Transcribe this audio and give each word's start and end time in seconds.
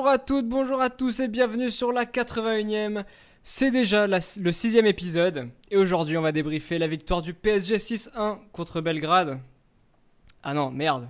Bonjour 0.00 0.12
à 0.12 0.18
toutes, 0.18 0.48
bonjour 0.48 0.80
à 0.80 0.88
tous 0.88 1.20
et 1.20 1.28
bienvenue 1.28 1.70
sur 1.70 1.92
la 1.92 2.06
81e. 2.06 3.04
C'est 3.44 3.70
déjà 3.70 4.06
le 4.06 4.50
sixième 4.50 4.86
épisode 4.86 5.50
et 5.70 5.76
aujourd'hui 5.76 6.16
on 6.16 6.22
va 6.22 6.32
débriefer 6.32 6.78
la 6.78 6.86
victoire 6.86 7.20
du 7.20 7.34
PSG 7.34 7.76
6-1 7.76 8.38
contre 8.50 8.80
Belgrade. 8.80 9.40
Ah 10.42 10.54
non, 10.54 10.70
merde. 10.70 11.06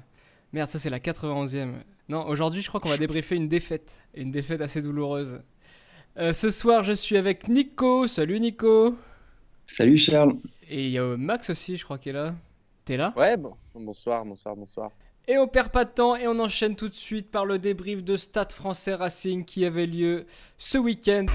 Merde, 0.53 0.69
ça 0.69 0.81
c'est 0.81 0.91
la 0.91 0.99
91e. 0.99 1.75
Non, 2.09 2.27
aujourd'hui 2.27 2.63
je 2.63 2.69
crois 2.69 2.81
qu'on 2.81 2.89
va 2.89 2.97
débriefer 2.97 3.37
une 3.37 3.47
défaite. 3.47 3.97
Et 4.13 4.23
une 4.23 4.33
défaite 4.33 4.61
assez 4.61 4.83
douloureuse. 4.83 5.41
Euh, 6.17 6.33
ce 6.33 6.51
soir 6.51 6.83
je 6.83 6.93
suis 6.93 7.17
avec 7.17 7.47
Nico. 7.47 8.09
Salut 8.09 8.41
Nico. 8.41 8.97
Salut 9.67 9.99
Charles. 9.99 10.35
Et 10.69 10.87
il 10.87 10.91
y 10.91 10.99
a 10.99 11.17
Max 11.17 11.49
aussi, 11.51 11.77
je 11.77 11.85
crois, 11.85 11.99
qui 11.99 12.09
est 12.09 12.13
là. 12.13 12.35
T'es 12.85 12.97
là? 12.97 13.15
Ouais, 13.17 13.37
bon. 13.37 13.55
Bonsoir, 13.73 14.25
bonsoir, 14.25 14.57
bonsoir. 14.57 14.91
Et 15.31 15.39
on 15.39 15.47
perd 15.47 15.69
pas 15.69 15.85
de 15.85 15.91
temps 15.91 16.17
et 16.17 16.27
on 16.27 16.41
enchaîne 16.41 16.75
tout 16.75 16.89
de 16.89 16.97
suite 16.97 17.31
par 17.31 17.47
le 17.47 17.61
débrief 17.61 18.03
de 18.03 18.17
Stade 18.17 18.51
français 18.51 18.95
Racing 18.95 19.45
qui 19.45 19.65
avait 19.65 19.87
lieu 19.87 20.27
ce 20.59 20.77
week-end. 20.77 21.27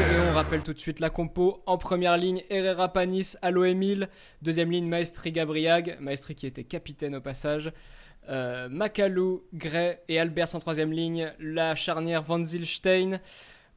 Et 0.00 0.20
on 0.30 0.34
rappelle 0.34 0.60
tout 0.60 0.74
de 0.74 0.78
suite 0.78 1.00
la 1.00 1.08
compo. 1.08 1.62
En 1.64 1.78
première 1.78 2.18
ligne, 2.18 2.42
Herrera 2.50 2.92
Panis, 2.92 3.36
Alo 3.40 3.64
Emile. 3.64 4.10
Deuxième 4.42 4.70
ligne, 4.70 4.86
Maestri 4.86 5.32
Gabriag. 5.32 5.96
Maestri 5.98 6.34
qui 6.34 6.46
était 6.46 6.64
capitaine 6.64 7.14
au 7.14 7.22
passage. 7.22 7.72
Euh, 8.28 8.68
Macalou, 8.68 9.44
Gray 9.54 10.00
et 10.08 10.20
Albert 10.20 10.54
en 10.56 10.58
troisième 10.58 10.92
ligne. 10.92 11.32
La 11.40 11.74
charnière 11.74 12.22
Van 12.22 12.44
Zilstein. 12.44 13.18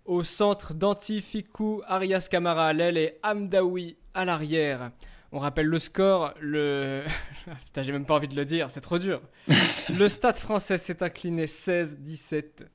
Au 0.03 0.25
centre, 0.25 0.73
Danti, 0.73 1.21
Fikou, 1.21 1.81
Arias 1.87 2.27
Camara 2.29 2.67
à 2.67 2.73
l'aile 2.73 2.97
et 2.97 3.19
Amdaoui 3.23 3.95
à 4.13 4.25
l'arrière. 4.25 4.91
On 5.33 5.39
rappelle 5.39 5.67
le 5.67 5.79
score, 5.79 6.33
le... 6.41 7.03
Putain, 7.65 7.83
j'ai 7.83 7.93
même 7.93 8.05
pas 8.05 8.15
envie 8.15 8.27
de 8.27 8.35
le 8.35 8.43
dire, 8.43 8.69
c'est 8.69 8.81
trop 8.81 8.97
dur. 8.97 9.21
le 9.97 10.09
stade 10.09 10.37
français 10.37 10.77
s'est 10.77 11.01
incliné 11.01 11.45
16-17 11.45 12.67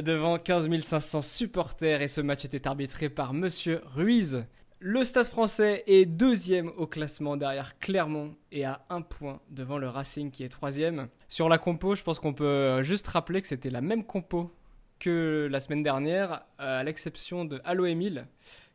devant 0.00 0.38
15 0.38 0.68
500 0.80 1.22
supporters 1.22 2.02
et 2.02 2.08
ce 2.08 2.20
match 2.20 2.44
était 2.44 2.68
arbitré 2.68 3.08
par 3.08 3.34
Monsieur 3.34 3.82
Ruiz. 3.84 4.44
Le 4.78 5.04
stade 5.04 5.26
français 5.26 5.82
est 5.86 6.04
deuxième 6.04 6.70
au 6.76 6.86
classement 6.86 7.36
derrière 7.36 7.78
Clermont 7.78 8.36
et 8.52 8.64
à 8.64 8.84
un 8.90 9.00
point 9.00 9.40
devant 9.50 9.78
le 9.78 9.88
Racing 9.88 10.30
qui 10.30 10.44
est 10.44 10.48
troisième. 10.48 11.08
Sur 11.28 11.48
la 11.48 11.58
compo, 11.58 11.94
je 11.94 12.02
pense 12.02 12.20
qu'on 12.20 12.34
peut 12.34 12.82
juste 12.82 13.08
rappeler 13.08 13.40
que 13.40 13.48
c'était 13.48 13.70
la 13.70 13.80
même 13.80 14.04
compo 14.04 14.54
que 14.98 15.48
la 15.50 15.60
semaine 15.60 15.82
dernière, 15.82 16.44
à 16.58 16.84
l'exception 16.84 17.44
de 17.44 17.60
Allo 17.64 17.86
Emile 17.86 18.28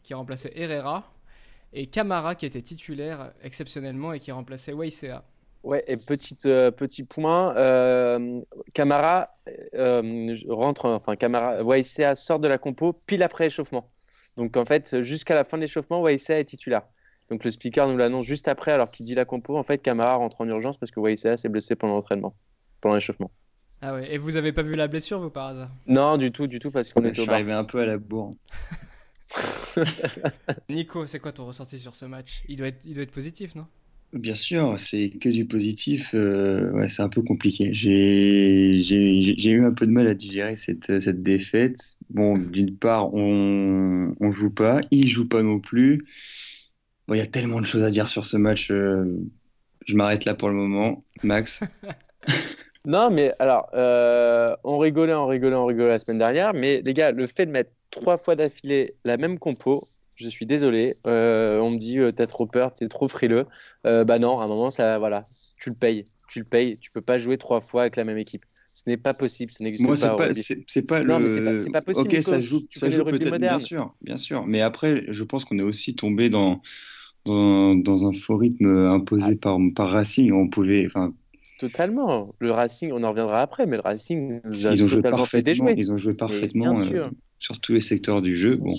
qui 0.03 0.13
remplaçait 0.13 0.51
Herrera 0.55 1.13
et 1.73 1.87
Camara 1.87 2.35
qui 2.35 2.45
était 2.45 2.61
titulaire 2.61 3.31
exceptionnellement 3.43 4.13
et 4.13 4.19
qui 4.19 4.31
remplaçait 4.31 4.73
Weissea. 4.73 5.23
Ouais, 5.63 5.83
et 5.87 5.95
petit, 5.95 6.35
euh, 6.47 6.71
petit 6.71 7.03
point, 7.03 7.55
euh, 7.55 8.41
Camara 8.73 9.27
euh, 9.75 10.35
rentre, 10.49 10.85
enfin 10.85 11.15
Camara, 11.15 11.61
Weissea 11.61 12.15
sort 12.15 12.39
de 12.39 12.47
la 12.47 12.57
compo 12.57 12.93
pile 12.93 13.21
après 13.21 13.43
l'échauffement. 13.43 13.87
Donc 14.37 14.57
en 14.57 14.65
fait, 14.65 15.01
jusqu'à 15.01 15.35
la 15.35 15.43
fin 15.43 15.57
de 15.57 15.61
l'échauffement, 15.61 16.01
Weissea 16.01 16.39
est 16.39 16.45
titulaire. 16.45 16.81
Donc 17.29 17.43
le 17.43 17.51
speaker 17.51 17.87
nous 17.87 17.97
l'annonce 17.97 18.25
juste 18.25 18.47
après, 18.47 18.71
alors 18.71 18.89
qu'il 18.89 19.05
dit 19.05 19.13
la 19.13 19.25
compo. 19.25 19.55
En 19.55 19.63
fait, 19.63 19.77
Camara 19.77 20.15
rentre 20.15 20.41
en 20.41 20.47
urgence 20.47 20.77
parce 20.77 20.91
que 20.91 20.99
Weissea 20.99 21.37
s'est 21.37 21.49
blessé 21.49 21.75
pendant 21.75 21.93
l'entraînement, 21.93 22.33
pendant 22.81 22.95
l'échauffement. 22.95 23.29
Ah 23.83 23.93
ouais, 23.93 24.13
et 24.13 24.17
vous 24.17 24.37
avez 24.37 24.53
pas 24.53 24.63
vu 24.63 24.73
la 24.73 24.87
blessure, 24.87 25.19
vous, 25.19 25.29
par 25.29 25.47
hasard? 25.47 25.69
Non, 25.87 26.17
du 26.17 26.31
tout, 26.31 26.47
du 26.47 26.59
tout, 26.59 26.71
parce 26.71 26.91
qu'on 26.93 27.03
était 27.03 27.21
au 27.21 27.25
bar. 27.25 27.35
arrivé 27.35 27.51
un 27.51 27.63
peu 27.63 27.79
à 27.79 27.85
la 27.85 27.97
bourre. 27.97 28.33
Nico, 30.69 31.05
c'est 31.05 31.19
quoi 31.19 31.31
ton 31.31 31.45
ressenti 31.45 31.79
sur 31.79 31.95
ce 31.95 32.05
match? 32.05 32.43
Il 32.47 32.57
doit, 32.57 32.67
être, 32.67 32.85
il 32.85 32.93
doit 32.93 33.03
être 33.03 33.11
positif, 33.11 33.55
non? 33.55 33.67
Bien 34.13 34.35
sûr, 34.35 34.77
c'est 34.77 35.09
que 35.09 35.29
du 35.29 35.45
positif. 35.45 36.11
Euh, 36.13 36.69
ouais, 36.73 36.89
c'est 36.89 37.01
un 37.01 37.07
peu 37.09 37.21
compliqué. 37.21 37.73
J'ai 37.73 39.49
eu 39.49 39.65
un 39.65 39.71
peu 39.71 39.85
de 39.85 39.91
mal 39.91 40.07
à 40.07 40.13
digérer 40.13 40.57
cette, 40.57 40.99
cette 40.99 41.23
défaite. 41.23 41.95
Bon, 42.09 42.37
d'une 42.37 42.77
part, 42.77 43.13
on 43.13 44.13
ne 44.19 44.31
joue 44.31 44.49
pas, 44.51 44.81
il 44.91 45.07
joue 45.07 45.27
pas 45.27 45.43
non 45.43 45.59
plus. 45.61 46.05
Bon, 47.07 47.13
il 47.15 47.17
y 47.19 47.21
a 47.21 47.27
tellement 47.27 47.61
de 47.61 47.65
choses 47.65 47.83
à 47.83 47.89
dire 47.89 48.09
sur 48.09 48.25
ce 48.25 48.35
match. 48.35 48.69
Euh, 48.71 49.05
je 49.87 49.95
m'arrête 49.95 50.25
là 50.25 50.35
pour 50.35 50.49
le 50.49 50.55
moment. 50.55 51.05
Max 51.23 51.61
Non, 52.85 53.09
mais 53.11 53.33
alors, 53.39 53.69
euh, 53.73 54.55
on 54.63 54.77
rigolait, 54.77 55.13
on 55.13 55.27
rigolait, 55.27 55.55
on 55.55 55.65
rigolait 55.65 55.89
la 55.89 55.99
semaine 55.99 56.17
dernière. 56.17 56.53
Mais 56.53 56.81
les 56.83 56.93
gars, 56.93 57.11
le 57.11 57.27
fait 57.27 57.45
de 57.45 57.51
mettre 57.51 57.71
trois 57.91 58.17
fois 58.17 58.35
d'affilée 58.35 58.95
la 59.03 59.17
même 59.17 59.37
compo, 59.37 59.83
je 60.17 60.29
suis 60.29 60.45
désolé. 60.45 60.95
Euh, 61.05 61.59
on 61.59 61.71
me 61.71 61.77
dit, 61.77 61.99
euh, 61.99 62.11
t'as 62.11 62.27
trop 62.27 62.45
peur, 62.45 62.73
t'es 62.73 62.87
trop 62.87 63.07
frileux. 63.07 63.45
Euh, 63.85 64.03
bah 64.03 64.19
non, 64.19 64.39
à 64.39 64.45
un 64.45 64.47
moment, 64.47 64.71
ça, 64.71 64.97
voilà, 64.99 65.23
tu 65.59 65.69
le 65.69 65.75
payes. 65.75 66.05
Tu 66.27 66.39
le 66.39 66.45
payes. 66.45 66.77
Tu 66.77 66.91
peux 66.91 67.01
pas 67.01 67.19
jouer 67.19 67.37
trois 67.37 67.61
fois 67.61 67.81
avec 67.81 67.95
la 67.95 68.03
même 68.03 68.17
équipe. 68.17 68.41
Ce 68.73 68.83
n'est 68.87 68.97
pas 68.97 69.13
possible. 69.13 69.51
Ce 69.51 69.61
n'existe 69.61 69.85
pas. 69.85 70.15
Moi, 70.15 70.27
c'est 70.67 70.81
pas, 70.83 71.03
non, 71.03 71.19
le. 71.19 71.57
c'est 71.57 71.69
pas, 71.71 71.81
possible. 71.81 72.07
Ok, 72.07 72.23
ça 72.23 72.39
joue, 72.39 72.61
ça 72.73 72.89
joue 72.89 73.03
peut-être, 73.03 73.37
bien 73.37 73.59
sûr, 73.59 73.93
bien 74.01 74.17
sûr. 74.17 74.45
Mais 74.47 74.61
après, 74.61 75.05
je 75.09 75.23
pense 75.23 75.45
qu'on 75.45 75.59
est 75.59 75.63
aussi 75.63 75.93
tombé 75.93 76.29
dans, 76.29 76.61
dans, 77.25 77.75
dans 77.75 78.07
un 78.07 78.13
faux 78.13 78.37
rythme 78.37 78.87
imposé 78.87 79.33
ah. 79.33 79.39
par, 79.41 79.57
par 79.75 79.89
Racing. 79.89 80.31
On 80.31 80.47
pouvait, 80.47 80.85
enfin, 80.87 81.13
Totalement. 81.61 82.33
Le 82.39 82.49
Racing, 82.49 82.91
on 82.91 83.03
en 83.03 83.11
reviendra 83.11 83.39
après, 83.39 83.67
mais 83.67 83.75
le 83.77 83.83
Racing, 83.83 84.41
ils 84.49 84.83
ont 84.83 84.87
joué 84.87 85.03
parfaitement. 85.03 85.69
Ils 85.69 85.91
ont 85.91 85.97
joué 85.97 86.15
parfaitement 86.15 86.75
sur 87.37 87.61
tous 87.61 87.73
les 87.73 87.81
secteurs 87.81 88.23
du 88.23 88.35
jeu. 88.35 88.55
bon. 88.55 88.73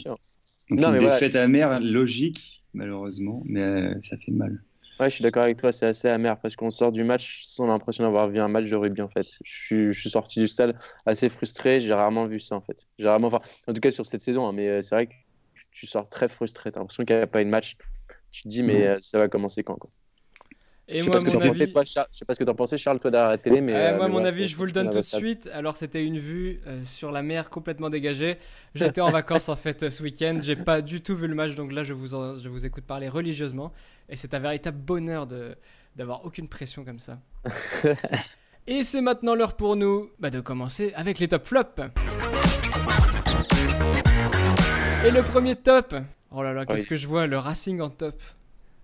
Donc 0.68 0.80
une 0.80 0.98
défaite 0.98 1.36
amère, 1.36 1.78
logique, 1.78 2.64
malheureusement, 2.74 3.44
mais 3.44 3.60
euh, 3.60 3.94
ça 4.02 4.16
fait 4.16 4.32
mal. 4.32 4.64
Ouais, 4.98 5.10
je 5.10 5.14
suis 5.14 5.22
d'accord 5.22 5.44
avec 5.44 5.58
toi, 5.58 5.70
c'est 5.70 5.86
assez 5.86 6.08
amer 6.08 6.40
parce 6.40 6.56
qu'on 6.56 6.72
sort 6.72 6.90
du 6.90 7.04
match 7.04 7.42
sans 7.44 7.66
l'impression 7.66 8.02
d'avoir 8.02 8.28
vu 8.28 8.40
un 8.40 8.48
match 8.48 8.68
de 8.68 8.74
rugby 8.74 9.00
en 9.00 9.08
fait. 9.08 9.26
Je 9.44 9.92
suis, 9.92 10.10
sorti 10.10 10.40
du 10.40 10.48
stade 10.48 10.74
assez 11.06 11.28
frustré, 11.28 11.78
j'ai 11.78 11.94
rarement 11.94 12.26
vu 12.26 12.40
ça 12.40 12.56
en 12.56 12.62
fait. 12.62 12.88
J'ai 12.98 13.06
rarement, 13.06 13.28
enfin, 13.28 13.40
en 13.68 13.72
tout 13.72 13.80
cas 13.80 13.92
sur 13.92 14.06
cette 14.06 14.22
saison, 14.22 14.48
hein, 14.48 14.52
mais 14.52 14.68
euh, 14.68 14.82
c'est 14.82 14.94
vrai 14.96 15.06
que 15.06 15.12
tu 15.70 15.86
sors 15.86 16.08
très 16.08 16.28
frustré, 16.28 16.72
t'as 16.72 16.80
l'impression 16.80 17.04
qu'il 17.04 17.14
n'y 17.14 17.22
a 17.22 17.26
pas 17.28 17.42
eu 17.42 17.44
de 17.44 17.50
match. 17.50 17.76
Tu 18.32 18.42
te 18.42 18.48
dis, 18.48 18.64
mais 18.64 18.86
euh, 18.88 18.98
ça 19.00 19.18
va 19.18 19.28
commencer 19.28 19.62
quand 19.62 19.76
quoi 19.76 19.90
et 20.92 21.00
je, 21.00 21.10
moi, 21.10 21.18
sais 21.18 21.36
avis... 21.36 21.72
toi, 21.72 21.84
je 21.84 21.92
sais 22.10 22.24
pas 22.24 22.34
ce 22.34 22.38
que 22.38 22.44
t'en 22.44 22.54
pensais, 22.54 22.76
Charles, 22.76 23.00
toi 23.00 23.10
derrière 23.10 23.30
la 23.30 23.38
télé, 23.38 23.60
mais. 23.60 23.74
Euh, 23.76 23.96
moi, 23.96 24.08
mon 24.08 24.24
avis, 24.24 24.46
je 24.46 24.56
vous 24.56 24.64
le 24.64 24.72
donne 24.72 24.90
tout 24.90 24.98
de 24.98 25.02
suite. 25.02 25.48
Alors, 25.52 25.76
c'était 25.76 26.04
une 26.04 26.18
vue 26.18 26.60
euh, 26.66 26.82
sur 26.84 27.10
la 27.10 27.22
mer 27.22 27.50
complètement 27.50 27.90
dégagée. 27.90 28.38
J'étais 28.74 29.00
en 29.00 29.10
vacances 29.10 29.48
en 29.48 29.56
fait 29.56 29.90
ce 29.90 30.02
week-end. 30.02 30.38
J'ai 30.42 30.56
pas 30.56 30.82
du 30.82 31.00
tout 31.00 31.16
vu 31.16 31.26
le 31.26 31.34
match, 31.34 31.54
donc 31.54 31.72
là, 31.72 31.82
je 31.82 31.92
vous, 31.92 32.08
je 32.08 32.48
vous 32.48 32.66
écoute 32.66 32.84
parler 32.84 33.08
religieusement. 33.08 33.72
Et 34.08 34.16
c'est 34.16 34.34
un 34.34 34.38
véritable 34.38 34.78
bonheur 34.78 35.26
de 35.26 35.56
d'avoir 35.96 36.24
aucune 36.24 36.48
pression 36.48 36.84
comme 36.84 37.00
ça. 37.00 37.18
Et 38.66 38.84
c'est 38.84 39.00
maintenant 39.00 39.34
l'heure 39.34 39.56
pour 39.56 39.76
nous 39.76 40.08
bah, 40.20 40.30
de 40.30 40.40
commencer 40.40 40.92
avec 40.94 41.18
les 41.18 41.28
top 41.28 41.44
flops. 41.44 41.80
Et 45.04 45.10
le 45.10 45.22
premier 45.22 45.56
top. 45.56 45.96
Oh 46.30 46.42
là 46.42 46.52
là, 46.52 46.64
qu'est-ce 46.64 46.86
que 46.86 46.96
je 46.96 47.06
vois, 47.06 47.26
le 47.26 47.38
Racing 47.38 47.80
en 47.80 47.90
top. 47.90 48.14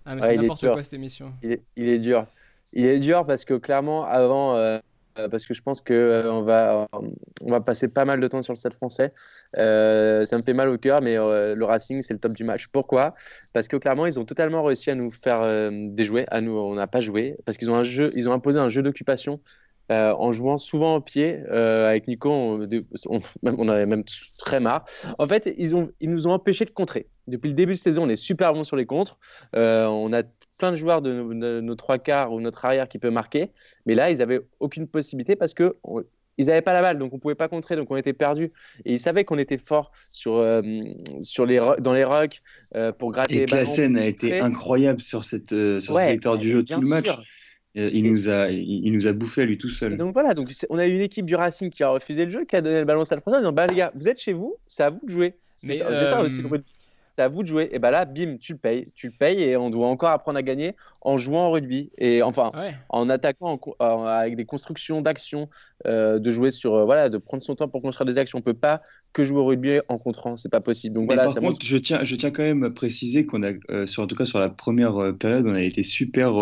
Ah, 0.09 0.15
mais 0.15 0.23
c'est 0.23 0.37
n'importe 0.37 0.63
quoi 0.63 0.83
cette 0.83 0.95
émission. 0.95 1.35
Il 1.43 1.53
est, 1.53 1.63
il 1.77 1.89
est, 1.89 1.99
dur. 1.99 2.27
Il 2.73 2.87
est 2.87 2.99
dur 2.99 3.27
parce 3.27 3.45
que 3.45 3.53
clairement, 3.53 4.07
avant, 4.07 4.57
euh, 5.19 5.29
parce 5.29 5.45
que 5.45 5.53
je 5.53 5.61
pense 5.61 5.83
qu'on 5.83 5.93
euh, 5.93 6.31
on 6.31 6.41
va, 6.41 6.89
on 7.43 7.51
va 7.51 7.61
passer 7.61 7.89
pas 7.89 8.07
mal 8.07 8.19
de 8.19 8.27
temps 8.27 8.43
sur 8.43 8.55
le 8.55 8.59
stade 8.59 8.73
français. 8.73 9.11
Euh, 9.59 10.25
ça 10.25 10.39
me 10.39 10.43
fait 10.43 10.55
mal 10.55 10.71
au 10.71 10.79
cœur, 10.79 11.03
mais 11.03 11.17
le 11.17 11.63
Racing, 11.63 12.03
c'est 12.03 12.15
le 12.15 12.21
top 12.21 12.33
du 12.33 12.43
match. 12.43 12.69
Pourquoi? 12.69 13.13
Parce 13.53 13.69
que 13.69 13.77
clairement, 13.77 14.07
ils 14.07 14.19
ont 14.19 14.25
totalement 14.25 14.63
réussi 14.63 14.91
à 14.91 14.95
nous 14.95 15.11
faire 15.11 15.71
déjouer. 15.71 16.25
À 16.29 16.41
nous, 16.41 16.57
on 16.57 16.75
n'a 16.75 16.87
pas 16.87 17.01
joué 17.01 17.37
parce 17.45 17.59
qu'ils 17.59 17.71
ont 17.71 17.77
un 17.77 17.85
jeu, 17.85 18.09
ils 18.17 18.31
ont 18.31 18.33
imposé 18.33 18.59
un 18.59 18.71
jeu 18.71 18.83
d'occupation 18.83 19.41
euh, 19.91 20.12
en 20.19 20.32
jouant 20.32 20.59
souvent 20.59 20.97
au 20.97 21.00
pied. 21.00 21.38
Euh, 21.50 21.88
avec 21.88 22.09
Nico, 22.09 22.31
on, 22.31 23.69
avait 23.69 23.87
même 23.87 24.04
très 24.38 24.60
marre. 24.60 24.84
En 25.19 25.26
fait, 25.26 25.53
ils, 25.56 25.75
ont, 25.75 25.91
ils 26.00 26.10
nous 26.10 26.26
ont 26.26 26.32
empêché 26.32 26.66
de 26.66 26.71
contrer. 26.71 27.06
Depuis 27.26 27.49
le 27.49 27.54
début 27.54 27.73
de 27.73 27.79
saison, 27.79 28.05
on 28.05 28.08
est 28.08 28.17
super 28.17 28.52
bon 28.52 28.64
sur 28.64 28.76
les 28.76 28.85
contres. 28.85 29.19
Euh, 29.56 29.87
on 29.87 30.12
a 30.12 30.23
plein 30.58 30.73
de 30.73 30.76
joueurs 30.76 31.00
de, 31.00 31.23
nos 31.61 31.75
trois 31.75 31.99
quarts 31.99 32.32
ou 32.32 32.40
notre 32.40 32.67
arrière 32.67 32.88
qui 32.88 32.99
peut 32.99 33.11
marquer. 33.11 33.50
Mais 33.87 33.94
là, 33.94 34.11
ils 34.11 34.19
n'avaient 34.19 34.40
aucune 34.61 34.87
possibilité 34.88 35.37
parce 35.37 35.55
que 35.55 35.76
ils 36.41 36.46
n'avaient 36.46 36.62
pas 36.62 36.73
la 36.73 36.82
balle, 36.82 36.99
donc 36.99 37.12
on 37.14 37.19
pouvait 37.19 37.34
pas 37.34 37.49
contrer, 37.49 37.75
donc 37.75 37.91
on 37.91 37.96
était 37.96 38.12
perdu. 38.12 38.52
Et 38.84 38.93
ils 38.94 39.00
savaient 39.00 39.25
qu'on 39.25 39.38
était 39.38 39.58
fort 39.58 39.91
sur, 40.06 40.44
sur 41.23 41.46
les, 41.46 41.58
dans 41.81 41.94
les 41.94 42.05
rocks 42.05 42.41
pour 42.99 43.11
gratter. 43.11 43.46
Et 43.52 43.64
scène 43.64 43.96
a 43.96 44.06
été 44.06 44.38
incroyable 44.38 45.00
sur, 45.00 45.25
cette, 45.25 45.49
sur 45.49 45.94
ce 45.94 46.06
secteur 46.06 46.37
du 46.37 46.50
jeu 46.50 46.62
tout 46.62 46.81
le 46.81 46.88
match. 46.88 47.08
Il 47.79 48.11
nous, 48.11 48.29
a, 48.29 48.51
il 48.51 48.93
nous 48.93 49.07
a 49.07 49.13
bouffé 49.13 49.43
à 49.43 49.45
lui 49.45 49.57
tout 49.57 49.71
seul. 49.71 49.97
donc 49.97 50.13
voilà, 50.13 50.35
donc 50.35 50.51
on 50.69 50.79
a 50.79 50.87
une 50.87 51.01
équipe 51.01 51.25
du 51.25 51.37
Racing 51.37 51.71
qui 51.71 51.85
a 51.85 51.91
refusé 51.91 52.25
le 52.25 52.31
jeu, 52.31 52.45
qui 52.45 52.57
a 52.57 52.61
donné 52.61 52.81
le 52.81 52.85
ballon 52.85 53.03
à 53.03 53.05
Stade 53.05 53.21
français 53.21 53.37
en 53.37 53.41
disant 53.41 53.53
bah 53.53 53.67
les 53.67 53.77
gars, 53.77 53.93
vous 53.95 54.09
êtes 54.09 54.21
chez 54.21 54.33
vous, 54.33 54.57
c'est 54.67 54.83
à 54.83 54.91
vous 54.91 55.01
de 55.05 55.11
jouer. 55.11 55.35
Mais 55.63 55.79
c'est 55.79 56.05
ça 56.07 56.23
aussi 56.23 56.43
le 56.43 56.49
c'est 57.19 57.25
à 57.25 57.29
vous 57.29 57.43
de 57.43 57.49
jouer. 57.49 57.69
Et 57.73 57.81
bah 57.81 57.91
là, 57.91 58.05
bim, 58.05 58.37
tu 58.41 58.53
le 58.53 58.59
payes, 58.59 58.85
tu 58.94 59.09
le 59.09 59.12
payes 59.12 59.43
et 59.43 59.56
on 59.56 59.70
doit 59.70 59.88
encore 59.88 60.11
apprendre 60.11 60.38
à 60.38 60.43
gagner 60.43 60.76
en 61.00 61.17
jouant 61.17 61.49
au 61.49 61.50
rugby 61.50 61.91
et 61.99 62.23
enfin 62.23 62.50
en 62.88 63.09
attaquant 63.09 63.59
avec 63.81 64.37
des 64.37 64.44
constructions 64.44 65.03
d'actions, 65.03 65.49
euh, 65.87 66.20
de 66.20 66.31
jouer 66.31 66.53
sur, 66.53 66.75
euh, 66.75 66.85
voilà, 66.85 67.09
de 67.09 67.19
prendre 67.19 67.43
son 67.43 67.56
temps 67.56 67.69
pour 67.69 67.82
construire 67.82 68.06
des 68.06 68.19
actions. 68.19 68.38
On 68.38 68.43
peut 68.43 68.55
pas 68.55 68.82
que 69.12 69.25
jouer 69.25 69.41
au 69.41 69.47
rugby 69.47 69.81
en 69.88 69.99
contrant, 69.99 70.37
c'est 70.37 70.50
pas 70.50 70.61
possible. 70.61 70.94
Donc 70.94 71.06
voilà. 71.06 71.25
Par 71.25 71.35
contre, 71.35 71.67
je 71.67 71.76
tiens, 71.76 72.05
je 72.05 72.15
tiens 72.15 72.31
quand 72.31 72.44
même 72.44 72.62
à 72.62 72.70
préciser 72.70 73.26
qu'on 73.26 73.43
a, 73.43 73.50
euh, 73.70 73.87
sur, 73.87 74.05
en 74.05 74.06
tout 74.06 74.15
cas 74.15 74.25
sur 74.25 74.38
la 74.38 74.49
première 74.49 75.12
période, 75.19 75.44
on 75.47 75.55
a 75.55 75.62
été 75.62 75.82
super 75.82 76.35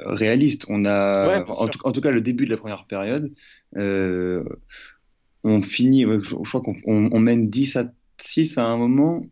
réaliste. 0.00 0.64
On 0.70 0.86
a, 0.86 1.44
en, 1.48 1.68
tout, 1.68 2.00
cas, 2.00 2.10
le 2.10 2.22
début 2.22 2.46
de 2.46 2.50
la 2.50 2.56
première 2.56 2.86
période, 2.86 3.30
on 3.74 5.60
finit, 5.60 6.02
je, 6.02 6.34
crois 6.34 6.62
qu'on 6.62 6.76
on, 6.86 7.20
mène 7.20 7.50
10 7.50 7.76
à 7.76 7.92
6 8.16 8.56
à 8.56 8.64
un 8.64 8.78
moment. 8.78 9.26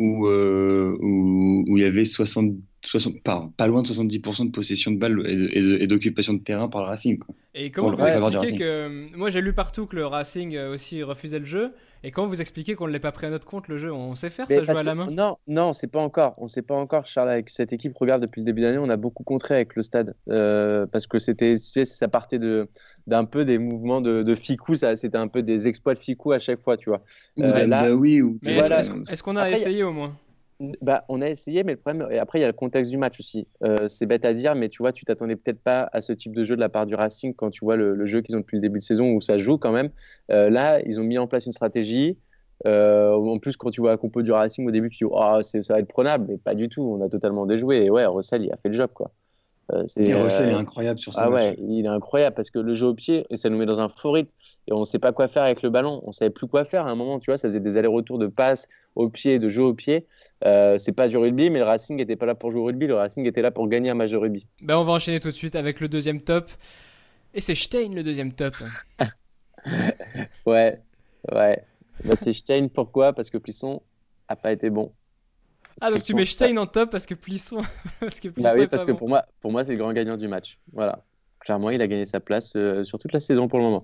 Où, 0.00 0.26
où, 0.28 1.76
il 1.76 1.82
y 1.82 1.84
avait 1.84 2.04
60, 2.06 2.54
60, 2.82 3.22
pas, 3.22 3.50
pas, 3.56 3.66
loin 3.66 3.82
de 3.82 3.88
70% 3.88 4.46
de 4.46 4.50
possession 4.50 4.90
de 4.90 4.98
balles 4.98 5.22
et 5.26 5.86
d'occupation 5.86 6.34
de, 6.34 6.40
terrain 6.40 6.68
par 6.68 6.82
le 6.82 6.88
Racing. 6.88 7.18
Et 7.54 7.70
comment 7.70 7.94
vous 7.94 8.04
expliquez 8.04 8.58
que. 8.58 9.16
Moi 9.16 9.30
j'ai 9.30 9.40
lu 9.40 9.52
partout 9.52 9.86
que 9.86 9.96
le 9.96 10.06
Racing 10.06 10.54
euh, 10.56 10.74
aussi 10.74 11.02
refusait 11.02 11.38
le 11.38 11.44
jeu. 11.44 11.72
Et 12.02 12.10
comment 12.12 12.28
vous 12.28 12.40
expliquez 12.40 12.76
qu'on 12.76 12.86
ne 12.86 12.92
l'ait 12.92 12.98
pas 12.98 13.12
pris 13.12 13.26
à 13.26 13.30
notre 13.30 13.46
compte 13.46 13.68
le 13.68 13.76
jeu? 13.76 13.92
On 13.92 14.14
sait 14.14 14.30
faire 14.30 14.48
ça, 14.48 14.64
jouer 14.64 14.78
à 14.78 14.82
la 14.82 14.94
main 14.94 15.10
Non, 15.10 15.36
non, 15.46 15.74
c'est 15.74 15.86
pas 15.86 16.00
encore. 16.00 16.34
On 16.38 16.48
sait 16.48 16.62
pas 16.62 16.74
encore, 16.74 17.04
Charles, 17.06 17.28
avec 17.28 17.50
cette 17.50 17.74
équipe. 17.74 17.94
Regarde, 17.94 18.22
depuis 18.22 18.40
le 18.40 18.46
début 18.46 18.62
d'année, 18.62 18.78
on 18.78 18.88
a 18.88 18.96
beaucoup 18.96 19.22
contré 19.22 19.56
avec 19.56 19.76
le 19.76 19.82
stade. 19.82 20.14
Euh, 20.30 20.86
parce 20.86 21.06
que 21.06 21.18
c'était, 21.18 21.56
tu 21.56 21.62
sais, 21.62 21.84
ça 21.84 22.08
partait 22.08 22.38
de, 22.38 22.68
d'un 23.06 23.26
peu 23.26 23.44
des 23.44 23.58
mouvements 23.58 24.00
de, 24.00 24.22
de 24.22 24.34
Ficou. 24.34 24.76
C'était 24.76 25.18
un 25.18 25.28
peu 25.28 25.42
des 25.42 25.66
exploits 25.66 25.92
de 25.92 25.98
Ficou 25.98 26.32
à 26.32 26.38
chaque 26.38 26.60
fois, 26.60 26.78
tu 26.78 26.88
vois. 26.88 27.02
Euh, 27.38 27.66
là, 27.66 27.94
oui, 27.94 28.22
ou... 28.22 28.38
Mais 28.40 28.56
est-ce, 28.56 29.22
qu'on 29.22 29.36
a 29.36 29.50
essayé 29.50 29.82
au 29.82 29.92
moins? 29.92 30.16
Bah, 30.82 31.04
on 31.08 31.22
a 31.22 31.28
essayé, 31.28 31.64
mais 31.64 31.72
le 31.72 31.78
problème, 31.78 32.06
et 32.10 32.18
après, 32.18 32.38
il 32.38 32.42
y 32.42 32.44
a 32.44 32.48
le 32.48 32.52
contexte 32.52 32.90
du 32.90 32.98
match 32.98 33.18
aussi. 33.18 33.48
Euh, 33.62 33.88
c'est 33.88 34.04
bête 34.04 34.26
à 34.26 34.34
dire, 34.34 34.54
mais 34.54 34.68
tu 34.68 34.82
vois, 34.82 34.92
tu 34.92 35.06
t'attendais 35.06 35.36
peut-être 35.36 35.62
pas 35.62 35.88
à 35.92 36.02
ce 36.02 36.12
type 36.12 36.34
de 36.34 36.44
jeu 36.44 36.54
de 36.54 36.60
la 36.60 36.68
part 36.68 36.84
du 36.84 36.94
Racing 36.94 37.34
quand 37.34 37.50
tu 37.50 37.64
vois 37.64 37.76
le, 37.76 38.04
jeu 38.06 38.20
qu'ils 38.20 38.36
ont 38.36 38.40
depuis 38.40 38.56
le 38.56 38.60
début 38.60 38.78
de 38.78 38.84
saison 38.84 39.12
où 39.12 39.20
ça 39.22 39.38
joue 39.38 39.56
quand 39.56 39.72
même. 39.72 39.90
Euh, 40.30 40.50
là, 40.50 40.80
ils 40.84 41.00
ont 41.00 41.04
mis 41.04 41.18
en 41.18 41.26
place 41.26 41.46
une 41.46 41.52
stratégie. 41.52 42.18
Euh, 42.66 43.14
en 43.14 43.38
plus, 43.38 43.56
quand 43.56 43.70
tu 43.70 43.80
vois 43.80 43.90
la 43.90 43.96
compo 43.96 44.20
du 44.20 44.32
Racing 44.32 44.66
au 44.68 44.70
début, 44.70 44.90
tu 44.90 45.04
dis, 45.04 45.10
oh, 45.10 45.40
ça 45.42 45.60
va 45.74 45.80
être 45.80 45.88
prenable, 45.88 46.26
mais 46.28 46.36
pas 46.36 46.54
du 46.54 46.68
tout. 46.68 46.82
On 46.82 47.02
a 47.04 47.08
totalement 47.08 47.46
déjoué. 47.46 47.84
Et 47.86 47.90
ouais, 47.90 48.04
Russell, 48.04 48.44
il 48.44 48.52
a 48.52 48.56
fait 48.58 48.68
le 48.68 48.74
job, 48.74 48.90
quoi. 48.92 49.12
Euh, 49.72 49.84
et 49.96 50.14
Russell 50.14 50.48
est 50.48 50.54
incroyable 50.54 50.98
sur 50.98 51.14
ce 51.14 51.20
ah 51.20 51.30
ouais, 51.30 51.56
il 51.58 51.84
est 51.84 51.88
incroyable 51.88 52.34
parce 52.34 52.50
que 52.50 52.58
le 52.58 52.74
jeu 52.74 52.86
au 52.86 52.94
pied, 52.94 53.26
et 53.30 53.36
ça 53.36 53.48
nous 53.48 53.58
met 53.58 53.66
dans 53.66 53.80
un 53.80 53.88
faux 53.88 54.12
rythme. 54.12 54.30
Et 54.66 54.72
on 54.72 54.80
ne 54.80 54.84
sait 54.84 54.98
pas 54.98 55.12
quoi 55.12 55.28
faire 55.28 55.42
avec 55.42 55.62
le 55.62 55.70
ballon. 55.70 56.00
On 56.04 56.12
savait 56.12 56.30
plus 56.30 56.46
quoi 56.46 56.64
faire 56.64 56.86
à 56.86 56.90
un 56.90 56.94
moment, 56.94 57.18
tu 57.18 57.30
vois. 57.30 57.38
Ça 57.38 57.48
faisait 57.48 57.60
des 57.60 57.76
allers-retours 57.76 58.18
de 58.18 58.26
passe 58.26 58.68
au 58.96 59.08
pied, 59.08 59.38
de 59.38 59.48
jeu 59.48 59.62
au 59.62 59.74
pied. 59.74 60.06
Euh, 60.44 60.78
c'est 60.78 60.92
pas 60.92 61.08
du 61.08 61.16
rugby, 61.16 61.50
mais 61.50 61.60
le 61.60 61.64
Racing 61.64 61.96
n'était 61.96 62.16
pas 62.16 62.26
là 62.26 62.34
pour 62.34 62.50
jouer 62.50 62.60
au 62.60 62.64
rugby. 62.64 62.86
Le 62.86 62.94
Racing 62.94 63.26
était 63.26 63.42
là 63.42 63.50
pour 63.50 63.68
gagner 63.68 63.90
un 63.90 63.94
match 63.94 64.10
de 64.10 64.16
rugby. 64.16 64.46
Ben, 64.62 64.76
on 64.76 64.84
va 64.84 64.92
enchaîner 64.92 65.20
tout 65.20 65.30
de 65.30 65.36
suite 65.36 65.56
avec 65.56 65.80
le 65.80 65.88
deuxième 65.88 66.20
top. 66.20 66.50
Et 67.34 67.40
c'est 67.40 67.54
Stein 67.54 67.90
le 67.94 68.02
deuxième 68.02 68.32
top. 68.32 68.54
ouais, 70.46 70.80
ouais. 71.32 71.64
Ben, 72.04 72.16
c'est 72.16 72.32
Stein 72.32 72.68
pourquoi? 72.68 73.12
Parce 73.12 73.30
que 73.30 73.38
Plisson 73.38 73.82
a 74.28 74.36
pas 74.36 74.52
été 74.52 74.70
bon. 74.70 74.92
Ah, 75.80 75.90
donc 75.90 76.02
tu 76.02 76.14
mets 76.14 76.24
Stein 76.24 76.56
en 76.56 76.66
top 76.66 76.90
parce 76.90 77.06
que 77.06 77.14
Plisson. 77.14 77.62
parce 78.00 78.20
que 78.20 78.28
bah 78.28 78.52
oui, 78.56 78.66
parce 78.66 78.84
que 78.84 78.92
pour 78.92 79.08
moi, 79.08 79.24
pour 79.40 79.52
moi 79.52 79.64
c'est 79.64 79.72
le 79.72 79.78
grand 79.78 79.92
gagnant 79.92 80.16
du 80.16 80.28
match. 80.28 80.58
Voilà. 80.72 81.04
Clairement, 81.40 81.70
il 81.70 81.80
a 81.80 81.86
gagné 81.86 82.04
sa 82.04 82.20
place 82.20 82.52
euh, 82.56 82.84
sur 82.84 82.98
toute 82.98 83.12
la 83.12 83.20
saison 83.20 83.48
pour 83.48 83.58
le 83.58 83.64
moment. 83.64 83.82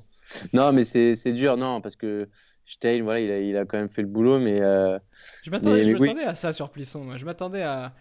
Non, 0.52 0.72
mais 0.72 0.84
c'est 0.84 1.32
dur, 1.32 1.56
non, 1.56 1.80
parce 1.80 1.96
que 1.96 2.28
Stein, 2.66 3.02
voilà, 3.02 3.20
il 3.20 3.30
a, 3.30 3.38
il 3.38 3.56
a 3.56 3.64
quand 3.64 3.78
même 3.78 3.88
fait 3.88 4.02
le 4.02 4.08
boulot, 4.08 4.38
mais. 4.38 4.60
Euh, 4.60 4.98
je 5.42 5.50
m'attendais 5.50 6.24
à 6.24 6.34
ça 6.34 6.52
sur 6.52 6.68
Plisson. 6.68 7.16
Je 7.16 7.24
m'attendais 7.24 7.62
à, 7.62 7.94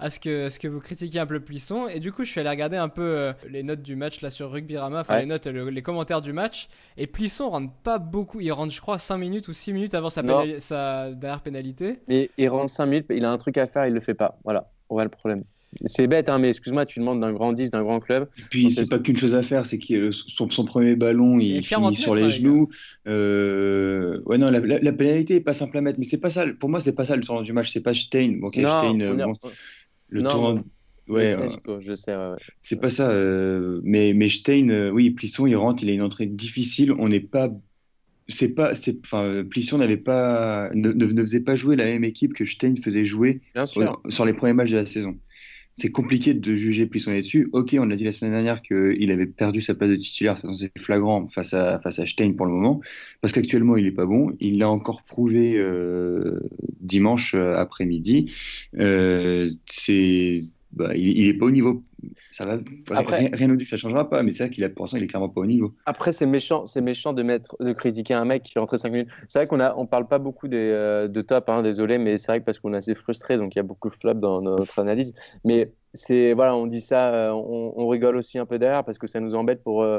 à 0.00 0.08
ce 0.10 0.18
que, 0.18 0.48
ce 0.48 0.58
que 0.58 0.66
vous 0.66 0.80
critiquiez 0.80 1.20
un 1.20 1.26
peu 1.26 1.40
Plisson. 1.40 1.86
Et 1.86 2.00
du 2.00 2.10
coup, 2.10 2.24
je 2.24 2.30
suis 2.30 2.40
allé 2.40 2.48
regarder 2.48 2.76
un 2.76 2.88
peu 2.88 3.02
euh, 3.02 3.32
les 3.48 3.62
notes 3.62 3.82
du 3.82 3.96
match 3.96 4.22
là 4.22 4.30
sur 4.30 4.50
Rugbyrama, 4.50 5.00
enfin 5.00 5.20
les 5.20 5.26
notes, 5.26 5.46
les 5.46 5.82
commentaires 5.82 6.22
du 6.22 6.32
match. 6.32 6.68
Et 6.96 7.06
Plisson 7.06 7.50
rentre 7.50 7.72
pas 7.82 7.98
beaucoup. 7.98 8.40
Il 8.40 8.50
rentre, 8.50 8.72
je 8.72 8.80
crois, 8.80 8.98
5 8.98 9.18
minutes 9.18 9.48
ou 9.48 9.52
6 9.52 9.72
minutes 9.72 9.94
avant 9.94 10.10
sa, 10.10 10.22
sa 10.58 11.12
dernière 11.12 11.42
pénalité. 11.42 11.98
Mais 12.08 12.30
il 12.38 12.48
rentre 12.48 12.70
5 12.70 12.86
minutes, 12.86 13.06
il 13.10 13.24
a 13.24 13.30
un 13.30 13.38
truc 13.38 13.58
à 13.58 13.66
faire, 13.66 13.86
il 13.86 13.92
le 13.92 14.00
fait 14.00 14.14
pas. 14.14 14.38
Voilà, 14.44 14.70
on 14.88 14.94
voit 14.94 15.04
le 15.04 15.10
problème. 15.10 15.44
C'est 15.86 16.08
bête, 16.08 16.28
hein, 16.28 16.38
mais 16.38 16.48
excuse-moi, 16.48 16.84
tu 16.84 16.98
demandes 16.98 17.20
d'un 17.20 17.32
grand 17.32 17.52
10, 17.52 17.70
d'un 17.70 17.82
grand 17.82 18.00
club. 18.00 18.28
Et 18.38 18.42
puis, 18.50 18.70
c'est 18.72 18.88
pas 18.88 18.98
qu'une 18.98 19.16
chose 19.16 19.34
à 19.34 19.42
faire, 19.42 19.66
c'est 19.66 19.78
que 19.78 20.10
son, 20.10 20.50
son, 20.50 20.64
premier 20.64 20.96
ballon, 20.96 21.38
il, 21.38 21.64
finit 21.64 21.94
sur 21.94 22.16
les 22.16 22.28
genoux. 22.28 22.68
Euh... 23.06 24.20
Ouais, 24.26 24.36
non, 24.36 24.50
la, 24.50 24.58
la, 24.58 24.92
pénalité 24.92 25.36
est 25.36 25.40
pas 25.40 25.54
simple 25.54 25.78
à 25.78 25.80
mettre, 25.80 26.00
mais 26.00 26.04
c'est 26.04 26.18
pas 26.18 26.30
ça. 26.30 26.44
Pour 26.58 26.68
moi, 26.68 26.80
c'est 26.80 26.92
pas 26.92 27.04
ça 27.04 27.14
le 27.14 27.22
sens 27.22 27.44
du 27.44 27.52
match. 27.52 27.70
C'est 27.70 27.82
pas 27.82 27.94
Stein. 27.94 28.38
Bon, 28.40 28.50
Stein 28.50 29.00
euh, 29.00 29.26
le 30.10 30.22
non, 30.22 30.64
Ouais, 31.10 31.34
je 31.80 31.94
sais, 31.94 32.12
C'est 32.62 32.80
pas 32.80 32.90
ça. 32.90 33.10
Euh, 33.10 33.80
mais, 33.82 34.12
mais 34.14 34.28
Stein, 34.28 34.68
euh, 34.68 34.90
oui, 34.90 35.10
Plisson, 35.10 35.46
il 35.46 35.56
rentre, 35.56 35.82
il 35.82 35.90
a 35.90 35.92
une 35.92 36.02
entrée 36.02 36.26
difficile. 36.26 36.92
On 36.92 37.08
n'est 37.08 37.20
pas. 37.20 37.50
C'est 38.28 38.54
pas. 38.54 38.72
Enfin, 39.04 39.42
Plisson 39.50 39.78
n'avait 39.78 39.96
pas, 39.96 40.70
ne, 40.72 40.92
ne, 40.92 41.22
faisait 41.22 41.40
pas 41.40 41.56
jouer 41.56 41.74
la 41.74 41.86
même 41.86 42.04
équipe 42.04 42.32
que 42.32 42.44
Stein 42.44 42.76
faisait 42.76 43.04
jouer 43.04 43.40
sur 43.64 44.24
les 44.24 44.34
premiers 44.34 44.52
matchs 44.52 44.70
de 44.70 44.76
la 44.76 44.86
saison 44.86 45.18
c'est 45.76 45.90
compliqué 45.90 46.34
de 46.34 46.54
juger 46.54 46.86
Plisson 46.86 47.12
là-dessus. 47.12 47.48
Ok, 47.52 47.74
on 47.78 47.86
l'a 47.86 47.96
dit 47.96 48.04
la 48.04 48.12
semaine 48.12 48.32
dernière 48.32 48.60
qu'il 48.62 49.10
avait 49.10 49.26
perdu 49.26 49.60
sa 49.60 49.74
place 49.74 49.90
de 49.90 49.96
titulaire, 49.96 50.36
c'est 50.38 50.78
flagrant 50.78 51.28
face 51.28 51.54
à, 51.54 51.80
face 51.80 51.98
à 51.98 52.06
Stein 52.06 52.32
pour 52.32 52.46
le 52.46 52.52
moment, 52.52 52.80
parce 53.20 53.32
qu'actuellement 53.32 53.76
il 53.76 53.84
n'est 53.84 53.90
pas 53.90 54.06
bon. 54.06 54.36
Il 54.40 54.58
l'a 54.58 54.70
encore 54.70 55.02
prouvé 55.02 55.56
euh, 55.56 56.40
dimanche 56.80 57.34
euh, 57.34 57.54
après-midi. 57.56 58.32
Euh, 58.78 59.46
c'est 59.66 60.40
bah, 60.72 60.94
il 60.94 61.26
n'est 61.26 61.34
pas 61.34 61.46
au 61.46 61.50
niveau. 61.50 61.82
Ça 62.30 62.44
va, 62.44 62.58
rien, 62.90 63.28
rien 63.32 63.48
nous 63.48 63.56
dit 63.56 63.64
que 63.64 63.70
ça 63.70 63.76
changera 63.76 64.08
pas, 64.08 64.22
mais 64.22 64.32
c'est 64.32 64.44
vrai 64.44 64.50
qu'il 64.50 64.64
a 64.64 64.68
pour 64.68 64.84
l'instant, 64.84 64.96
il 64.98 65.02
est 65.02 65.08
clairement 65.08 65.28
pas 65.28 65.40
au 65.40 65.46
niveau. 65.46 65.74
Après, 65.84 66.12
c'est 66.12 66.26
méchant, 66.26 66.64
c'est 66.66 66.80
méchant 66.80 67.12
de 67.12 67.22
mettre, 67.22 67.56
de 67.60 67.72
critiquer 67.72 68.14
un 68.14 68.24
mec 68.24 68.44
qui 68.44 68.52
est 68.56 68.60
rentré 68.60 68.78
5 68.78 68.90
minutes. 68.90 69.08
C'est 69.28 69.40
vrai 69.40 69.46
qu'on 69.46 69.60
a, 69.60 69.74
on 69.76 69.86
parle 69.86 70.06
pas 70.06 70.18
beaucoup 70.18 70.48
des, 70.48 70.70
euh, 70.70 71.08
de 71.08 71.22
top, 71.22 71.48
hein, 71.48 71.62
désolé, 71.62 71.98
mais 71.98 72.18
c'est 72.18 72.28
vrai 72.28 72.40
que 72.40 72.44
parce 72.44 72.58
qu'on 72.58 72.72
est 72.72 72.78
assez 72.78 72.94
frustré, 72.94 73.36
donc 73.36 73.54
il 73.54 73.58
y 73.58 73.60
a 73.60 73.64
beaucoup 73.64 73.90
de 73.90 73.94
flop 73.94 74.14
dans 74.14 74.40
notre 74.40 74.78
analyse. 74.78 75.12
Mais 75.44 75.72
c'est, 75.92 76.32
voilà, 76.34 76.54
on 76.54 76.66
dit 76.66 76.80
ça, 76.80 77.12
euh, 77.12 77.30
on, 77.32 77.88
rigole 77.88 78.16
aussi 78.16 78.38
un 78.38 78.46
peu 78.46 78.58
derrière 78.58 78.84
parce 78.84 78.98
que 78.98 79.06
ça 79.06 79.20
nous 79.20 79.34
embête 79.34 79.62
pour. 79.62 79.82
Euh, 79.82 79.98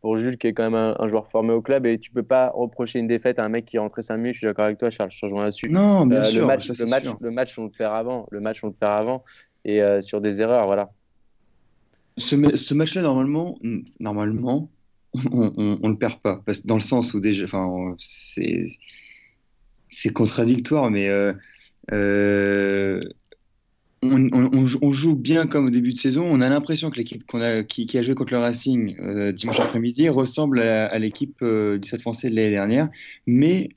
pour 0.00 0.16
Jules, 0.18 0.36
qui 0.36 0.48
est 0.48 0.52
quand 0.52 0.68
même 0.68 0.96
un, 0.98 1.06
joueur 1.06 1.28
formé 1.28 1.52
au 1.52 1.62
club, 1.62 1.86
et 1.86 1.96
tu 1.96 2.10
peux 2.10 2.24
pas 2.24 2.50
reprocher 2.52 2.98
une 2.98 3.06
défaite 3.06 3.38
à 3.38 3.44
un 3.44 3.48
mec 3.48 3.66
qui 3.66 3.76
est 3.76 3.78
rentré 3.78 4.02
5 4.02 4.16
minutes. 4.16 4.34
Je 4.34 4.38
suis 4.38 4.46
d'accord 4.48 4.64
avec 4.64 4.76
toi, 4.76 4.90
Charles, 4.90 5.12
je 5.12 5.20
te 5.20 5.26
rejoins 5.26 5.44
là-dessus. 5.44 5.68
Non, 5.68 6.06
bien 6.06 6.24
sûr. 6.24 6.40
Le 6.40 6.46
match, 6.48 6.68
le, 6.76 6.86
match, 6.86 7.04
le 7.20 7.30
match, 7.30 7.56
on 7.56 7.62
le 7.66 7.70
perd 7.70 7.94
avant. 7.94 8.26
Le 8.32 8.40
match, 8.40 8.64
on 8.64 8.66
le 8.66 8.72
perd 8.72 8.94
avant 8.94 9.22
et 9.64 9.82
euh, 9.82 10.00
sur 10.00 10.20
des 10.20 10.40
erreurs, 10.40 10.66
voilà. 10.66 10.90
Ce, 12.18 12.34
match-là, 12.74 13.02
normalement, 13.02 13.58
normalement, 14.00 14.70
on, 15.30 15.78
on, 15.82 15.88
le 15.88 15.96
perd 15.96 16.20
pas, 16.20 16.42
parce, 16.44 16.66
dans 16.66 16.74
le 16.74 16.80
sens 16.80 17.14
où 17.14 17.20
déjà, 17.20 17.46
c'est 19.88 20.12
contradictoire, 20.12 20.90
mais 20.90 21.08
euh, 21.08 21.32
euh, 21.92 23.00
on, 24.02 24.28
on, 24.32 24.92
joue 24.92 25.14
bien 25.14 25.46
comme 25.46 25.66
au 25.66 25.70
début 25.70 25.92
de 25.92 25.98
saison. 25.98 26.24
On 26.24 26.40
a 26.40 26.48
l'impression 26.48 26.90
que 26.90 26.96
l'équipe 26.96 27.22
a, 27.34 27.62
qui, 27.62 27.96
a 27.96 28.02
joué 28.02 28.14
contre 28.14 28.32
le 28.32 28.40
Racing 28.40 29.32
dimanche 29.32 29.60
après-midi 29.60 30.08
ressemble 30.08 30.60
à, 30.60 30.98
l'équipe 30.98 31.42
du 31.42 31.86
Stade 31.86 32.00
français 32.00 32.28
de 32.28 32.36
l'année 32.36 32.50
dernière, 32.50 32.90
mais 33.26 33.70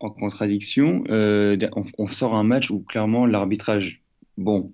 en 0.00 0.10
contradiction, 0.10 1.04
on, 1.08 1.84
on, 1.98 2.08
sort 2.08 2.34
un 2.34 2.44
match 2.44 2.70
où 2.70 2.80
clairement 2.80 3.26
l'arbitrage, 3.26 4.02
bon, 4.38 4.72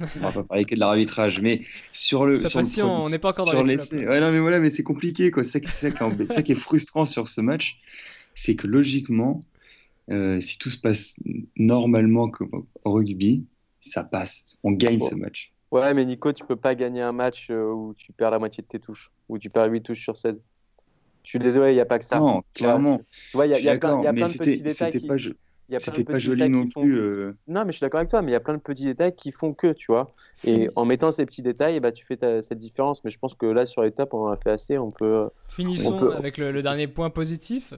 on 0.00 0.20
va 0.20 0.32
pas 0.32 0.42
parler 0.42 0.64
que 0.64 0.74
de 0.74 0.80
l'arbitrage, 0.80 1.40
mais 1.40 1.62
sur 1.92 2.26
le. 2.26 2.36
Sur 2.36 2.60
on 2.84 3.08
n'est 3.08 3.18
pas 3.18 3.30
encore 3.30 3.52
dans 3.52 3.62
les. 3.62 3.76
Ouais, 3.92 4.20
non, 4.20 4.30
mais 4.30 4.38
voilà, 4.38 4.60
mais 4.60 4.70
c'est 4.70 4.82
compliqué, 4.82 5.30
quoi. 5.30 5.44
C'est 5.44 5.66
ça, 5.68 5.90
ça, 5.90 6.42
qui 6.42 6.52
est 6.52 6.56
frustrant 6.56 7.06
sur 7.06 7.28
ce 7.28 7.40
match, 7.40 7.80
c'est 8.34 8.56
que 8.56 8.66
logiquement, 8.66 9.40
euh, 10.10 10.40
si 10.40 10.58
tout 10.58 10.70
se 10.70 10.78
passe 10.78 11.16
normalement 11.56 12.30
au 12.84 12.92
rugby, 12.92 13.44
ça 13.80 14.04
passe. 14.04 14.56
On 14.62 14.72
gagne 14.72 15.00
ce 15.00 15.14
match. 15.14 15.52
Ouais, 15.70 15.92
mais 15.94 16.04
Nico, 16.04 16.32
tu 16.32 16.44
peux 16.44 16.56
pas 16.56 16.74
gagner 16.74 17.02
un 17.02 17.12
match 17.12 17.48
euh, 17.50 17.72
où 17.72 17.94
tu 17.96 18.12
perds 18.12 18.30
la 18.30 18.38
moitié 18.38 18.62
de 18.62 18.68
tes 18.68 18.78
touches, 18.78 19.10
où 19.28 19.38
tu 19.38 19.50
perds 19.50 19.70
8 19.70 19.82
touches 19.82 20.00
sur 20.00 20.16
16. 20.16 20.40
Je 21.24 21.28
suis 21.28 21.38
désolé, 21.40 21.72
il 21.72 21.74
n'y 21.74 21.80
a 21.80 21.86
pas 21.86 21.98
que 21.98 22.04
ça. 22.04 22.18
Non, 22.18 22.42
clairement. 22.54 23.00
Tu 23.30 23.36
vois, 23.36 23.46
il 23.46 23.50
y 23.50 23.54
a, 23.54 23.58
y 23.58 23.68
a 23.68 23.78
plein, 23.78 24.00
y 24.00 24.06
a 24.06 24.12
plein 24.12 24.28
de 24.28 24.32
petits 24.32 24.62
détails. 24.62 24.92
Qui... 24.92 25.06
Pas, 25.06 25.16
c'était 25.78 26.04
pas 26.04 26.18
joli 26.18 26.48
non 26.48 26.68
plus. 26.68 26.98
Euh. 26.98 27.36
Non, 27.48 27.64
mais 27.64 27.72
je 27.72 27.78
suis 27.78 27.84
d'accord 27.84 27.98
avec 27.98 28.10
toi, 28.10 28.22
mais 28.22 28.30
il 28.30 28.34
y 28.34 28.36
a 28.36 28.40
plein 28.40 28.54
de 28.54 28.60
petits 28.60 28.84
détails 28.84 29.14
qui 29.14 29.32
font 29.32 29.52
que, 29.52 29.72
tu 29.72 29.86
vois. 29.90 30.12
Et 30.44 30.70
en 30.76 30.84
mettant 30.84 31.12
ces 31.12 31.26
petits 31.26 31.42
détails, 31.42 31.80
bah, 31.80 31.92
tu 31.92 32.04
fais 32.04 32.18
cette 32.42 32.58
différence. 32.58 33.02
Mais 33.04 33.10
je 33.10 33.18
pense 33.18 33.34
que 33.34 33.46
là, 33.46 33.66
sur 33.66 33.82
l'étape, 33.82 34.14
on 34.14 34.26
en 34.26 34.28
a 34.28 34.36
fait 34.36 34.50
assez. 34.50 34.78
On 34.78 34.90
peut. 34.90 35.28
Finissons 35.48 36.10
avec 36.10 36.38
le, 36.38 36.62
dernier 36.62 36.86
point 36.86 37.10
positif. 37.10 37.74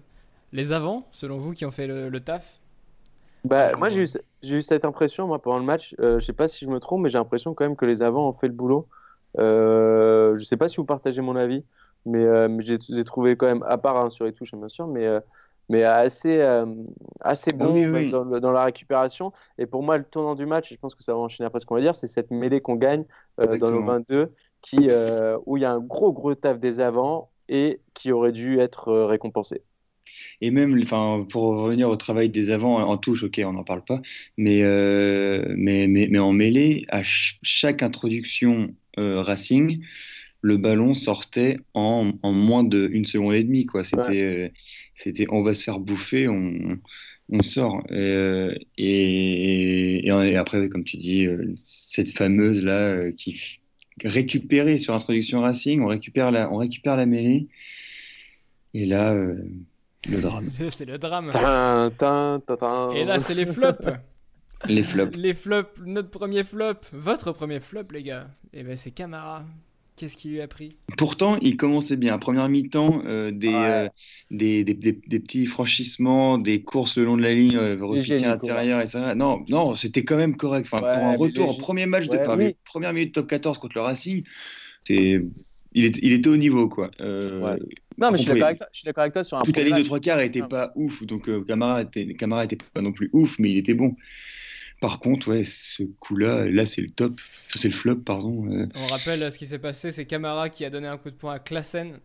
Les 0.53 0.73
avants, 0.73 1.07
selon 1.13 1.39
vous, 1.39 1.53
qui 1.53 1.65
ont 1.67 1.71
fait 1.71 1.87
le, 1.87 2.21
taf? 2.21 2.59
Bah, 3.45 3.75
Moi, 3.77 3.89
j'ai 3.89 4.03
eu, 4.03 4.57
eu, 4.57 4.63
cette 4.63 4.85
impression, 4.85 5.27
moi, 5.27 5.41
pendant 5.41 5.59
le 5.59 5.65
match. 5.65 5.95
Euh, 6.01 6.19
je 6.19 6.25
sais 6.25 6.33
pas 6.33 6.49
si 6.49 6.65
je 6.65 6.71
me 6.71 6.81
trompe, 6.81 7.03
mais 7.03 7.09
j'ai 7.09 7.19
l'impression 7.19 7.55
quand 7.55 7.65
même 7.65 7.77
que 7.77 7.87
les 7.87 8.03
avants 8.03 8.29
ont 8.29 8.33
fait 8.33 8.49
le 8.49 8.55
boulot. 8.55 8.87
Euh, 9.39 10.37
je 10.37 10.45
sais 10.45 10.57
pas 10.57 10.69
si 10.69 10.77
vous 10.77 10.85
partagez 10.85 11.21
mon 11.21 11.37
avis, 11.37 11.65
mais, 12.07 12.25
euh, 12.25 12.49
j'ai 12.61 13.05
trouvé 13.05 13.37
quand 13.37 13.47
même, 13.47 13.63
à 13.69 13.77
part 13.77 13.97
hein, 13.99 14.11
sur 14.11 14.25
les 14.25 14.33
touches, 14.33 14.55
bien 14.55 14.69
sûr, 14.69 14.87
mais 14.87 15.07
mais 15.69 15.85
assez, 15.85 16.41
assez 17.21 17.51
ah 17.53 17.57
bon 17.57 18.41
Dans, 18.41 18.53
la 18.53 18.65
récupération. 18.65 19.33
Et 19.59 19.67
pour 19.67 19.83
moi, 19.83 19.99
le 19.99 20.05
tournant 20.05 20.35
du 20.35 20.47
match, 20.47 20.71
je 20.71 20.77
pense 20.77 20.95
que 20.95 21.03
ça 21.03 21.13
va 21.13 21.19
enchaîner 21.19 21.47
après 21.47 21.61
ce 21.61 21.67
qu'on 21.67 21.75
va 21.75 21.81
dire, 21.81 21.97
c'est 21.97 22.09
cette 22.09 22.31
mêlée 22.31 22.61
qu'on 22.61 22.77
gagne 22.77 23.05
dans 23.37 23.71
le 23.71 23.85
22, 23.85 24.33
qui, 24.63 24.89
où 25.47 25.57
il 25.57 25.61
y 25.61 25.65
a 25.65 25.73
un 25.73 25.81
gros, 25.81 26.13
gros 26.13 26.35
taf 26.35 26.59
des 26.59 26.81
avants 26.81 27.31
et 27.49 27.81
qui 27.95 28.13
aurait 28.13 28.33
dû 28.33 28.59
être 28.61 28.93
récompensé. 29.05 29.63
Et 30.41 30.51
même, 30.51 30.79
enfin, 30.83 31.27
pour 31.29 31.57
revenir 31.59 31.89
au 31.89 31.97
travail 31.97 32.29
des 32.29 32.51
avants, 32.51 32.77
en 32.77 32.97
touche, 32.97 33.25
ok, 33.25 33.41
on 33.45 33.53
n'en 33.53 33.65
parle 33.65 33.85
pas, 33.85 34.01
mais, 34.37 34.63
mais, 35.55 35.87
mais, 35.87 36.09
mais, 36.11 36.19
en 36.19 36.33
mêlée, 36.33 36.87
à 36.89 37.03
chaque 37.05 37.83
introduction 37.83 38.75
Racing, 38.97 39.85
le 40.41 40.57
ballon 40.57 40.95
sortait 40.95 41.59
en, 41.75 42.13
en 42.23 42.33
moins 42.33 42.65
d'une 42.65 43.05
seconde 43.05 43.35
et 43.35 43.45
demie. 43.45 43.67
Quoi. 43.67 43.85
C'était, 43.85 44.23
euh, 44.23 44.49
c'était 44.95 45.27
on 45.31 45.43
va 45.43 45.55
se 45.55 45.65
faire 45.65 45.81
bouffer, 45.81 46.29
on, 46.29 46.79
on 47.31 47.43
sort. 47.43 47.83
Euh, 47.91 48.55
et, 48.77 50.07
et, 50.07 50.37
après, 50.37 50.69
comme 50.69 50.85
tu 50.85 50.97
dis, 50.97 51.27
euh, 51.27 51.53
cette 51.57 52.17
fameuse 52.17 52.63
là 52.63 53.11
qui 53.13 53.61
récupérée 54.05 54.79
sur 54.79 54.95
introduction 54.95 55.41
Racing, 55.41 55.83
on 55.83 55.89
récupère 55.89 56.31
la, 56.31 56.53
on 56.53 56.57
récupère 56.57 56.97
la 56.97 57.07
mêlée. 57.07 57.49
Et 58.75 58.87
là, 58.87 59.15
le 59.15 60.21
drame. 60.21 60.51
c'est 60.71 60.85
le 60.85 60.99
drame. 60.99 61.31
et 62.95 63.05
là, 63.05 63.19
c'est 63.19 63.35
les 63.35 63.47
flops. 63.47 63.83
Les 64.67 64.83
flops. 64.83 65.17
Les 65.17 65.35
flops, 65.35 65.71
notre 65.87 66.11
premier 66.11 66.43
flop, 66.43 66.79
votre 66.93 67.31
premier 67.31 67.61
flop, 67.61 67.85
les 67.93 68.03
gars. 68.03 68.27
Et 68.53 68.59
eh 68.59 68.63
ben 68.65 68.77
c'est 68.77 68.91
Camara. 68.91 69.45
Qu'est-ce 69.99 70.17
qui 70.17 70.29
lui 70.29 70.41
a 70.41 70.47
pris? 70.47 70.69
Pourtant, 70.97 71.39
il 71.43 71.57
commençait 71.57 71.97
bien. 71.97 72.19
Première 72.19 72.49
mi-temps, 72.49 73.03
euh, 73.05 73.33
euh, 73.45 73.89
des, 74.31 74.63
des, 74.63 74.75
des, 74.93 75.19
petits 75.19 75.45
franchissements, 75.45 76.39
des 76.39 76.63
courses 76.63 76.97
le 76.97 77.05
long 77.05 77.17
de 77.17 77.23
la 77.23 77.35
ligne, 77.35 77.57
euh, 77.57 77.75
à 77.75 78.29
l'intérieur, 78.29 78.81
etc. 78.81 79.15
Non, 79.17 79.45
non 79.49 79.75
c'était 79.75 80.05
quand 80.05 80.17
même 80.17 80.37
correct. 80.37 80.69
Enfin, 80.71 80.93
pour 80.93 81.03
un 81.05 81.17
retour, 81.17 81.51
au 81.51 81.61
premier 81.61 81.87
match 81.87 82.07
de 82.07 82.17
Paris, 82.17 82.55
première 82.65 82.93
minute 82.93 83.13
top 83.13 83.27
14 83.27 83.59
contre 83.59 83.77
le 83.77 83.83
Racing, 83.83 84.23
il, 84.89 85.21
il, 85.73 86.13
était 86.13 86.29
au 86.29 86.37
niveau. 86.37 86.69
quoi. 86.69 86.93
Non, 87.01 88.13
mais 88.13 88.19
je 88.19 88.23
suis 88.23 88.31
d'accord 88.85 89.03
avec, 89.03 89.13
toi 89.13 89.25
sur 89.25 89.39
un 89.39 89.43
Toute 89.43 89.57
la 89.57 89.65
ligne 89.65 89.79
de 89.79 89.83
trois 89.83 89.99
quarts 89.99 90.19
n'était 90.19 90.43
pas 90.43 90.71
ouf, 90.77 91.05
donc 91.07 91.29
Camara 91.45 91.83
était, 91.83 92.15
Camara 92.15 92.45
était 92.45 92.59
pas 92.73 92.83
non 92.83 92.93
plus 92.93 93.11
ouf, 93.13 93.41
mais 93.41 93.51
il 93.51 93.59
était 93.59 93.75
bon. 93.75 93.97
Par 94.81 95.01
contre, 95.01 95.29
ouais, 95.29 95.45
ce 95.45 95.83
coup-là, 95.83 96.45
là, 96.45 96.65
c'est 96.65 96.83
le 96.83 96.91
top. 96.91 97.21
c'est 97.55 97.69
le 97.69 97.75
flop, 97.75 97.97
pardon. 97.97 98.49
Euh. 98.51 98.67
On 98.75 98.87
rappelle 98.87 99.31
ce 99.33 99.39
qui 99.39 99.47
s'est 99.47 99.59
passé 99.59 99.91
c'est 99.91 100.05
Camara 100.05 100.49
qui 100.49 100.65
a 100.65 100.71
donné 100.71 100.87
un 100.87 100.99
coup 100.99 101.11
de 101.11 101.17
poing 101.17 101.35
à 101.35 101.39
Klassen 101.39 101.99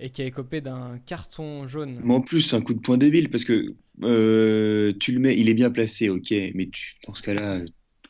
et 0.00 0.10
qui 0.10 0.22
a 0.22 0.24
écopé 0.24 0.60
d'un 0.60 0.98
carton 1.04 1.66
jaune. 1.66 2.00
Mais 2.02 2.14
en 2.14 2.22
plus, 2.22 2.42
c'est 2.42 2.56
un 2.56 2.60
coup 2.60 2.74
de 2.74 2.80
poing 2.80 2.96
débile 2.96 3.28
parce 3.28 3.44
que 3.44 3.74
euh, 4.02 4.92
tu 4.98 5.12
le 5.12 5.20
mets, 5.20 5.38
il 5.38 5.48
est 5.48 5.54
bien 5.54 5.70
placé, 5.70 6.08
ok, 6.08 6.32
mais 6.54 6.68
tu, 6.72 6.96
dans 7.06 7.14
ce 7.14 7.22
cas-là, 7.22 7.60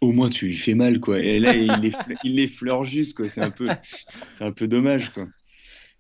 au 0.01 0.13
moins 0.13 0.29
tu 0.29 0.47
lui 0.47 0.57
fais 0.57 0.75
mal, 0.75 1.01
quoi. 1.01 1.19
Et 1.21 1.39
là, 1.39 1.55
il, 1.55 2.41
effleure, 2.41 2.85
juste, 2.85 3.17
quoi. 3.17 3.29
C'est 3.29 3.43
un 3.43 3.51
peu, 3.51 3.69
c'est 4.37 4.45
un 4.45 4.53
peu 4.53 4.69
dommage, 4.69 5.11
quoi. 5.11 5.27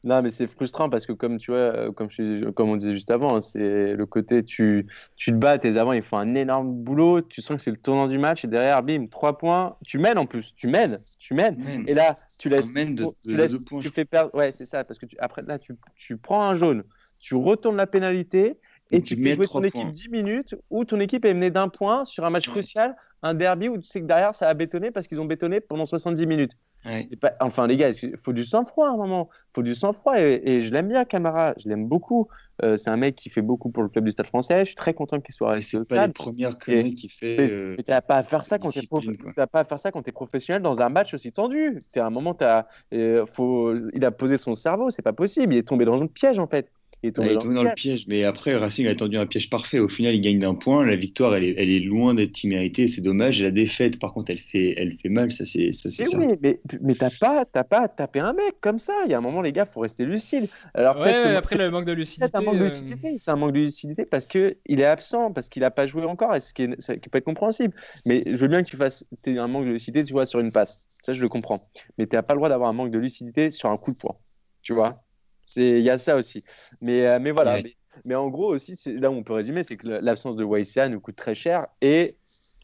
Non, 0.04 0.20
mais 0.20 0.30
c'est 0.30 0.48
frustrant 0.48 0.90
parce 0.90 1.06
que 1.06 1.12
comme 1.12 1.38
tu 1.38 1.52
vois, 1.52 1.60
euh, 1.60 1.92
comme, 1.92 2.10
je, 2.10 2.50
comme 2.50 2.70
on 2.70 2.76
disait 2.76 2.92
juste 2.92 3.10
avant, 3.12 3.36
hein, 3.36 3.40
c'est 3.40 3.94
le 3.94 4.04
côté 4.06 4.42
tu, 4.42 4.86
tu 5.16 5.30
te 5.30 5.36
bats, 5.36 5.58
tes 5.58 5.76
avants 5.76 5.92
ils 5.92 6.02
font 6.02 6.16
un 6.16 6.34
énorme 6.34 6.72
boulot, 6.72 7.22
tu 7.22 7.40
sens 7.40 7.56
que 7.56 7.62
c'est 7.62 7.70
le 7.70 7.76
tournant 7.76 8.08
du 8.08 8.18
match 8.18 8.44
et 8.44 8.48
derrière, 8.48 8.82
bim, 8.82 9.06
trois 9.06 9.38
points, 9.38 9.76
tu 9.86 9.98
mènes 9.98 10.18
en 10.18 10.26
plus, 10.26 10.54
tu 10.56 10.66
mènes, 10.66 10.98
tu 11.20 11.34
mènes. 11.34 11.84
Et 11.86 11.94
là, 11.94 12.16
tu 12.38 12.48
laisses, 12.48 12.72
tu, 12.72 13.36
laisses, 13.36 13.56
tu 13.80 13.90
fais 13.90 14.04
perdre, 14.04 14.34
ouais, 14.34 14.50
c'est 14.50 14.66
ça, 14.66 14.82
parce 14.82 14.98
que 14.98 15.06
tu, 15.06 15.16
après 15.20 15.42
là, 15.42 15.60
tu, 15.60 15.76
tu 15.94 16.16
prends 16.16 16.42
un 16.42 16.56
jaune, 16.56 16.82
tu 17.20 17.36
retournes 17.36 17.76
la 17.76 17.86
pénalité 17.86 18.58
et, 18.90 19.00
tu, 19.00 19.16
fais 19.16 19.34
jouer 19.34 19.46
ton 19.46 19.62
équipe 19.62 19.90
10 19.90 20.08
minutes 20.08 20.56
où 20.68 20.84
ton 20.84 20.98
équipe 20.98 21.24
est 21.24 21.32
menée 21.32 21.50
d'un 21.50 21.68
point 21.68 22.04
sur 22.04 22.24
un 22.24 22.30
match 22.30 22.48
crucial, 22.48 22.96
un 23.22 23.34
derby 23.34 23.68
où 23.68 23.78
tu 23.78 23.84
sais 23.84 24.00
que 24.00 24.06
derrière 24.06 24.34
ça 24.34 24.48
a 24.48 24.54
bétonné 24.54 24.90
parce 24.90 25.06
qu'ils 25.06 25.20
ont 25.20 25.24
bétonné 25.26 25.60
pendant 25.60 25.84
70 25.84 26.26
minutes. 26.26 26.56
Enfin, 27.40 27.66
les 27.66 27.76
gars, 27.76 27.90
il 27.90 28.16
faut 28.16 28.32
du 28.32 28.44
sang-froid 28.44 28.88
à 28.88 28.90
un 28.90 28.96
moment. 28.96 29.28
Il 29.32 29.54
faut 29.54 29.62
du 29.62 29.74
sang-froid. 29.74 30.18
Et, 30.18 30.62
je 30.62 30.72
l'aime 30.72 30.88
bien, 30.88 31.04
Camara. 31.04 31.54
Je 31.56 31.68
l'aime 31.68 31.86
beaucoup. 31.86 32.28
Euh, 32.62 32.76
c'est 32.76 32.90
un 32.90 32.96
mec 32.96 33.14
qui 33.16 33.30
fait 33.30 33.42
beaucoup 33.42 33.70
pour 33.70 33.82
le 33.82 33.88
club 33.88 34.04
du 34.04 34.10
Stade 34.10 34.26
français. 34.26 34.60
Je 34.60 34.66
suis 34.66 34.76
très 34.76 34.94
content 34.94 35.20
qu'il 35.20 35.34
soit 35.34 35.50
resté 35.50 35.78
au 35.78 35.84
stade. 35.84 35.98
pas 35.98 36.06
les 36.06 36.12
premières 36.12 36.58
conneries 36.58 36.94
qu'il 36.94 37.10
fait. 37.10 37.36
Mais, 37.36 37.50
euh, 37.50 37.76
tu 37.76 37.90
n'as 37.90 38.00
pas 38.00 38.18
à 38.18 38.22
faire 38.22 38.44
ça 38.44 38.58
quand 38.58 38.70
tu 38.70 38.80
es, 38.80 39.46
pas 39.46 39.60
à 39.60 39.64
faire 39.64 39.80
ça 39.80 39.90
quand 39.90 40.06
es 40.06 40.12
professionnel 40.12 40.62
dans 40.62 40.80
un 40.80 40.88
match 40.88 41.14
aussi 41.14 41.32
tendu. 41.32 41.78
Es 41.94 41.98
à 41.98 42.06
un 42.06 42.10
moment, 42.10 42.36
as, 42.40 42.66
euh, 42.92 43.26
faut, 43.26 43.74
il 43.94 44.04
a 44.04 44.10
posé 44.10 44.36
son 44.36 44.54
cerveau. 44.54 44.90
C'est 44.90 45.02
pas 45.02 45.12
possible. 45.12 45.54
Il 45.54 45.58
est 45.58 45.68
tombé 45.68 45.84
dans 45.84 46.00
un 46.00 46.06
piège, 46.06 46.38
en 46.38 46.46
fait. 46.46 46.70
Il 47.02 47.08
est 47.08 47.12
tombé, 47.12 47.34
dans, 47.34 47.64
le 47.64 47.74
piège. 47.74 48.06
Mais 48.06 48.22
après, 48.22 48.54
Racing 48.54 48.86
a 48.86 48.90
attendu 48.90 49.16
un 49.16 49.26
piège 49.26 49.50
parfait. 49.50 49.80
Au 49.80 49.88
final, 49.88 50.14
il 50.14 50.20
gagne 50.20 50.38
d'un 50.38 50.54
point. 50.54 50.86
La 50.86 50.94
victoire, 50.94 51.34
elle 51.34 51.42
est, 51.42 51.54
elle 51.58 51.70
est 51.70 51.80
loin 51.80 52.14
d'être 52.14 52.44
imméritée. 52.44 52.86
C'est 52.86 53.00
dommage. 53.00 53.40
Et 53.40 53.42
la 53.42 53.50
défaite, 53.50 53.98
par 53.98 54.12
contre, 54.12 54.30
elle 54.30 54.38
fait, 54.38 54.74
elle 54.76 54.96
fait 55.02 55.08
mal. 55.08 55.32
Ça, 55.32 55.44
c'est 55.44 55.72
oui, 56.16 56.26
mais, 56.40 56.60
mais 56.80 56.94
t'as 56.94 57.10
pas, 57.18 57.44
pas 57.44 57.88
tapé 57.88 58.20
un 58.20 58.32
mec 58.32 58.54
comme 58.60 58.78
ça. 58.78 58.92
Il 59.04 59.10
y 59.10 59.14
a 59.14 59.18
un 59.18 59.20
moment, 59.20 59.42
les 59.42 59.52
gars, 59.52 59.66
faut 59.66 59.80
rester 59.80 60.04
lucide. 60.04 60.48
Alors, 60.74 61.00
ouais, 61.00 61.34
après, 61.34 61.56
le 61.56 61.70
manque 61.70 61.86
de 61.86 61.92
lucidité. 61.92 62.26
C'est 62.32 62.38
un 62.38 62.42
manque 62.42 62.54
de 62.54 62.60
euh, 62.60 62.64
lucidité. 62.64 63.18
C'est 63.18 63.30
un 63.30 63.36
manque 63.36 63.52
de 63.52 63.60
lucidité 63.60 64.04
parce 64.04 64.26
qu'il 64.26 64.54
est 64.68 64.84
absent, 64.84 65.32
parce 65.32 65.48
qu'il 65.48 65.62
n'a 65.62 65.72
pas 65.72 65.86
joué 65.86 66.04
encore. 66.04 66.36
Et 66.36 66.40
ce 66.40 66.54
qui, 66.54 66.62
est, 66.62 67.00
qui 67.00 67.08
peut 67.08 67.18
être 67.18 67.24
compréhensible. 67.24 67.74
Mais 68.06 68.22
je 68.24 68.36
veux 68.36 68.48
bien 68.48 68.62
que 68.62 68.68
tu 68.68 68.76
fasses 68.76 69.04
un 69.26 69.48
manque 69.48 69.64
de 69.64 69.72
lucidité, 69.72 70.04
tu 70.04 70.12
vois, 70.12 70.26
sur 70.26 70.38
une 70.38 70.52
passe. 70.52 70.86
Ça, 71.02 71.14
je 71.14 71.20
le 71.20 71.28
comprends. 71.28 71.60
Mais 71.98 72.06
tu 72.06 72.14
n'as 72.14 72.22
pas 72.22 72.34
le 72.34 72.38
droit 72.38 72.48
d'avoir 72.48 72.70
un 72.70 72.74
manque 72.74 72.92
de 72.92 72.98
lucidité 72.98 73.50
sur 73.50 73.70
un 73.70 73.76
coup 73.76 73.92
de 73.92 73.98
poing. 73.98 74.16
Tu 74.62 74.72
vois? 74.72 74.96
Il 75.56 75.80
y 75.80 75.90
a 75.90 75.98
ça 75.98 76.16
aussi. 76.16 76.44
Mais, 76.80 77.06
euh, 77.06 77.18
mais 77.20 77.30
voilà. 77.30 77.60
Mais, 78.04 78.14
en 78.14 78.28
gros 78.28 78.54
aussi, 78.54 78.78
là 78.86 79.10
où 79.10 79.14
on 79.14 79.22
peut 79.22 79.34
résumer, 79.34 79.64
c'est 79.64 79.76
que 79.76 79.86
l'absence 79.86 80.36
de 80.36 80.44
Waïsia 80.44 80.88
nous 80.88 81.00
coûte 81.00 81.16
très 81.16 81.34
cher 81.34 81.66
et 81.82 82.16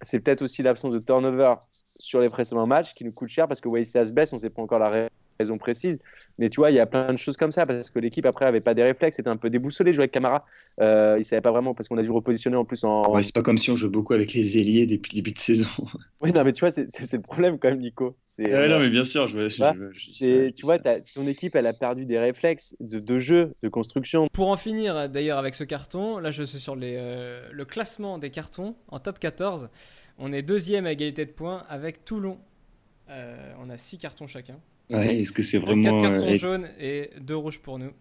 c'est 0.02 0.20
peut-être 0.20 0.42
aussi 0.42 0.62
l'absence 0.62 0.94
de 0.94 1.00
turnover 1.00 1.54
sur 1.98 2.20
les 2.20 2.28
précédents 2.28 2.66
matchs 2.66 2.94
qui 2.94 3.04
nous 3.04 3.12
coûte 3.12 3.28
cher 3.28 3.46
parce 3.46 3.60
que 3.60 3.68
Waïsia 3.68 4.06
se 4.06 4.12
baisse, 4.12 4.32
on 4.32 4.36
ne 4.36 4.40
sait 4.40 4.50
pas 4.50 4.62
encore 4.62 4.78
la 4.78 5.08
raison 5.38 5.58
précise. 5.58 5.98
Mais 6.38 6.48
tu 6.48 6.60
vois, 6.60 6.70
il 6.70 6.76
y 6.76 6.80
a 6.80 6.86
plein 6.86 7.12
de 7.12 7.18
choses 7.18 7.36
comme 7.36 7.52
ça 7.52 7.66
parce 7.66 7.90
que 7.90 7.98
l'équipe 7.98 8.26
après 8.26 8.46
avait 8.46 8.60
pas 8.60 8.74
des 8.74 8.82
réflexes, 8.82 9.16
c'était 9.16 9.28
un 9.28 9.36
peu 9.36 9.50
déboussolé 9.50 9.92
jouer 9.92 10.02
avec 10.02 10.12
Camara. 10.12 10.44
Euh, 10.80 11.16
il 11.18 11.24
savait 11.24 11.42
pas 11.42 11.50
vraiment 11.50 11.74
parce 11.74 11.88
qu'on 11.88 11.98
a 11.98 12.02
dû 12.02 12.10
repositionner 12.10 12.56
en 12.56 12.64
plus 12.64 12.84
en. 12.84 13.10
Ouais, 13.12 13.22
c'est 13.22 13.34
pas 13.34 13.42
comme 13.42 13.58
si 13.58 13.70
on 13.70 13.76
joue 13.76 13.90
beaucoup 13.90 14.14
avec 14.14 14.32
les 14.32 14.58
ailiers 14.58 14.86
depuis 14.86 15.12
le 15.12 15.16
début 15.16 15.32
de 15.32 15.38
saison. 15.38 15.68
oui, 16.20 16.32
non, 16.32 16.44
mais 16.44 16.52
tu 16.52 16.60
vois, 16.60 16.70
c'est 16.70 17.12
le 17.12 17.20
problème 17.20 17.58
quand 17.58 17.68
même, 17.68 17.80
Nico. 17.80 18.16
Ouais, 18.38 18.68
non, 18.68 18.76
euh, 18.76 18.78
mais 18.78 18.90
bien 18.90 19.04
sûr, 19.04 19.26
je, 19.26 19.48
je, 19.48 20.50
tu 20.50 20.64
vois, 20.64 20.78
ton 20.78 21.26
équipe, 21.26 21.56
elle 21.56 21.66
a 21.66 21.72
perdu 21.72 22.04
des 22.04 22.20
réflexes 22.20 22.76
de, 22.78 23.00
de 23.00 23.18
jeu, 23.18 23.52
de 23.62 23.68
construction. 23.68 24.28
Pour 24.32 24.48
en 24.48 24.56
finir 24.56 25.08
d'ailleurs 25.08 25.38
avec 25.38 25.56
ce 25.56 25.64
carton, 25.64 26.18
là 26.18 26.30
je 26.30 26.44
suis 26.44 26.60
sur 26.60 26.76
les, 26.76 26.94
euh, 26.96 27.48
le 27.50 27.64
classement 27.64 28.18
des 28.18 28.30
cartons 28.30 28.76
en 28.88 29.00
top 29.00 29.18
14. 29.18 29.70
On 30.18 30.32
est 30.32 30.42
deuxième 30.42 30.86
à 30.86 30.92
égalité 30.92 31.26
de 31.26 31.30
points 31.30 31.64
avec 31.68 32.04
Toulon. 32.04 32.38
Euh, 33.10 33.52
on 33.60 33.70
a 33.70 33.76
six 33.76 33.98
cartons 33.98 34.26
chacun. 34.26 34.58
Ouais, 34.90 35.20
est-ce 35.20 35.32
que 35.32 35.42
c'est 35.42 35.58
vraiment. 35.58 36.00
4 36.00 36.02
cartons 36.02 36.34
jaunes 36.34 36.68
et 36.78 37.10
2 37.20 37.36
rouges 37.36 37.60
pour 37.60 37.78
nous. 37.78 37.92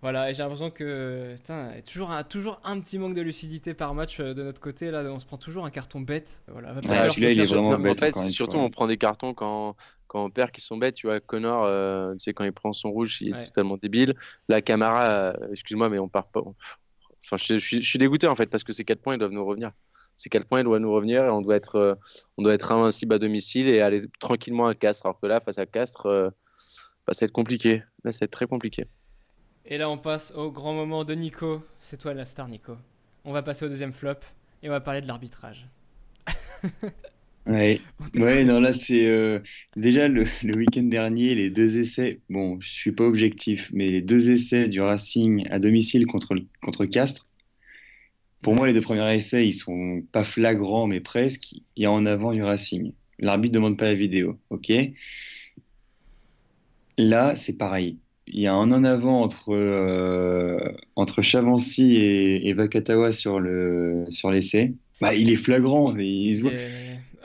Voilà, 0.00 0.30
et 0.30 0.34
j'ai 0.34 0.42
l'impression 0.42 0.70
que 0.70 1.34
putain, 1.34 1.74
y 1.74 1.78
a 1.78 1.82
toujours 1.82 2.12
un, 2.12 2.22
toujours 2.22 2.60
un 2.62 2.78
petit 2.78 2.98
manque 2.98 3.14
de 3.14 3.20
lucidité 3.20 3.74
par 3.74 3.94
match 3.94 4.20
euh, 4.20 4.32
de 4.32 4.44
notre 4.44 4.60
côté. 4.60 4.92
Là, 4.92 5.02
on 5.10 5.18
se 5.18 5.26
prend 5.26 5.38
toujours 5.38 5.64
un 5.64 5.70
carton 5.70 6.00
bête. 6.00 6.40
Voilà, 6.46 6.74
ah, 6.88 7.06
celui-là, 7.06 7.32
il 7.32 7.40
est 7.40 7.46
vraiment 7.46 7.78
bête. 7.78 7.98
En 8.16 8.22
fait, 8.22 8.30
surtout, 8.30 8.58
on 8.58 8.70
prend 8.70 8.86
des 8.86 8.96
cartons 8.96 9.34
quand, 9.34 9.74
quand 10.06 10.24
on 10.24 10.30
perd 10.30 10.52
qui 10.52 10.60
sont 10.60 10.76
bêtes. 10.76 10.94
Tu 10.94 11.08
vois, 11.08 11.18
Connor, 11.18 11.64
euh, 11.64 12.12
tu 12.14 12.20
sais, 12.20 12.32
quand 12.32 12.44
il 12.44 12.52
prend 12.52 12.72
son 12.72 12.92
rouge, 12.92 13.20
il 13.22 13.34
est 13.34 13.46
totalement 13.46 13.76
débile. 13.76 14.14
La 14.48 14.62
Camara, 14.62 15.04
euh, 15.06 15.32
excuse-moi, 15.50 15.88
mais 15.88 15.98
on 15.98 16.08
part 16.08 16.28
pas. 16.28 16.42
Enfin, 17.24 17.36
je, 17.36 17.58
je, 17.58 17.80
suis 17.80 17.98
dégoûté 17.98 18.28
en 18.28 18.36
fait 18.36 18.46
parce 18.46 18.62
que 18.62 18.72
ces 18.72 18.84
4 18.84 19.00
points, 19.00 19.14
ils 19.14 19.18
doivent 19.18 19.32
nous 19.32 19.44
revenir. 19.44 19.72
Ces 20.18 20.28
4 20.28 20.46
points, 20.46 20.60
ils 20.60 20.64
doivent 20.64 20.80
nous 20.80 20.92
revenir 20.92 21.24
et 21.24 21.30
on 21.30 21.40
doit 21.40 21.56
être, 21.56 21.98
on 22.36 22.42
doit 22.42 22.52
être 22.52 22.72
invincible 22.72 23.14
à 23.14 23.18
domicile 23.18 23.68
et 23.68 23.80
aller 23.80 24.02
tranquillement 24.20 24.66
à 24.66 24.74
Castres. 24.74 25.06
Alors 25.06 25.18
que 25.18 25.26
là, 25.26 25.40
face 25.40 25.58
à 25.58 25.64
Castres, 25.64 26.06
bah, 26.06 27.12
ça 27.12 27.24
va 27.24 27.28
être 27.28 27.32
compliqué. 27.32 27.82
Là, 28.04 28.12
ça 28.12 28.18
va 28.20 28.24
être 28.24 28.32
très 28.32 28.46
compliqué. 28.46 28.84
Et 29.70 29.78
là, 29.78 29.90
on 29.90 29.98
passe 29.98 30.32
au 30.34 30.50
grand 30.50 30.72
moment 30.72 31.04
de 31.04 31.14
Nico. 31.14 31.62
C'est 31.80 31.98
toi 31.98 32.14
la 32.14 32.24
star, 32.24 32.48
Nico. 32.48 32.76
On 33.24 33.32
va 33.32 33.42
passer 33.42 33.66
au 33.66 33.68
deuxième 33.68 33.92
flop 33.92 34.14
et 34.62 34.68
on 34.68 34.72
va 34.72 34.80
parler 34.80 35.02
de 35.02 35.06
l'arbitrage. 35.06 35.68
ouais. 37.46 37.80
ouais, 38.14 38.44
non, 38.44 38.60
là, 38.60 38.72
c'est 38.72 39.06
euh, 39.06 39.40
déjà 39.76 40.08
le, 40.08 40.26
week-end 40.44 40.84
dernier, 40.84 41.34
les 41.34 41.50
deux 41.50 41.78
essais. 41.78 42.20
Bon, 42.30 42.58
je 42.60 42.70
suis 42.70 42.92
pas 42.92 43.04
objectif, 43.04 43.70
mais 43.74 43.88
les 43.88 44.00
deux 44.00 44.30
essais 44.30 44.68
du 44.68 44.80
Racing 44.80 45.46
à 45.50 45.58
domicile 45.58 46.06
contre, 46.06 46.34
contre 46.62 46.86
Castres. 46.86 47.27
Pour 48.42 48.54
moi, 48.54 48.66
les 48.66 48.72
deux 48.72 48.80
premiers 48.80 49.14
essais, 49.14 49.46
ils 49.46 49.52
sont 49.52 50.02
pas 50.12 50.24
flagrants, 50.24 50.86
mais 50.86 51.00
presque. 51.00 51.52
Il 51.52 51.82
y 51.82 51.86
a 51.86 51.92
en 51.92 52.06
avant 52.06 52.32
du 52.32 52.42
Racing. 52.42 52.92
L'arbitre 53.18 53.54
demande 53.54 53.76
pas 53.76 53.86
la 53.86 53.94
vidéo, 53.94 54.38
ok? 54.50 54.72
Là, 56.98 57.36
c'est 57.36 57.56
pareil 57.56 57.98
il 58.32 58.40
y 58.40 58.46
a 58.46 58.54
un 58.54 58.72
en 58.72 58.84
avant 58.84 59.22
entre, 59.22 59.54
euh, 59.54 60.58
entre 60.96 61.22
Chavancy 61.22 61.96
et, 61.96 62.48
et 62.48 62.52
Vakatawa 62.52 63.12
sur 63.12 63.40
le 63.40 64.04
sur 64.10 64.30
l'essai. 64.30 64.74
Bah, 65.00 65.14
il 65.14 65.30
est 65.30 65.36
flagrant. 65.36 65.94
Il 65.96 66.42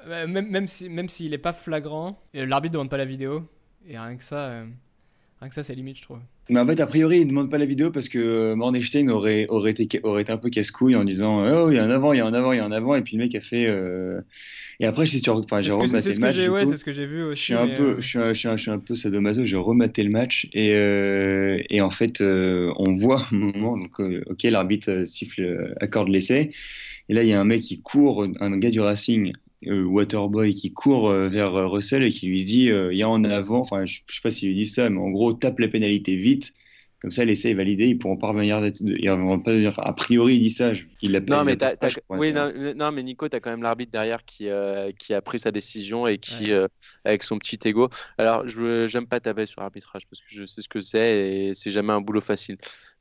même 0.08 0.50
même 0.50 0.68
s'il 0.68 0.88
si, 0.88 0.90
même 0.90 1.08
n'est 1.30 1.38
pas 1.38 1.54
flagrant, 1.54 2.20
l'arbitre 2.34 2.74
ne 2.74 2.78
demande 2.78 2.90
pas 2.90 2.98
la 2.98 3.06
vidéo. 3.06 3.44
Et 3.88 3.98
rien 3.98 4.16
que 4.16 4.24
ça, 4.24 4.48
euh, 4.48 4.66
Rien 5.44 5.50
que 5.50 5.56
ça, 5.56 5.64
c'est 5.64 5.76
limite, 5.76 5.98
je 5.98 6.04
trouve. 6.04 6.20
Mais 6.48 6.62
en 6.62 6.66
fait, 6.66 6.80
a 6.80 6.88
priori, 6.88 7.18
il 7.18 7.26
ne 7.26 7.30
demande 7.32 7.52
pas 7.52 7.58
la 7.58 7.66
vidéo 7.66 7.92
parce 7.92 8.08
que 8.08 8.54
Mornestein 8.54 9.10
aurait, 9.10 9.46
aurait, 9.50 9.72
été, 9.72 10.00
aurait 10.04 10.22
été 10.22 10.32
un 10.32 10.38
peu 10.38 10.50
casse-couille 10.50 10.96
en 10.96 11.04
disant 11.04 11.44
Oh, 11.46 11.70
il 11.70 11.76
y 11.76 11.80
a 11.80 11.84
un 11.84 11.90
avant, 11.90 12.14
il 12.14 12.20
y 12.20 12.22
a 12.22 12.26
un 12.26 12.34
avant, 12.34 12.54
il 12.54 12.60
y 12.60 12.60
a 12.62 12.66
un 12.66 12.72
avant. 12.72 12.96
Et 12.96 13.02
puis 13.02 13.18
le 13.18 13.24
mec 13.24 13.36
a 13.36 13.42
fait. 13.42 13.68
Euh... 13.68 14.22
Et 14.80 14.86
après, 14.86 15.06
j'ai 15.06 15.20
enfin, 15.28 15.60
j'ai 15.60 15.72
rematé 15.72 16.14
le 16.14 16.20
match. 16.20 16.38
Ouais, 16.48 16.66
c'est 16.66 16.78
ce 16.78 16.86
que 16.86 16.94
j'ai 16.94 17.06
vu 17.06 17.24
aussi. 17.24 17.40
Je 17.42 17.44
suis, 17.44 17.54
un 17.56 17.68
peu, 17.68 17.84
euh... 17.84 17.96
je, 18.00 18.08
suis 18.08 18.20
un, 18.20 18.32
je, 18.32 18.40
suis 18.40 18.48
un, 18.48 18.56
je 18.56 18.62
suis 18.62 18.72
un 18.72 18.80
peu 18.80 18.96
sadomaso, 18.96 19.46
j'ai 19.46 19.58
rematé 19.58 20.02
le 20.04 20.12
match. 20.12 20.48
Et, 20.54 20.76
euh, 20.76 21.58
et 21.70 21.82
en 21.82 21.92
fait, 21.92 22.22
euh, 22.22 22.72
on 22.78 22.94
voit 22.94 23.28
un 23.34 23.36
moment, 23.36 23.78
donc, 23.78 24.00
euh, 24.00 24.24
ok, 24.28 24.44
l'arbitre 24.44 25.04
siffle, 25.04 25.76
accorde 25.82 26.08
l'essai. 26.08 26.52
Et 27.10 27.14
là, 27.14 27.24
il 27.24 27.28
y 27.28 27.34
a 27.34 27.42
un 27.42 27.44
mec 27.44 27.64
qui 27.64 27.82
court, 27.82 28.26
un 28.40 28.58
gars 28.60 28.70
du 28.70 28.80
Racing, 28.80 29.34
euh, 29.34 29.53
Waterboy 29.68 30.54
qui 30.54 30.74
court 30.74 31.10
euh, 31.10 31.30
vers 31.30 31.56
euh, 31.56 31.68
Russell 31.68 32.04
et 32.04 32.10
qui 32.10 32.28
lui 32.28 32.44
dit 32.44 32.66
il 32.66 32.98
y 32.98 33.04
a 33.04 33.10
en 33.10 33.24
avant, 33.24 33.60
enfin 33.60 33.86
je, 33.86 34.00
sais 34.08 34.22
pas 34.22 34.32
s'il 34.32 34.50
lui 34.50 34.56
dit 34.56 34.66
ça, 34.66 34.90
mais 34.90 35.00
en 35.00 35.10
gros 35.10 35.34
tape 35.34 35.60
la 35.60 35.68
pénalité 35.68 36.16
vite. 36.16 36.54
Comme 37.00 37.12
ça, 37.12 37.26
l'essai 37.26 37.50
est 37.50 37.54
validé, 37.54 37.88
ils 37.88 37.98
pourront 37.98 38.16
pas 38.16 38.30
revenir. 38.30 38.60
Enfin, 39.68 39.84
a 39.84 39.92
priori, 39.92 40.36
il 40.36 40.40
dit 40.40 40.50
ça. 40.50 40.72
Il 41.02 41.12
l'a 41.12 41.20
non, 41.20 41.44
mais 41.44 41.58
oui, 42.08 42.34
non, 42.78 42.94
mais 42.94 43.04
Nico, 43.04 43.28
tu 43.28 43.36
as 43.36 43.42
quand 43.42 43.50
même 43.50 43.62
l'arbitre 43.62 43.92
derrière 43.92 44.24
qui, 44.24 44.48
qui 44.98 45.14
a 45.14 45.22
pris 45.22 45.38
sa 45.38 45.52
décision 45.52 46.08
et 46.08 46.18
qui, 46.18 46.54
avec 47.04 47.24
son 47.24 47.40
petit 47.40 47.60
ego. 47.66 47.90
Alors, 48.18 48.48
je 48.48 48.90
n'aime 48.96 49.06
pas 49.06 49.20
taper 49.20 49.46
sur 49.46 49.60
l'arbitrage 49.60 50.04
parce 50.10 50.22
que 50.22 50.28
je 50.30 50.46
sais 50.46 50.62
ce 50.62 50.70
que 50.70 50.80
c'est 50.80 51.50
et 51.50 51.54
c'est 51.54 51.72
jamais 51.72 51.92
un 51.92 52.00
boulot 52.00 52.22
facile. 52.22 52.56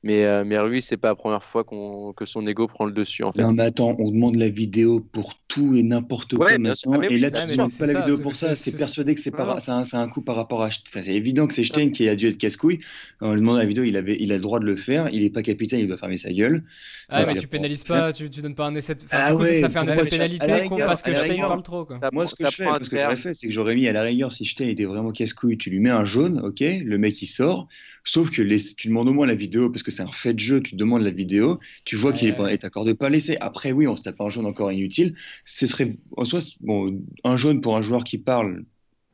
Mais, 0.04 0.24
euh, 0.24 0.44
mais 0.44 0.58
Rui, 0.58 0.82
c'est 0.82 0.96
pas 0.96 1.08
la 1.08 1.14
première 1.14 1.44
fois 1.44 1.64
que 1.64 2.24
son 2.26 2.46
ego 2.46 2.66
prend 2.66 2.86
le 2.86 2.92
dessus. 2.92 3.22
En 3.22 3.32
fait. 3.32 3.42
Non, 3.42 3.52
mais 3.52 3.62
attends, 3.62 3.94
on 4.00 4.10
demande 4.10 4.34
la 4.34 4.48
vidéo 4.48 5.00
pour 5.00 5.34
tout 5.46 5.76
et 5.76 5.82
n'importe 5.84 6.34
quoi 6.34 6.58
maintenant. 6.58 7.00
Ah, 7.00 7.06
et 7.08 7.18
là, 7.18 7.30
tu 7.30 7.46
ne 7.46 7.52
demandes 7.52 7.78
pas 7.78 7.86
la 7.86 8.00
vidéo 8.00 8.18
pour 8.18 8.34
ça. 8.34 8.56
C'est 8.56 8.76
persuadé 8.76 9.14
que 9.14 9.20
c'est 9.20 9.32
un, 9.34 9.84
un, 9.92 10.08
coup 10.08 10.22
par 10.22 10.34
rapport 10.34 10.62
à. 10.62 10.70
C'est 10.84 11.06
évident 11.06 11.46
que 11.46 11.54
c'est 11.54 11.64
Stein 11.64 11.90
qui 11.90 12.08
a 12.08 12.16
dû 12.16 12.26
être 12.26 12.38
casse-couille. 12.38 12.78
On 13.20 13.34
lui 13.34 13.40
demande 13.40 13.58
la 13.58 13.64
vidéo, 13.64 13.84
il, 13.84 13.96
avait, 13.96 14.16
il 14.18 14.32
a 14.32 14.36
le 14.36 14.40
droit 14.40 14.58
de 14.58 14.64
le 14.64 14.74
faire. 14.74 15.08
Il 15.12 15.22
n'est 15.22 15.30
pas 15.30 15.42
capitaine, 15.42 15.78
il 15.78 15.86
doit 15.86 15.98
fermer 15.98 16.16
sa 16.16 16.32
gueule. 16.32 16.64
Ah, 17.08 17.24
mais 17.24 17.36
tu 17.36 17.46
pénalises 17.46 17.84
pas, 17.84 18.12
tu, 18.12 18.28
tu 18.28 18.42
donnes 18.42 18.56
pas 18.56 18.66
un 18.66 18.74
essai. 18.74 18.96
De... 18.96 19.00
ah, 19.10 19.36
ouais, 19.36 19.54
ça 19.54 19.68
fait 19.68 19.78
un 19.78 19.86
essai 19.86 20.02
de 20.02 20.08
pénalité 20.08 20.68
parce 20.78 21.02
que 21.02 21.14
Stein 21.14 21.36
parle 21.36 21.62
trop. 21.62 21.86
Moi, 22.12 22.26
ce 22.26 22.34
que 22.34 22.44
je 22.50 22.56
fais, 22.56 22.64
ce 22.82 22.90
que 22.90 22.96
j'aurais 22.96 23.16
fait, 23.16 23.34
c'est 23.34 23.46
que 23.46 23.52
j'aurais 23.52 23.76
mis 23.76 23.86
à 23.86 23.92
la 23.92 24.02
rigueur, 24.02 24.32
si 24.32 24.44
Stein 24.44 24.66
était 24.66 24.84
vraiment 24.84 25.10
casse-couille, 25.12 25.58
tu 25.58 25.70
lui 25.70 25.78
mets 25.78 25.90
un 25.90 26.04
jaune, 26.04 26.40
ok, 26.42 26.60
le 26.60 26.98
mec 26.98 27.22
il 27.22 27.28
sort. 27.28 27.68
Sauf 28.04 28.30
que 28.30 28.42
tu 28.42 28.88
demandes 28.88 29.08
au 29.08 29.12
moins 29.12 29.28
la 29.28 29.36
vidéo 29.36 29.70
parce 29.70 29.84
que 29.84 29.91
c'est 29.92 30.02
un 30.02 30.12
fait 30.12 30.34
de 30.34 30.40
jeu, 30.40 30.60
tu 30.60 30.74
demandes 30.74 31.02
la 31.02 31.10
vidéo, 31.10 31.60
tu 31.84 31.96
vois 31.96 32.12
qu'il 32.12 32.28
est 32.28 32.58
t'accorde 32.58 32.92
pas 32.94 33.08
l'essai. 33.08 33.36
Après, 33.40 33.72
oui, 33.72 33.86
on 33.86 33.96
se 33.96 34.02
tape 34.02 34.20
un 34.20 34.28
jaune 34.28 34.46
encore 34.46 34.72
inutile. 34.72 35.14
Ce 35.44 35.66
serait 35.66 35.96
en 36.16 36.24
soi, 36.24 36.40
bon, 36.60 37.00
un 37.24 37.36
jaune 37.36 37.60
pour 37.60 37.76
un 37.76 37.82
joueur 37.82 38.04
qui 38.04 38.18
parle, 38.18 38.64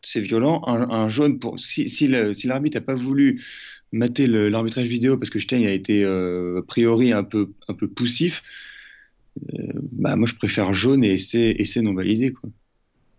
c'est 0.03 0.21
violent. 0.21 0.63
Un, 0.67 1.09
jaune 1.09 1.39
pour 1.39 1.59
si, 1.59 1.89
si 1.89 2.09
l'arbitre 2.09 2.79
n'a 2.79 2.85
pas 2.85 2.95
voulu 2.95 3.43
mater 3.93 4.27
l'arbitrage 4.27 4.87
vidéo 4.87 5.19
parce 5.19 5.31
que 5.31 5.39
Stein 5.39 5.65
a 5.65 5.71
été 5.71 6.05
euh, 6.05 6.61
a 6.61 6.63
priori 6.63 7.13
un 7.13 7.25
peu 7.25 7.51
un 7.69 7.75
peu 7.75 7.89
poussif. 7.89 8.43
Euh, 9.55 9.73
bah, 9.93 10.17
moi, 10.17 10.27
je 10.27 10.35
préfère 10.35 10.75
jaune 10.75 11.05
et 11.05 11.15
essai, 11.15 11.57
essai 11.59 11.81
non 11.81 11.95
validé 11.95 12.33
quoi. 12.33 12.51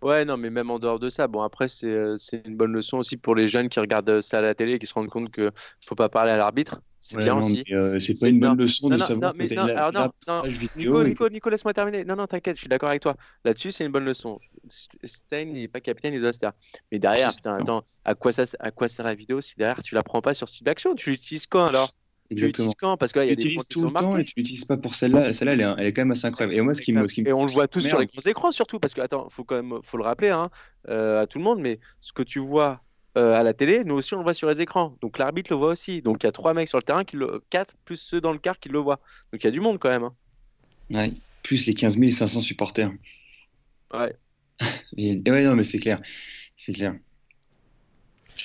Ouais, 0.02 0.24
non, 0.24 0.38
mais 0.38 0.48
même 0.48 0.70
en 0.70 0.78
dehors 0.78 0.98
de 0.98 1.10
ça, 1.10 1.28
bon, 1.28 1.42
après, 1.42 1.68
c'est 1.68 1.86
euh, 1.86 2.16
une 2.46 2.56
bonne 2.56 2.72
leçon 2.72 2.98
aussi 2.98 3.18
pour 3.18 3.34
les 3.34 3.48
jeunes 3.48 3.68
qui 3.68 3.80
regardent 3.80 4.22
ça 4.22 4.38
à 4.38 4.40
la 4.40 4.54
télé 4.54 4.72
et 4.74 4.78
qui 4.78 4.86
se 4.86 4.94
rendent 4.94 5.10
compte 5.10 5.30
qu'il 5.30 5.44
ne 5.44 5.50
faut 5.84 5.94
pas 5.94 6.08
parler 6.08 6.30
à 6.30 6.38
l'arbitre. 6.38 6.80
C'est 7.00 7.16
bien 7.16 7.36
aussi. 7.36 7.64
Euh, 7.70 7.98
c'est 7.98 8.18
pas 8.18 8.28
une 8.28 8.40
bonne 8.40 8.58
leçon 8.58 8.88
de 8.88 8.98
savoir 8.98 9.34
mais 9.34 9.46
non, 9.48 9.62
alors, 9.62 9.92
non, 9.92 10.12
non. 10.28 10.42
Nico, 10.76 11.02
Nico, 11.02 11.28
Nico 11.28 11.48
laisse-moi 11.48 11.72
terminer. 11.72 12.04
Non, 12.04 12.14
non, 12.14 12.26
t'inquiète, 12.26 12.56
je 12.56 12.60
suis 12.60 12.68
d'accord 12.68 12.90
avec 12.90 13.00
toi. 13.00 13.16
Là-dessus, 13.44 13.72
c'est 13.72 13.86
une 13.86 13.92
bonne 13.92 14.04
leçon. 14.04 14.38
Stein, 14.68 15.40
il 15.40 15.54
n'est 15.54 15.68
pas 15.68 15.80
capitaine, 15.80 16.12
il 16.12 16.20
doit 16.20 16.32
se 16.32 16.40
taire. 16.40 16.52
Mais 16.92 16.98
derrière, 16.98 17.34
putain, 17.34 17.56
attends, 17.56 17.84
à 18.04 18.14
quoi, 18.14 18.32
ça, 18.32 18.44
à 18.58 18.70
quoi 18.70 18.88
sert 18.88 19.06
la 19.06 19.14
vidéo 19.14 19.40
si 19.40 19.56
derrière 19.56 19.82
tu 19.82 19.94
la 19.94 20.02
prends 20.02 20.20
pas 20.20 20.34
sur 20.34 20.48
Cible 20.48 20.68
Action? 20.68 20.94
Tu 20.94 21.10
l'utilises 21.10 21.46
quand 21.46 21.64
alors? 21.64 21.92
Exactement. 22.30 22.70
Tu 22.70 22.96
Parce 22.98 23.12
qu'il 23.12 23.24
y 23.24 23.30
a 23.30 23.34
des 23.34 23.56
tout 23.68 23.84
le 23.84 23.92
temps 23.92 24.16
et 24.16 24.24
tu 24.24 24.34
l'utilises 24.36 24.64
pas 24.64 24.76
pour 24.76 24.94
celle-là. 24.94 25.32
Celle-là, 25.32 25.52
elle, 25.54 25.74
elle, 25.78 25.86
est 25.86 25.92
quand 25.92 26.02
même 26.02 26.12
assez 26.12 26.26
incroyable. 26.26 26.54
Et 26.54 26.60
moi, 26.60 26.74
ce 26.74 26.82
qui 26.82 26.92
me, 26.92 27.04
et 27.26 27.32
on 27.32 27.44
le 27.44 27.50
voit 27.50 27.66
tous 27.66 27.80
sur 27.80 27.98
les 27.98 28.06
gros 28.06 28.20
écrans, 28.20 28.52
surtout 28.52 28.78
parce 28.78 28.94
que 28.94 29.00
attends, 29.00 29.28
faut 29.30 29.44
quand 29.44 29.56
même, 29.56 29.80
faut 29.82 29.96
le 29.96 30.04
rappeler 30.04 30.28
hein, 30.28 30.50
euh, 30.88 31.22
à 31.22 31.26
tout 31.26 31.38
le 31.38 31.44
monde, 31.44 31.60
mais 31.60 31.80
ce 31.98 32.12
que 32.12 32.22
tu 32.22 32.38
vois 32.38 32.82
euh, 33.18 33.34
à 33.34 33.42
la 33.42 33.52
télé, 33.54 33.82
nous 33.84 33.96
aussi 33.96 34.14
on 34.14 34.18
le 34.18 34.22
voit 34.22 34.34
sur 34.34 34.48
les 34.48 34.60
écrans. 34.60 34.96
Donc 35.00 35.18
l'arbitre 35.18 35.50
le 35.50 35.56
voit 35.56 35.70
aussi. 35.70 36.00
Donc 36.00 36.22
il 36.22 36.26
y 36.26 36.28
a 36.28 36.32
trois 36.32 36.54
mecs 36.54 36.68
sur 36.68 36.78
le 36.78 36.82
terrain 36.82 37.04
qui 37.04 37.16
le, 37.16 37.42
quatre 37.50 37.74
plus 37.84 37.96
ceux 37.96 38.20
dans 38.20 38.32
le 38.32 38.38
car 38.38 38.58
qui 38.60 38.68
le 38.68 38.78
voient. 38.78 39.00
Donc 39.32 39.42
il 39.42 39.46
y 39.46 39.48
a 39.48 39.50
du 39.50 39.60
monde 39.60 39.78
quand 39.78 39.88
même. 39.88 40.04
Hein. 40.04 40.14
Ouais. 40.90 41.12
Plus 41.42 41.66
les 41.66 41.74
15 41.74 41.98
500 42.10 42.40
supporters. 42.40 42.92
Ouais. 43.92 44.14
et, 44.96 45.16
ouais, 45.28 45.44
non, 45.44 45.56
mais 45.56 45.64
c'est 45.64 45.78
clair, 45.78 46.00
c'est 46.56 46.72
clair. 46.72 46.94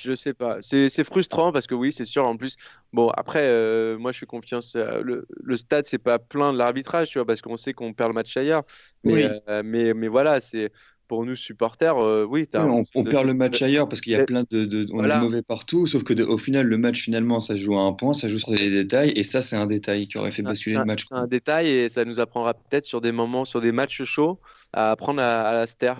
Je 0.02 0.14
sais 0.14 0.34
pas. 0.34 0.58
C'est 0.60 1.04
frustrant 1.04 1.52
parce 1.52 1.66
que 1.66 1.74
oui, 1.74 1.90
c'est 1.92 2.04
sûr. 2.04 2.24
En 2.26 2.36
plus, 2.36 2.56
bon, 2.92 3.08
après, 3.10 3.42
euh, 3.42 3.96
moi, 3.98 4.12
je 4.12 4.18
fais 4.18 4.26
confiance. 4.26 4.76
le, 4.76 5.26
le, 5.42 5.56
stade, 5.56 5.86
c'est 5.86 5.98
pas 5.98 6.18
plein 6.18 6.52
de 6.52 6.58
l'arbitrage, 6.58 7.08
tu 7.08 7.18
vois, 7.18 7.26
parce 7.26 7.40
qu'on 7.40 7.56
sait 7.56 7.72
qu'on 7.72 7.94
perd 7.94 8.10
le 8.10 8.14
match 8.14 8.36
ailleurs. 8.36 8.64
Mais, 9.04 9.30
euh, 9.48 9.62
mais, 9.64 9.94
mais, 9.94 10.08
voilà, 10.08 10.40
c'est 10.40 10.70
pour 11.08 11.24
nous 11.24 11.36
supporters, 11.36 11.96
euh, 11.98 12.26
oui. 12.28 12.48
on, 12.54 13.04
perd 13.04 13.26
le 13.26 13.34
match 13.34 13.62
ailleurs 13.62 13.88
parce 13.88 14.00
qu'il 14.00 14.12
y 14.12 14.16
a 14.16 14.24
plein 14.24 14.44
de, 14.50 14.86
on 14.92 15.04
est 15.04 15.18
mauvais 15.18 15.42
partout. 15.42 15.86
Sauf 15.86 16.02
que 16.04 16.20
au 16.22 16.38
final, 16.38 16.66
le 16.66 16.78
match 16.78 17.02
finalement, 17.02 17.40
ça 17.40 17.54
se 17.54 17.60
joue 17.60 17.76
à 17.76 17.82
un 17.82 17.92
point, 17.92 18.12
ça 18.12 18.28
joue 18.28 18.38
sur 18.38 18.50
des 18.50 18.70
détails, 18.70 19.12
et 19.16 19.24
ça, 19.24 19.42
c'est 19.42 19.56
un 19.56 19.66
détail 19.66 20.08
qui 20.08 20.18
aurait 20.18 20.32
fait 20.32 20.42
basculer 20.42 20.76
le 20.76 20.84
match. 20.84 21.04
C'est 21.08 21.14
un 21.14 21.26
détail 21.26 21.68
et 21.68 21.88
ça 21.88 22.04
nous 22.04 22.20
apprendra 22.20 22.54
peut-être 22.54 22.84
sur 22.84 23.00
des 23.00 23.12
moments, 23.12 23.44
sur 23.44 23.60
des 23.60 23.72
matchs 23.72 24.02
chauds, 24.04 24.40
à 24.72 24.90
apprendre 24.90 25.20
à, 25.20 25.42
à 25.42 25.52
la 25.52 25.66
ster. 25.66 25.94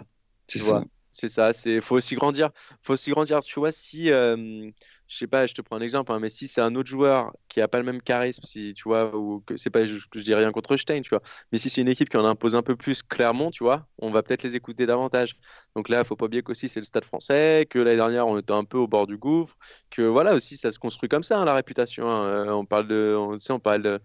Tu 0.47 0.59
vois. 0.59 0.85
C'est 1.13 1.31
ça, 1.31 1.55
c'est 1.55 1.81
faut 1.81 1.97
aussi 1.97 2.15
grandir. 2.15 2.51
Faut 2.83 2.93
aussi 2.93 3.11
grandir. 3.11 3.41
Tu 3.41 3.59
vois, 3.59 3.73
si 3.73 4.11
euh, 4.11 4.71
je 5.09 5.17
sais 5.17 5.27
pas, 5.27 5.47
je 5.47 5.55
te 5.55 5.63
prends 5.63 5.77
un 5.77 5.81
exemple, 5.81 6.13
hein, 6.13 6.19
mais 6.21 6.31
si 6.31 6.49
c'est 6.49 6.61
un 6.61 6.75
autre 6.75 6.89
joueur 6.89 7.33
qui 7.49 7.61
a 7.61 7.69
pas 7.69 7.79
le 7.79 7.85
même 7.85 8.03
charisme, 8.03 8.43
si 8.45 8.75
tu 8.75 8.85
vois, 8.85 9.15
ou 9.15 9.41
que 9.47 9.57
c'est 9.57 9.71
pas, 9.71 9.85
je, 9.87 9.97
je, 10.15 10.21
dis 10.21 10.35
rien 10.35 10.51
contre 10.53 10.77
Stein, 10.77 11.01
tu 11.03 11.11
vois, 11.11 11.23
mais 11.53 11.59
si 11.59 11.71
c'est 11.71 11.81
une 11.81 11.89
équipe 11.89 12.09
qui 12.09 12.17
en 12.17 12.25
impose 12.25 12.57
un 12.57 12.63
peu 12.63 12.77
plus 12.77 13.03
clairement, 13.03 13.51
tu 13.51 13.65
vois, 13.65 13.87
on 13.99 14.11
va 14.11 14.23
peut-être 14.23 14.43
les 14.43 14.57
écouter 14.57 14.87
davantage. 14.87 15.37
Donc 15.75 15.89
là, 15.89 16.05
faut 16.05 16.17
pas 16.17 16.27
oublier 16.27 16.43
qu'aussi 16.43 16.69
c'est 16.69 16.81
le 16.81 16.87
Stade 16.87 17.05
Français, 17.05 17.67
que 17.71 17.79
l'année 17.79 17.97
dernière 17.97 18.27
on 18.27 18.39
était 18.39 18.53
un 18.53 18.65
peu 18.65 18.79
au 18.79 18.89
bord 18.89 19.07
du 19.07 19.17
gouffre, 19.17 19.57
que 19.91 20.03
voilà 20.03 20.35
aussi 20.35 20.57
ça 20.57 20.73
se 20.73 20.79
construit 20.79 21.09
comme 21.09 21.23
ça 21.23 21.39
hein, 21.39 21.45
la 21.45 21.55
réputation. 21.55 22.09
Hein. 22.11 22.25
Euh, 22.25 22.51
on 22.51 22.65
parle 22.65 22.89
de, 22.89 23.15
on, 23.17 23.37
on 23.51 23.61
parle 23.61 24.01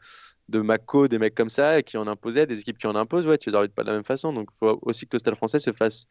de 0.52 0.60
Mako, 0.60 1.08
des 1.08 1.18
mecs 1.18 1.36
comme 1.36 1.50
ça, 1.50 1.82
qui 1.82 1.98
en 1.98 2.08
imposaient, 2.08 2.46
des 2.46 2.60
équipes 2.60 2.78
qui 2.78 2.88
en 2.88 2.96
imposent, 2.96 3.26
ouais, 3.26 3.38
tu 3.38 3.50
les 3.50 3.56
arbitres 3.56 3.74
pas 3.74 3.84
de 3.84 3.88
la 3.88 3.96
même 3.96 4.04
façon. 4.04 4.34
Donc, 4.34 4.50
il 4.54 4.58
faut 4.58 4.80
aussi 4.84 5.08
que 5.08 5.16
le 5.16 5.20
stade 5.20 5.36
français 5.36 5.60
se 5.60 5.72
fasse 5.72 6.06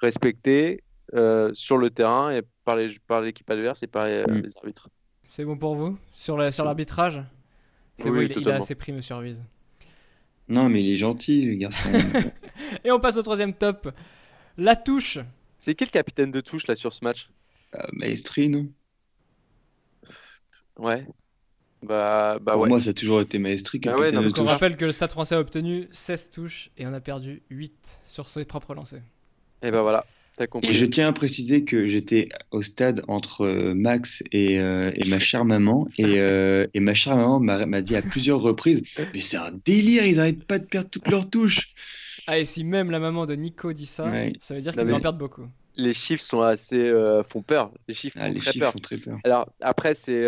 respecter 0.00 0.84
euh, 1.14 1.50
sur 1.54 1.78
le 1.78 1.90
terrain 1.90 2.30
et 2.30 2.42
par, 2.64 2.76
l'équipe 2.76 3.48
adverse 3.50 3.82
et 3.82 3.86
par 3.86 4.06
les, 4.06 4.24
mm. 4.24 4.48
arbitres. 4.56 4.88
C'est 5.30 5.44
bon 5.44 5.56
pour 5.56 5.74
vous? 5.74 5.98
Sur 6.12 6.36
l'arbitrage? 6.36 7.22
C'est 7.98 8.10
bon, 8.10 8.20
il, 8.20 8.50
a 8.50 8.56
assez 8.56 8.74
pris, 8.74 8.92
monsieur 8.92 9.14
Ruiz. 9.16 9.40
Non, 10.48 10.68
mais 10.68 10.82
il 10.82 10.92
est 10.92 10.96
gentil, 10.96 11.42
le 11.42 11.54
garçon. 11.54 11.90
et 12.84 12.90
on 12.90 13.00
passe 13.00 13.16
au 13.16 13.22
troisième 13.22 13.54
top. 13.54 13.90
La 14.58 14.76
touche. 14.76 15.18
C'est 15.58 15.74
qui 15.74 15.84
le 15.84 15.90
capitaine 15.90 16.30
de 16.30 16.40
touche 16.40 16.66
là 16.66 16.74
sur 16.74 16.92
ce 16.92 17.04
match? 17.04 17.30
Euh, 17.74 17.82
Maestri, 17.92 18.48
non? 18.48 18.68
Ouais. 20.78 21.06
Bah, 21.82 22.38
bah 22.40 22.52
Pour 22.52 22.66
moi, 22.66 22.80
ça 22.80 22.90
a 22.90 22.92
toujours 22.92 23.20
été 23.20 23.38
Maestri. 23.38 23.78
Bah 23.78 23.96
ouais, 23.96 24.12
on 24.16 24.44
rappelle 24.44 24.76
que 24.76 24.84
le 24.84 24.92
Stade 24.92 25.12
français 25.12 25.34
a 25.34 25.40
obtenu 25.40 25.88
16 25.92 26.30
touches 26.30 26.70
et 26.76 26.86
on 26.86 26.92
a 26.92 27.00
perdu 27.00 27.42
8 27.50 28.00
sur 28.04 28.28
ses 28.28 28.44
propres 28.44 28.74
lancers. 28.74 29.02
Et 29.62 29.70
bah 29.70 29.82
voilà. 29.82 30.04
Et 30.62 30.74
je 30.74 30.84
tiens 30.84 31.08
à 31.08 31.12
préciser 31.12 31.64
que 31.64 31.86
j'étais 31.86 32.28
au 32.50 32.60
stade 32.60 33.02
entre 33.08 33.42
euh, 33.42 33.74
Max 33.74 34.22
et, 34.32 34.58
euh, 34.58 34.90
et 34.94 35.08
ma 35.08 35.18
chère 35.18 35.46
maman. 35.46 35.88
Et, 35.96 36.18
euh, 36.18 36.66
et 36.74 36.80
ma 36.80 36.92
chère 36.92 37.16
maman 37.16 37.40
m'a 37.40 37.80
dit 37.80 37.96
à 37.96 38.02
plusieurs 38.02 38.40
reprises 38.40 38.82
Mais 39.14 39.20
c'est 39.20 39.38
un 39.38 39.52
délire, 39.64 40.04
ils 40.04 40.16
n'arrêtent 40.16 40.44
pas 40.44 40.58
de 40.58 40.66
perdre 40.66 40.90
toutes 40.90 41.08
leurs 41.08 41.30
touches. 41.30 41.74
Ah, 42.26 42.38
et 42.38 42.44
si 42.44 42.64
même 42.64 42.90
la 42.90 42.98
maman 42.98 43.24
de 43.24 43.34
Nico 43.34 43.72
dit 43.72 43.86
ça, 43.86 44.12
ça 44.40 44.54
veut 44.54 44.60
dire 44.60 44.74
qu'ils 44.74 44.92
en 44.92 45.00
perdent 45.00 45.18
beaucoup. 45.18 45.46
Les 45.76 45.92
chiffres 45.92 46.24
sont 46.24 46.42
assez. 46.42 46.92
font 47.28 47.42
peur. 47.42 47.70
Les 47.88 47.94
chiffres, 47.94 48.18
ah, 48.20 48.28
font, 48.28 48.34
très 48.34 48.52
peur. 48.58 48.72
font 48.72 48.78
très 48.78 48.96
peur. 48.96 49.18
Alors, 49.24 49.48
après, 49.60 49.94
c'est 49.94 50.22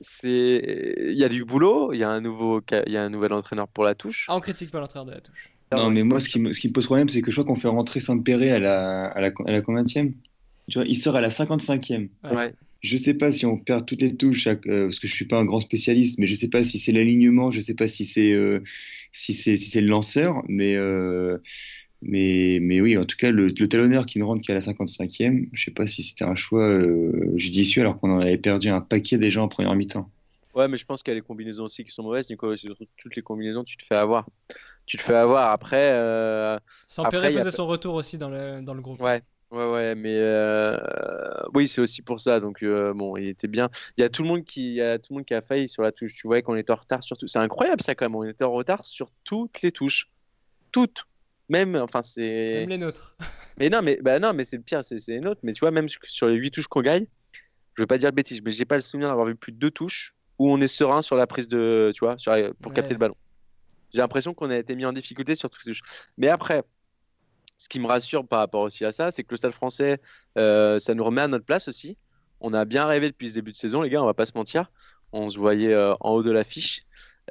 c'est 0.00 0.96
il 1.10 1.18
y 1.18 1.24
a 1.24 1.28
du 1.28 1.44
boulot, 1.44 1.92
il 1.92 1.98
y 1.98 2.04
a 2.04 2.08
un 2.08 2.20
nouveau 2.20 2.62
il 2.86 2.92
y 2.92 2.96
a 2.96 3.02
un 3.02 3.10
nouvel 3.10 3.32
entraîneur 3.34 3.68
pour 3.68 3.84
la 3.84 3.94
touche. 3.94 4.26
Ah, 4.28 4.36
on 4.36 4.40
critique 4.40 4.70
pas 4.70 4.80
l'entraîneur 4.80 5.06
de 5.06 5.12
la 5.12 5.20
touche. 5.20 5.52
Non, 5.72 5.90
mais 5.90 6.02
moi 6.02 6.20
ce 6.20 6.28
qui 6.28 6.40
me, 6.40 6.52
ce 6.52 6.60
qui 6.60 6.68
me 6.68 6.72
pose 6.72 6.86
problème 6.86 7.08
c'est 7.08 7.22
que 7.22 7.30
je 7.30 7.40
crois 7.40 7.44
qu'on 7.44 7.60
fait 7.60 7.68
rentrer 7.68 8.00
Sampere 8.00 8.54
à 8.54 8.58
la 8.58 9.06
à 9.06 9.20
la, 9.20 9.32
à 9.46 9.52
la 9.52 9.60
combienième 9.62 10.14
Tu 10.68 10.78
vois, 10.78 10.84
il 10.84 10.96
sort 10.96 11.16
à 11.16 11.20
la 11.20 11.28
55e. 11.28 12.08
Ouais. 12.24 12.52
Je 12.80 12.96
sais 12.96 13.14
pas 13.14 13.30
si 13.30 13.44
on 13.46 13.58
perd 13.58 13.86
toutes 13.86 14.00
les 14.00 14.16
touches 14.16 14.46
euh, 14.46 14.56
parce 14.86 14.98
que 14.98 15.06
je 15.06 15.12
suis 15.12 15.26
pas 15.26 15.38
un 15.38 15.44
grand 15.44 15.60
spécialiste, 15.60 16.18
mais 16.18 16.26
je 16.26 16.34
sais 16.34 16.48
pas 16.48 16.64
si 16.64 16.78
c'est 16.78 16.92
l'alignement, 16.92 17.52
je 17.52 17.60
sais 17.60 17.74
pas 17.74 17.88
si 17.88 18.04
c'est 18.04 18.32
euh, 18.32 18.60
si 19.12 19.32
c'est 19.32 19.56
si 19.56 19.70
c'est 19.70 19.82
le 19.82 19.88
lanceur, 19.88 20.42
mais 20.48 20.76
euh, 20.76 21.38
mais, 22.02 22.58
mais 22.60 22.80
oui, 22.80 22.96
en 22.96 23.04
tout 23.04 23.16
cas, 23.16 23.30
le, 23.30 23.52
talonneur 23.52 24.06
qui 24.06 24.18
ne 24.18 24.24
rentre 24.24 24.42
qu'à 24.42 24.54
la 24.54 24.60
55e, 24.60 25.48
je 25.52 25.60
ne 25.60 25.64
sais 25.64 25.70
pas 25.70 25.86
si 25.86 26.02
c'était 26.02 26.24
un 26.24 26.34
choix 26.34 26.62
euh, 26.62 27.32
judicieux 27.36 27.82
alors 27.82 28.00
qu'on 28.00 28.10
en 28.10 28.20
avait 28.20 28.38
perdu 28.38 28.68
un 28.68 28.80
paquet 28.80 29.18
déjà 29.18 29.42
en 29.42 29.48
première 29.48 29.74
mi-temps. 29.74 30.10
Ouais, 30.54 30.66
mais 30.66 30.78
je 30.78 30.84
pense 30.84 31.02
qu'il 31.02 31.12
y 31.12 31.16
a 31.16 31.20
les 31.20 31.24
combinaisons 31.24 31.64
aussi 31.64 31.84
qui 31.84 31.92
sont 31.92 32.02
mauvaises. 32.02 32.30
Nico, 32.30 32.56
sur 32.56 32.76
toutes 32.96 33.16
les 33.16 33.22
combinaisons, 33.22 33.64
tu 33.64 33.76
te 33.76 33.84
fais 33.84 33.96
avoir. 33.96 34.26
Tu 34.90 34.96
te 34.96 35.02
fais 35.02 35.14
avoir. 35.14 35.52
Après. 35.52 35.92
Euh... 35.92 36.58
Sampere 36.88 37.30
faisait 37.30 37.52
son 37.52 37.68
retour 37.68 37.94
aussi 37.94 38.18
dans 38.18 38.28
le, 38.28 38.60
dans 38.60 38.74
le 38.74 38.82
groupe. 38.82 39.00
Ouais. 39.00 39.22
Ouais, 39.52 39.70
ouais, 39.70 39.94
mais 39.94 40.16
euh, 40.16 40.76
oui, 41.54 41.68
c'est 41.68 41.80
aussi 41.80 42.02
pour 42.02 42.18
ça. 42.18 42.40
Donc, 42.40 42.64
euh, 42.64 42.92
bon, 42.92 43.16
il 43.16 43.28
était 43.28 43.46
bien. 43.46 43.68
Il 43.96 44.00
y 44.00 44.04
a 44.04 44.08
tout 44.08 44.24
le 44.24 44.28
monde 44.28 44.44
qui, 44.44 44.70
il 44.70 44.74
y 44.74 44.80
a 44.80 44.98
tout 44.98 45.12
le 45.12 45.18
monde 45.18 45.24
qui 45.24 45.34
a 45.34 45.40
failli 45.40 45.68
sur 45.68 45.84
la 45.84 45.92
touche. 45.92 46.12
Tu 46.14 46.26
vois 46.26 46.42
qu'on 46.42 46.56
était 46.56 46.72
en 46.72 46.76
retard 46.76 47.04
sur 47.04 47.16
tout. 47.16 47.28
C'est 47.28 47.38
incroyable 47.38 47.80
ça 47.82 47.94
quand 47.94 48.04
même. 48.04 48.16
On 48.16 48.24
était 48.24 48.42
en 48.42 48.50
retard 48.50 48.84
sur 48.84 49.12
toutes 49.22 49.62
les 49.62 49.70
touches, 49.70 50.10
toutes. 50.72 51.04
Même, 51.48 51.76
enfin, 51.76 52.02
c'est. 52.02 52.60
Même 52.60 52.70
les 52.70 52.78
nôtres. 52.78 53.16
Mais 53.58 53.68
non, 53.68 53.80
mais 53.82 53.98
bah 54.02 54.18
non, 54.18 54.32
mais 54.32 54.44
c'est 54.44 54.56
le 54.56 54.62
pire, 54.62 54.82
c'est 54.82 54.96
les 55.06 55.20
nôtres. 55.20 55.40
Mais 55.44 55.52
tu 55.52 55.60
vois, 55.60 55.70
même 55.70 55.86
sur 55.88 56.26
les 56.26 56.34
huit 56.34 56.50
touches 56.50 56.66
qu'on 56.66 56.80
gagne, 56.80 57.06
je 57.74 57.82
veux 57.82 57.86
pas 57.86 57.98
dire 57.98 58.10
de 58.10 58.16
bêtises, 58.16 58.40
mais 58.42 58.50
j'ai 58.50 58.64
pas 58.64 58.76
le 58.76 58.80
souvenir 58.80 59.08
d'avoir 59.10 59.26
vu 59.26 59.36
plus 59.36 59.52
de 59.52 59.58
deux 59.58 59.70
touches 59.70 60.14
où 60.38 60.50
on 60.50 60.58
est 60.60 60.66
serein 60.66 61.02
sur 61.02 61.14
la 61.16 61.26
prise 61.26 61.46
de, 61.46 61.92
tu 61.94 62.02
vois, 62.02 62.16
sur 62.16 62.32
pour 62.62 62.70
Ouais. 62.70 62.74
capter 62.76 62.94
le 62.94 62.98
ballon. 62.98 63.14
J'ai 63.92 64.00
l'impression 64.00 64.34
qu'on 64.34 64.50
a 64.50 64.56
été 64.56 64.74
mis 64.74 64.84
en 64.84 64.92
difficulté 64.92 65.34
sur 65.34 65.50
toutes 65.50 65.64
les 65.64 65.72
touches. 65.72 65.82
Mais 66.16 66.28
après, 66.28 66.64
ce 67.58 67.68
qui 67.68 67.78
me 67.78 67.86
rassure 67.86 68.26
par 68.26 68.38
rapport 68.38 68.62
aussi 68.62 68.84
à 68.84 68.92
ça, 68.92 69.10
c'est 69.10 69.22
que 69.22 69.32
le 69.32 69.36
Stade 69.36 69.52
Français, 69.52 70.00
euh, 70.38 70.78
ça 70.78 70.94
nous 70.94 71.04
remet 71.04 71.20
à 71.20 71.28
notre 71.28 71.44
place 71.44 71.68
aussi. 71.68 71.98
On 72.40 72.54
a 72.54 72.64
bien 72.64 72.86
rêvé 72.86 73.08
depuis 73.08 73.28
ce 73.28 73.34
début 73.34 73.50
de 73.50 73.56
saison, 73.56 73.82
les 73.82 73.90
gars. 73.90 74.02
On 74.02 74.06
va 74.06 74.14
pas 74.14 74.26
se 74.26 74.32
mentir. 74.34 74.70
On 75.12 75.28
se 75.28 75.38
voyait 75.38 75.74
euh, 75.74 75.94
en 76.00 76.12
haut 76.12 76.22
de 76.22 76.30
l'affiche. 76.30 76.84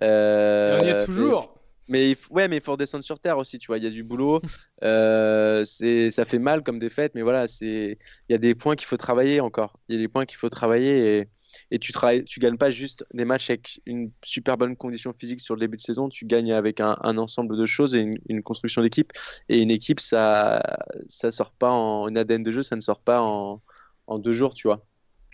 Euh, 0.03 0.79
on 0.81 0.85
y 0.85 0.89
est 0.89 1.05
toujours. 1.05 1.55
mais 1.87 2.15
ouais, 2.29 2.47
mais 2.47 2.57
il 2.57 2.61
faut 2.61 2.73
redescendre 2.73 3.03
sur 3.03 3.19
terre 3.19 3.37
aussi, 3.37 3.57
tu 3.57 3.67
vois. 3.67 3.77
Il 3.77 3.83
y 3.83 3.87
a 3.87 3.91
du 3.91 4.03
boulot. 4.03 4.41
Euh, 4.81 5.65
c'est, 5.65 6.09
ça 6.09 6.23
fait 6.23 6.39
mal 6.39 6.63
comme 6.63 6.79
défaite, 6.79 7.11
mais 7.13 7.21
voilà, 7.21 7.47
c'est, 7.47 7.97
il 8.29 8.31
y 8.31 8.33
a 8.33 8.37
des 8.37 8.55
points 8.55 8.77
qu'il 8.77 8.87
faut 8.87 8.95
travailler 8.95 9.41
encore. 9.41 9.77
Il 9.89 9.95
y 9.95 9.99
a 9.99 10.01
des 10.01 10.07
points 10.07 10.25
qu'il 10.25 10.37
faut 10.37 10.47
travailler 10.47 11.17
et, 11.17 11.27
et 11.71 11.79
tu 11.79 11.91
travailles, 11.91 12.23
tu 12.23 12.39
gagnes 12.39 12.57
pas 12.57 12.69
juste 12.69 13.05
des 13.13 13.25
matchs 13.25 13.49
avec 13.49 13.81
une 13.85 14.11
super 14.23 14.57
bonne 14.57 14.75
condition 14.75 15.13
physique 15.17 15.39
sur 15.41 15.55
le 15.55 15.59
début 15.61 15.77
de 15.77 15.81
saison. 15.81 16.09
Tu 16.09 16.25
gagnes 16.25 16.53
avec 16.53 16.79
un, 16.79 16.97
un 17.01 17.17
ensemble 17.17 17.57
de 17.57 17.65
choses 17.65 17.95
et 17.95 18.01
une, 18.01 18.15
une 18.27 18.43
construction 18.43 18.81
d'équipe. 18.81 19.11
Et 19.49 19.61
une 19.61 19.71
équipe, 19.71 19.99
ça, 19.99 20.61
ça 21.07 21.31
sort 21.31 21.51
pas 21.51 21.71
en 21.71 22.07
une 22.07 22.17
ADN 22.17 22.43
de 22.43 22.51
jeu, 22.51 22.63
ça 22.63 22.75
ne 22.75 22.81
sort 22.81 23.01
pas 23.01 23.21
en, 23.21 23.61
en 24.07 24.19
deux 24.19 24.33
jours, 24.33 24.53
tu 24.53 24.67
vois. 24.67 24.85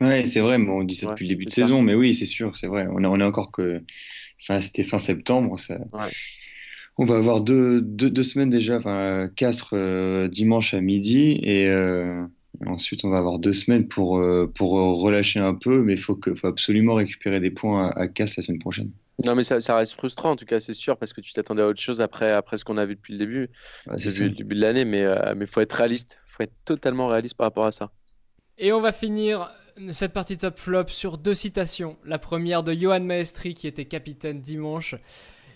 Ouais, 0.01 0.25
c'est 0.25 0.41
vrai, 0.41 0.58
mais 0.58 0.69
on 0.69 0.84
dit 0.84 0.95
ça 0.95 1.08
Ouais, 1.08 1.12
depuis 1.13 1.25
le 1.25 1.30
début 1.30 1.45
de 1.45 1.49
ça. 1.49 1.62
saison, 1.63 1.82
mais 1.82 1.95
oui, 1.95 2.13
c'est 2.13 2.25
sûr, 2.25 2.56
c'est 2.56 2.67
vrai. 2.67 2.86
On 2.91 3.04
est, 3.04 3.08
on 3.08 3.19
est 3.19 3.23
encore 3.23 3.51
que. 3.51 3.82
Enfin, 4.41 4.60
c'était 4.62 4.84
fin 4.84 4.99
septembre. 4.99 5.58
Ça... 5.58 5.78
Ouais. 5.93 6.12
On 6.97 7.06
va 7.06 7.15
avoir 7.17 7.41
deux, 7.41 7.82
deux, 7.82 8.10
deux 8.10 8.23
semaines 8.23 8.49
déjà, 8.49 8.78
enfin, 8.78 9.30
Castres 9.36 9.73
euh, 9.73 10.28
dimanche 10.28 10.73
à 10.73 10.82
midi, 10.82 11.39
et 11.43 11.67
euh, 11.67 12.25
ensuite 12.65 13.03
on 13.05 13.09
va 13.09 13.17
avoir 13.17 13.39
deux 13.39 13.53
semaines 13.53 13.87
pour, 13.87 14.17
euh, 14.19 14.51
pour 14.53 14.77
euh, 14.79 14.91
relâcher 14.91 15.39
un 15.39 15.53
peu, 15.55 15.83
mais 15.83 15.93
il 15.93 15.99
faut, 15.99 16.15
que, 16.15 16.33
faut 16.35 16.47
absolument 16.47 16.93
récupérer 16.95 17.39
des 17.39 17.51
points 17.51 17.89
à, 17.89 18.01
à 18.01 18.07
Castres 18.07 18.39
la 18.39 18.43
semaine 18.43 18.59
prochaine. 18.59 18.91
Non, 19.25 19.33
mais 19.35 19.43
ça, 19.43 19.61
ça 19.61 19.77
reste 19.77 19.93
frustrant, 19.93 20.31
en 20.31 20.35
tout 20.35 20.45
cas, 20.45 20.59
c'est 20.59 20.73
sûr, 20.73 20.97
parce 20.97 21.13
que 21.13 21.21
tu 21.21 21.31
t'attendais 21.31 21.61
à 21.61 21.67
autre 21.67 21.79
chose 21.79 22.01
après, 22.01 22.31
après 22.31 22.57
ce 22.57 22.65
qu'on 22.65 22.77
a 22.77 22.85
vu 22.85 22.95
depuis 22.95 23.13
le 23.13 23.19
début. 23.19 23.49
Depuis 23.87 24.23
le 24.25 24.29
début 24.31 24.55
de 24.55 24.61
l'année, 24.61 24.83
mais 24.83 25.01
il 25.01 25.33
mais 25.37 25.45
faut 25.45 25.61
être 25.61 25.73
réaliste. 25.73 26.19
faut 26.25 26.43
être 26.43 26.53
totalement 26.65 27.07
réaliste 27.07 27.35
par 27.37 27.45
rapport 27.45 27.65
à 27.65 27.71
ça. 27.71 27.91
Et 28.57 28.73
on 28.73 28.81
va 28.81 28.91
finir 28.91 29.49
cette 29.91 30.11
partie 30.13 30.37
top 30.37 30.57
flop 30.57 30.87
sur 30.87 31.17
deux 31.17 31.33
citations. 31.35 31.97
La 32.05 32.19
première 32.19 32.63
de 32.63 32.73
Johan 32.73 32.99
Maestri 33.01 33.53
qui 33.53 33.67
était 33.67 33.85
capitaine 33.85 34.41
dimanche. 34.41 34.95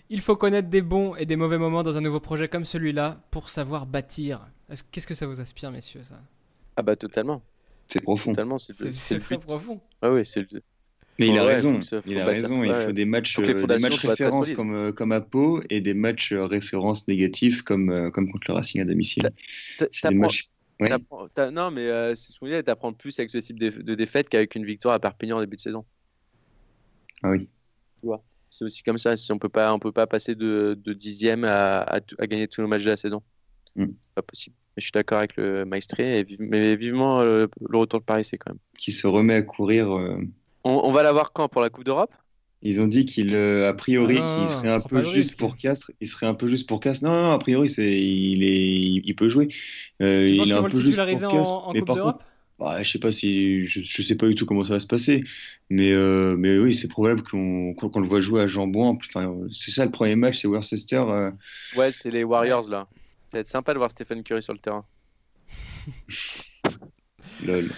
Il 0.08 0.20
faut 0.22 0.36
connaître 0.36 0.68
des 0.68 0.82
bons 0.82 1.14
et 1.14 1.24
des 1.26 1.36
mauvais 1.36 1.56
moments 1.58 1.82
dans 1.82 1.96
un 1.96 2.00
nouveau 2.00 2.20
projet 2.20 2.48
comme 2.48 2.64
celui-là 2.64 3.20
pour 3.30 3.48
savoir 3.50 3.86
bâtir. 3.86 4.40
Est-ce- 4.70 4.82
Qu'est-ce 4.90 5.06
que 5.06 5.14
ça 5.14 5.26
vous 5.26 5.40
inspire, 5.40 5.70
messieurs 5.70 6.02
ça? 6.08 6.20
Ah 6.80 6.82
bah 6.82 6.96
totalement, 6.96 7.42
C'est 7.88 8.00
profond. 8.00 8.30
totalement, 8.30 8.56
c'est 8.56 8.72
très 8.72 9.36
but. 9.36 9.38
profond. 9.42 9.78
Ah 10.00 10.10
oui, 10.10 10.24
c'est 10.24 10.50
le... 10.50 10.62
Mais 11.18 11.28
il 11.28 11.38
a 11.38 11.44
raison, 11.44 11.78
il 11.78 11.84
faut 11.84 11.96
a 11.96 12.24
raison. 12.24 12.64
Il 12.64 12.74
faut 12.74 12.92
des 12.92 13.04
matchs, 13.04 13.38
euh, 13.38 13.66
des 13.66 13.78
matchs 13.78 14.06
références 14.06 14.52
comme, 14.52 14.74
euh, 14.74 14.92
comme 14.92 15.12
à 15.12 15.20
Pau 15.20 15.60
et 15.68 15.82
des 15.82 15.92
matchs 15.92 16.32
euh, 16.32 16.46
références 16.46 17.06
négatifs 17.06 17.60
comme, 17.60 18.10
comme 18.12 18.32
contre 18.32 18.46
le 18.48 18.54
Racing 18.54 18.80
à 18.80 18.86
domicile. 18.86 19.30
C'est 19.92 20.08
des 20.08 20.14
matchs. 20.14 20.48
Ouais. 20.80 20.88
Non, 21.52 21.70
mais 21.70 21.86
euh, 21.86 22.14
c'est 22.14 22.32
ce 22.32 22.38
qu'on 22.38 22.46
dit, 22.46 22.64
t'apprends 22.64 22.94
plus 22.94 23.18
avec 23.18 23.28
ce 23.28 23.36
type 23.36 23.58
de, 23.58 23.68
de 23.68 23.94
défaite 23.94 24.30
qu'avec 24.30 24.54
une 24.54 24.64
victoire 24.64 24.94
à 24.94 24.98
Perpignan 24.98 25.36
en 25.36 25.40
début 25.40 25.56
de 25.56 25.60
saison. 25.60 25.84
Ah 27.22 27.28
oui. 27.32 27.50
C'est 28.48 28.64
aussi 28.64 28.82
comme 28.82 28.96
ça, 28.96 29.14
si 29.18 29.30
on 29.30 29.38
peut 29.38 29.50
pas, 29.50 29.74
on 29.74 29.78
peut 29.78 29.92
pas 29.92 30.06
passer 30.06 30.34
de, 30.34 30.78
de 30.82 30.92
dixième 30.94 31.44
à, 31.44 31.82
à, 31.82 32.00
à 32.18 32.26
gagner 32.26 32.48
tous 32.48 32.62
nos 32.62 32.66
matchs 32.68 32.84
de 32.84 32.90
la 32.90 32.96
saison. 32.96 33.22
Mm. 33.76 33.86
C'est 34.00 34.14
pas 34.14 34.22
possible. 34.22 34.56
Mais 34.76 34.80
je 34.80 34.84
suis 34.84 34.92
d'accord 34.92 35.18
avec 35.18 35.36
le 35.36 35.64
Maestré, 35.64 36.22
vive- 36.24 36.40
mais 36.40 36.76
vivement 36.76 37.20
euh, 37.20 37.46
le 37.68 37.78
retour 37.78 38.00
de 38.00 38.04
Paris, 38.04 38.24
c'est 38.24 38.38
quand 38.38 38.52
même. 38.52 38.60
Qui 38.78 38.92
se 38.92 39.06
remet 39.06 39.34
à 39.34 39.42
courir. 39.42 39.90
euh, 39.96 40.18
On, 40.64 40.80
on 40.84 40.90
va 40.90 41.02
l'avoir 41.02 41.32
quand? 41.32 41.48
Pour 41.48 41.60
la 41.62 41.70
Coupe 41.70 41.84
d'Europe? 41.84 42.12
Ils 42.62 42.82
ont 42.82 42.86
dit 42.86 43.06
qu'il, 43.06 43.34
euh, 43.34 43.68
a 43.70 43.72
priori, 43.72 44.16
Ah 44.18 44.34
qu'il 44.34 44.50
serait 44.50 44.68
un 44.68 44.80
peu 44.80 44.96
juste 45.00 45.14
risque. 45.14 45.38
pour 45.38 45.56
Castres. 45.56 45.92
Il 46.00 46.06
serait 46.08 46.26
un 46.26 46.34
peu 46.34 46.46
juste 46.46 46.68
pour 46.68 46.78
Castres. 46.80 47.04
Non, 47.04 47.12
non, 47.22 47.30
a 47.30 47.38
priori, 47.38 47.70
c'est, 47.70 47.90
il 47.98 48.42
est, 48.42 49.00
il 49.02 49.14
peut 49.14 49.30
jouer. 49.30 49.48
Euh, 50.02 50.26
Tu 50.26 50.34
il 50.34 50.50
est 50.50 50.52
un 50.52 50.62
peu 50.64 50.68
juste 50.68 50.84
titulariser 50.88 51.24
pour 51.24 51.34
en, 51.34 51.38
Castres. 51.38 51.68
en 51.68 51.72
Mais 51.72 51.78
Coupe 51.80 51.86
par 51.88 51.96
d'Europe? 51.96 52.16
contre, 52.16 52.26
bah, 52.58 52.82
je 52.82 52.90
sais 52.90 52.98
pas 52.98 53.12
si, 53.12 53.64
je, 53.64 53.80
je 53.80 54.02
sais 54.02 54.14
pas 54.14 54.28
du 54.28 54.34
tout 54.34 54.44
comment 54.44 54.62
ça 54.62 54.74
va 54.74 54.78
se 54.78 54.86
passer. 54.86 55.24
Mais, 55.70 55.90
euh, 55.92 56.36
mais 56.36 56.58
oui, 56.58 56.74
c'est 56.74 56.88
probable 56.88 57.22
qu'on, 57.22 57.72
qu'on, 57.72 57.88
qu'on 57.88 58.00
le 58.00 58.06
voit 58.06 58.20
jouer 58.20 58.42
à 58.42 58.46
Jambouin. 58.46 58.88
En 58.88 58.96
plus, 58.96 59.08
Enfin, 59.14 59.34
c'est 59.52 59.70
ça 59.70 59.86
le 59.86 59.90
premier 59.90 60.16
match, 60.16 60.38
c'est 60.40 60.48
Worcester. 60.48 60.96
euh, 61.08 61.30
Ouais, 61.72 61.90
c'est 61.92 62.10
les 62.10 62.24
Warriors 62.24 62.68
là. 62.68 62.86
Ça 63.30 63.36
va 63.38 63.40
être 63.40 63.46
sympa 63.46 63.72
de 63.72 63.78
voir 63.78 63.90
Stephen 63.90 64.22
Curry 64.24 64.42
sur 64.42 64.52
le 64.52 64.58
terrain. 64.58 64.84
lol. 67.46 67.70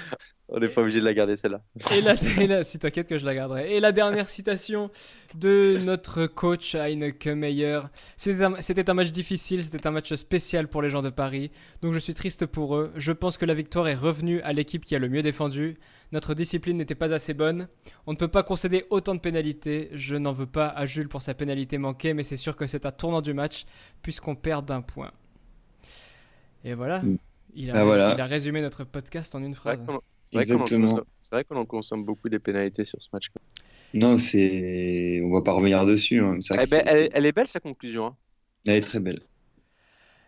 On 0.54 0.58
n'est 0.60 0.68
pas 0.68 0.82
obligé 0.82 1.00
de 1.00 1.04
la 1.06 1.14
garder 1.14 1.34
celle-là. 1.34 1.62
Et 1.92 2.02
la, 2.02 2.14
et 2.38 2.46
la- 2.46 2.62
si 2.62 2.78
t'inquiète 2.78 3.08
que 3.08 3.16
je 3.16 3.24
la 3.24 3.34
garderai. 3.34 3.74
Et 3.74 3.80
la 3.80 3.90
dernière 3.90 4.28
citation 4.28 4.90
de 5.34 5.78
notre 5.82 6.26
coach 6.26 6.74
Heineke 6.74 7.26
Meyer. 7.28 7.80
C'était 8.18 8.44
un, 8.44 8.60
c'était 8.60 8.90
un 8.90 8.94
match 8.94 9.12
difficile, 9.12 9.64
c'était 9.64 9.86
un 9.86 9.92
match 9.92 10.12
spécial 10.14 10.68
pour 10.68 10.82
les 10.82 10.90
gens 10.90 11.00
de 11.00 11.08
Paris. 11.08 11.50
Donc 11.80 11.94
je 11.94 11.98
suis 11.98 12.12
triste 12.12 12.44
pour 12.44 12.76
eux. 12.76 12.92
Je 12.96 13.12
pense 13.12 13.38
que 13.38 13.46
la 13.46 13.54
victoire 13.54 13.88
est 13.88 13.94
revenue 13.94 14.42
à 14.42 14.52
l'équipe 14.52 14.84
qui 14.84 14.94
a 14.94 14.98
le 14.98 15.08
mieux 15.08 15.22
défendu. 15.22 15.78
Notre 16.12 16.34
discipline 16.34 16.76
n'était 16.76 16.94
pas 16.94 17.14
assez 17.14 17.32
bonne. 17.32 17.66
On 18.06 18.12
ne 18.12 18.18
peut 18.18 18.28
pas 18.28 18.42
concéder 18.42 18.84
autant 18.90 19.14
de 19.14 19.20
pénalités. 19.20 19.88
Je 19.94 20.16
n'en 20.16 20.32
veux 20.32 20.44
pas 20.46 20.68
à 20.68 20.84
Jules 20.84 21.08
pour 21.08 21.22
sa 21.22 21.32
pénalité 21.32 21.78
manquée, 21.78 22.12
mais 22.12 22.24
c'est 22.24 22.36
sûr 22.36 22.56
que 22.56 22.66
c'est 22.66 22.84
un 22.84 22.92
tournant 22.92 23.22
du 23.22 23.32
match 23.32 23.64
puisqu'on 24.02 24.34
perd 24.34 24.66
d'un 24.66 24.82
point. 24.82 25.12
Et 26.64 26.74
voilà. 26.74 27.00
Mm. 27.02 27.18
Il 27.54 27.70
a, 27.70 27.74
Ah, 27.80 27.84
voilà. 27.84 28.14
il 28.16 28.20
a 28.20 28.26
résumé 28.26 28.62
notre 28.62 28.84
podcast 28.84 29.34
en 29.34 29.42
une 29.42 29.54
phrase. 29.54 29.78
qu'on 29.86 30.00
c'est 30.30 30.36
vrai 30.38 30.46
qu'on 30.46 30.60
en 30.62 30.64
Exactement. 30.64 30.86
consomme- 30.88 31.04
c'est 31.20 31.34
vrai 31.34 31.44
qu'on 31.44 31.56
en 31.56 31.66
consomme 31.66 32.04
beaucoup 32.04 32.28
des 32.30 32.38
pénalités 32.38 32.84
sur 32.84 33.02
ce 33.02 33.08
match. 33.12 33.28
Non, 33.92 34.16
c'est, 34.16 35.20
on 35.22 35.30
va 35.30 35.42
pas 35.42 35.52
revenir 35.52 35.84
dessus. 35.84 36.20
hein. 36.20 36.38
Eh 36.52 36.66
ben, 36.70 36.82
elle, 37.12 37.26
est 37.26 37.32
belle 37.32 37.48
sa 37.48 37.60
conclusion. 37.60 38.06
hein. 38.06 38.16
elle 38.66 38.76
est 38.76 38.80
très 38.80 39.00
belle. 39.00 39.20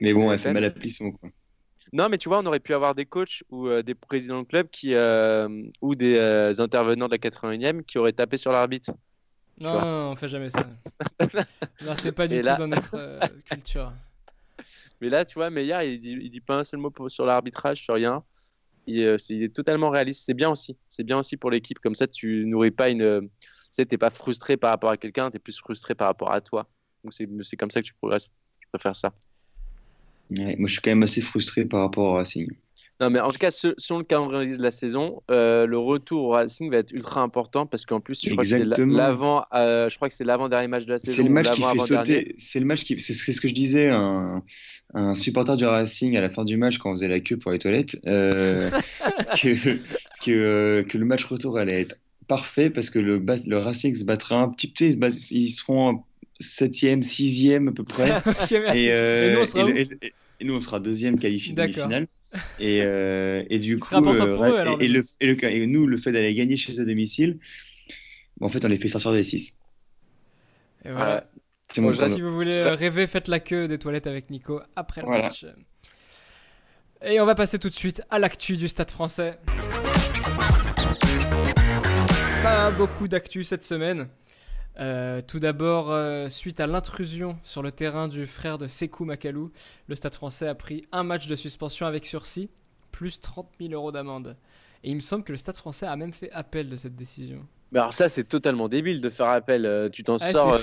Mais 0.00 0.12
bon, 0.12 0.30
Elle 0.30 0.38
fait 0.38 0.44
belle. 0.52 0.54
mal 0.54 0.64
à 0.64 0.70
plisson, 0.70 1.12
quoi. 1.12 1.30
Non, 1.92 2.08
mais 2.10 2.18
tu 2.18 2.28
vois, 2.28 2.40
on 2.40 2.46
aurait 2.46 2.60
pu 2.60 2.74
avoir 2.74 2.94
des 2.94 3.06
coachs 3.06 3.44
ou 3.50 3.68
euh, 3.68 3.82
des 3.82 3.94
présidents 3.94 4.42
de 4.42 4.46
club 4.46 4.68
qui, 4.70 4.94
euh, 4.94 5.48
ou 5.80 5.94
des 5.94 6.16
euh, 6.16 6.52
intervenants 6.58 7.06
de 7.06 7.12
la 7.12 7.18
81e 7.18 7.84
qui 7.84 7.96
auraient 7.98 8.12
tapé 8.12 8.36
sur 8.36 8.50
l'arbitre. 8.52 8.90
Non, 9.60 9.80
non, 9.80 10.10
on 10.10 10.16
fait 10.16 10.26
jamais 10.28 10.50
ça. 10.50 10.64
non, 11.20 11.94
c'est 11.96 12.10
pas 12.12 12.26
du 12.26 12.34
Et 12.34 12.40
tout 12.40 12.46
là- 12.46 12.56
dans 12.56 12.66
notre 12.66 12.96
euh, 12.98 13.20
culture. 13.48 13.92
Mais 15.04 15.10
là, 15.10 15.26
tu 15.26 15.34
vois, 15.34 15.50
Meyer, 15.50 15.76
il 15.84 16.00
dit, 16.00 16.16
il 16.18 16.30
dit 16.30 16.40
pas 16.40 16.60
un 16.60 16.64
seul 16.64 16.80
mot 16.80 16.90
sur 17.08 17.26
l'arbitrage, 17.26 17.82
sur 17.82 17.92
rien. 17.92 18.24
Il, 18.86 19.02
euh, 19.02 19.18
il 19.28 19.42
est 19.42 19.54
totalement 19.54 19.90
réaliste. 19.90 20.24
C'est 20.24 20.32
bien 20.32 20.48
aussi. 20.48 20.78
C'est 20.88 21.04
bien 21.04 21.18
aussi 21.18 21.36
pour 21.36 21.50
l'équipe. 21.50 21.78
Comme 21.78 21.94
ça, 21.94 22.06
tu 22.06 22.46
nourris 22.46 22.70
pas 22.70 22.88
une. 22.88 23.28
Tu 23.38 23.48
sais, 23.70 23.84
t'es 23.84 23.98
pas 23.98 24.08
frustré 24.08 24.56
par 24.56 24.70
rapport 24.70 24.88
à 24.88 24.96
quelqu'un, 24.96 25.30
t'es 25.30 25.38
plus 25.38 25.58
frustré 25.58 25.94
par 25.94 26.06
rapport 26.06 26.32
à 26.32 26.40
toi. 26.40 26.66
Donc 27.02 27.12
c'est 27.12 27.56
comme 27.58 27.70
ça 27.70 27.82
que 27.82 27.86
tu 27.86 27.92
progresses. 27.92 28.30
Je 28.60 28.68
préfère 28.72 28.96
ça. 28.96 29.12
Moi, 30.30 30.54
je 30.64 30.72
suis 30.72 30.80
quand 30.80 30.90
même 30.90 31.02
assez 31.02 31.20
frustré 31.20 31.66
par 31.66 31.80
rapport 31.80 32.04
au 32.04 32.14
Racing. 32.14 32.50
Non, 33.00 33.10
mais 33.10 33.18
en 33.20 33.30
tout 33.32 33.38
cas, 33.38 33.50
se- 33.50 33.74
selon 33.76 33.98
le 33.98 34.04
calendrier 34.04 34.56
de 34.56 34.62
la 34.62 34.70
saison, 34.70 35.22
euh, 35.30 35.66
le 35.66 35.76
retour 35.78 36.24
au 36.24 36.28
Racing 36.30 36.70
va 36.70 36.76
être 36.78 36.92
ultra 36.92 37.22
important 37.22 37.66
parce 37.66 37.84
qu'en 37.84 37.98
plus, 38.00 38.20
je 38.24 38.30
crois 38.30 38.44
que 38.44 38.48
c'est 38.48 38.64
l'avant, 38.96 39.44
euh, 39.52 39.90
je 39.90 39.96
crois 39.96 40.08
que 40.08 40.14
c'est 40.14 40.22
l'avant-dernier 40.24 40.68
match 40.68 40.86
de 40.86 40.92
la 40.92 40.98
saison. 41.00 41.16
C'est 41.16 41.22
le 41.24 41.28
match 41.30 41.50
qui 41.50 41.60
fait 41.60 41.78
sauter. 41.86 42.34
C'est 42.38 42.60
le 42.60 42.66
match 42.66 42.84
qui. 42.84 43.00
C'est 43.00 43.12
ce 43.32 43.40
que 43.40 43.48
je 43.48 43.54
disais. 43.54 43.88
Un, 43.88 44.42
un 44.94 45.14
supporter 45.16 45.56
du 45.56 45.64
Racing 45.64 46.16
à 46.16 46.20
la 46.20 46.30
fin 46.30 46.44
du 46.44 46.56
match 46.56 46.78
quand 46.78 46.90
on 46.90 46.94
faisait 46.94 47.08
la 47.08 47.18
queue 47.18 47.36
pour 47.36 47.50
les 47.50 47.58
toilettes, 47.58 47.96
euh, 48.06 48.70
que 49.42 49.78
que, 50.24 50.82
que 50.88 50.98
le 50.98 51.04
match 51.04 51.24
retour 51.24 51.58
allait 51.58 51.80
être 51.80 51.96
parfait 52.28 52.70
parce 52.70 52.90
que 52.90 52.98
le, 53.00 53.20
Racing 53.58 53.94
se 53.94 54.04
battra 54.04 54.40
un 54.40 54.48
petit 54.50 54.68
peu. 54.68 54.84
Ils, 54.84 55.50
seront 55.50 56.04
septième, 56.40 57.02
sixième 57.02 57.68
à 57.68 57.72
peu 57.72 57.82
près. 57.84 58.10
Et, 58.74 58.86
euh, 58.92 59.30
Et 59.30 59.34
nous, 59.34 59.40
on 59.40 59.46
sera 59.46 59.68
et- 59.70 59.80
et- 60.02 60.12
et 60.40 60.44
nous, 60.44 60.54
on 60.56 60.60
sera 60.60 60.80
deuxième 60.80 61.18
qualifié 61.18 61.52
de 61.52 61.60
demi-finale. 61.62 62.06
Et, 62.58 62.82
euh, 62.82 63.44
et 63.48 63.58
du 63.58 63.74
Il 63.74 63.78
coup, 63.78 63.94
euh, 63.94 64.32
pour 64.32 64.44
eux, 64.44 64.56
alors, 64.58 64.80
et, 64.80 64.86
et 64.86 64.88
le 64.88 65.02
et, 65.20 65.26
le- 65.26 65.44
et 65.44 65.66
nous, 65.66 65.86
le 65.86 65.96
fait 65.96 66.12
d'aller 66.12 66.34
gagner 66.34 66.56
chez 66.56 66.78
eux 66.78 66.82
à 66.82 66.84
domicile, 66.84 67.38
en 68.40 68.48
fait, 68.48 68.64
on 68.64 68.68
les 68.68 68.78
fait 68.78 68.88
sortir 68.88 69.12
des 69.12 69.22
6. 69.24 69.56
Et 70.84 70.90
voilà. 70.90 71.26
C'est 71.72 71.80
Bon. 71.80 71.92
Si 71.92 72.20
vous 72.20 72.32
voulez 72.34 72.52
euh, 72.56 72.74
rêver, 72.74 73.06
faites 73.06 73.26
la 73.28 73.40
queue 73.40 73.66
des 73.68 73.78
toilettes 73.78 74.06
avec 74.06 74.30
Nico 74.30 74.60
après 74.76 75.00
le 75.00 75.06
Voilà. 75.06 75.24
match. 75.24 75.46
Et 77.02 77.20
on 77.20 77.26
va 77.26 77.34
passer 77.34 77.58
tout 77.58 77.68
de 77.70 77.74
suite 77.74 78.02
à 78.10 78.18
l'actu 78.18 78.56
du 78.56 78.68
Stade 78.68 78.90
français. 78.90 79.38
Pas 82.42 82.70
beaucoup 82.70 83.08
d'actu 83.08 83.44
cette 83.44 83.64
semaine. 83.64 84.08
Euh, 84.80 85.20
tout 85.26 85.38
d'abord, 85.38 85.92
euh, 85.92 86.28
suite 86.28 86.58
à 86.58 86.66
l'intrusion 86.66 87.38
sur 87.44 87.62
le 87.62 87.70
terrain 87.70 88.08
du 88.08 88.26
frère 88.26 88.58
de 88.58 88.66
Sekou 88.66 89.04
Makalou, 89.04 89.52
le 89.86 89.94
Stade 89.94 90.14
français 90.14 90.48
a 90.48 90.54
pris 90.54 90.82
un 90.90 91.04
match 91.04 91.26
de 91.28 91.36
suspension 91.36 91.86
avec 91.86 92.04
sursis 92.06 92.50
plus 92.90 93.20
30 93.20 93.48
000 93.60 93.72
euros 93.72 93.92
d'amende. 93.92 94.36
Et 94.82 94.90
il 94.90 94.96
me 94.96 95.00
semble 95.00 95.24
que 95.24 95.32
le 95.32 95.38
Stade 95.38 95.56
français 95.56 95.86
a 95.86 95.96
même 95.96 96.12
fait 96.12 96.30
appel 96.32 96.68
de 96.68 96.76
cette 96.76 96.96
décision. 96.96 97.46
Mais 97.72 97.78
alors 97.80 97.94
ça, 97.94 98.08
c'est 98.08 98.24
totalement 98.24 98.68
débile 98.68 99.00
de 99.00 99.10
faire 99.10 99.28
appel. 99.28 99.64
Euh, 99.64 99.88
tu 99.88 100.04
t'en 100.04 100.16
Ah, 100.16 100.32
sors. 100.32 100.60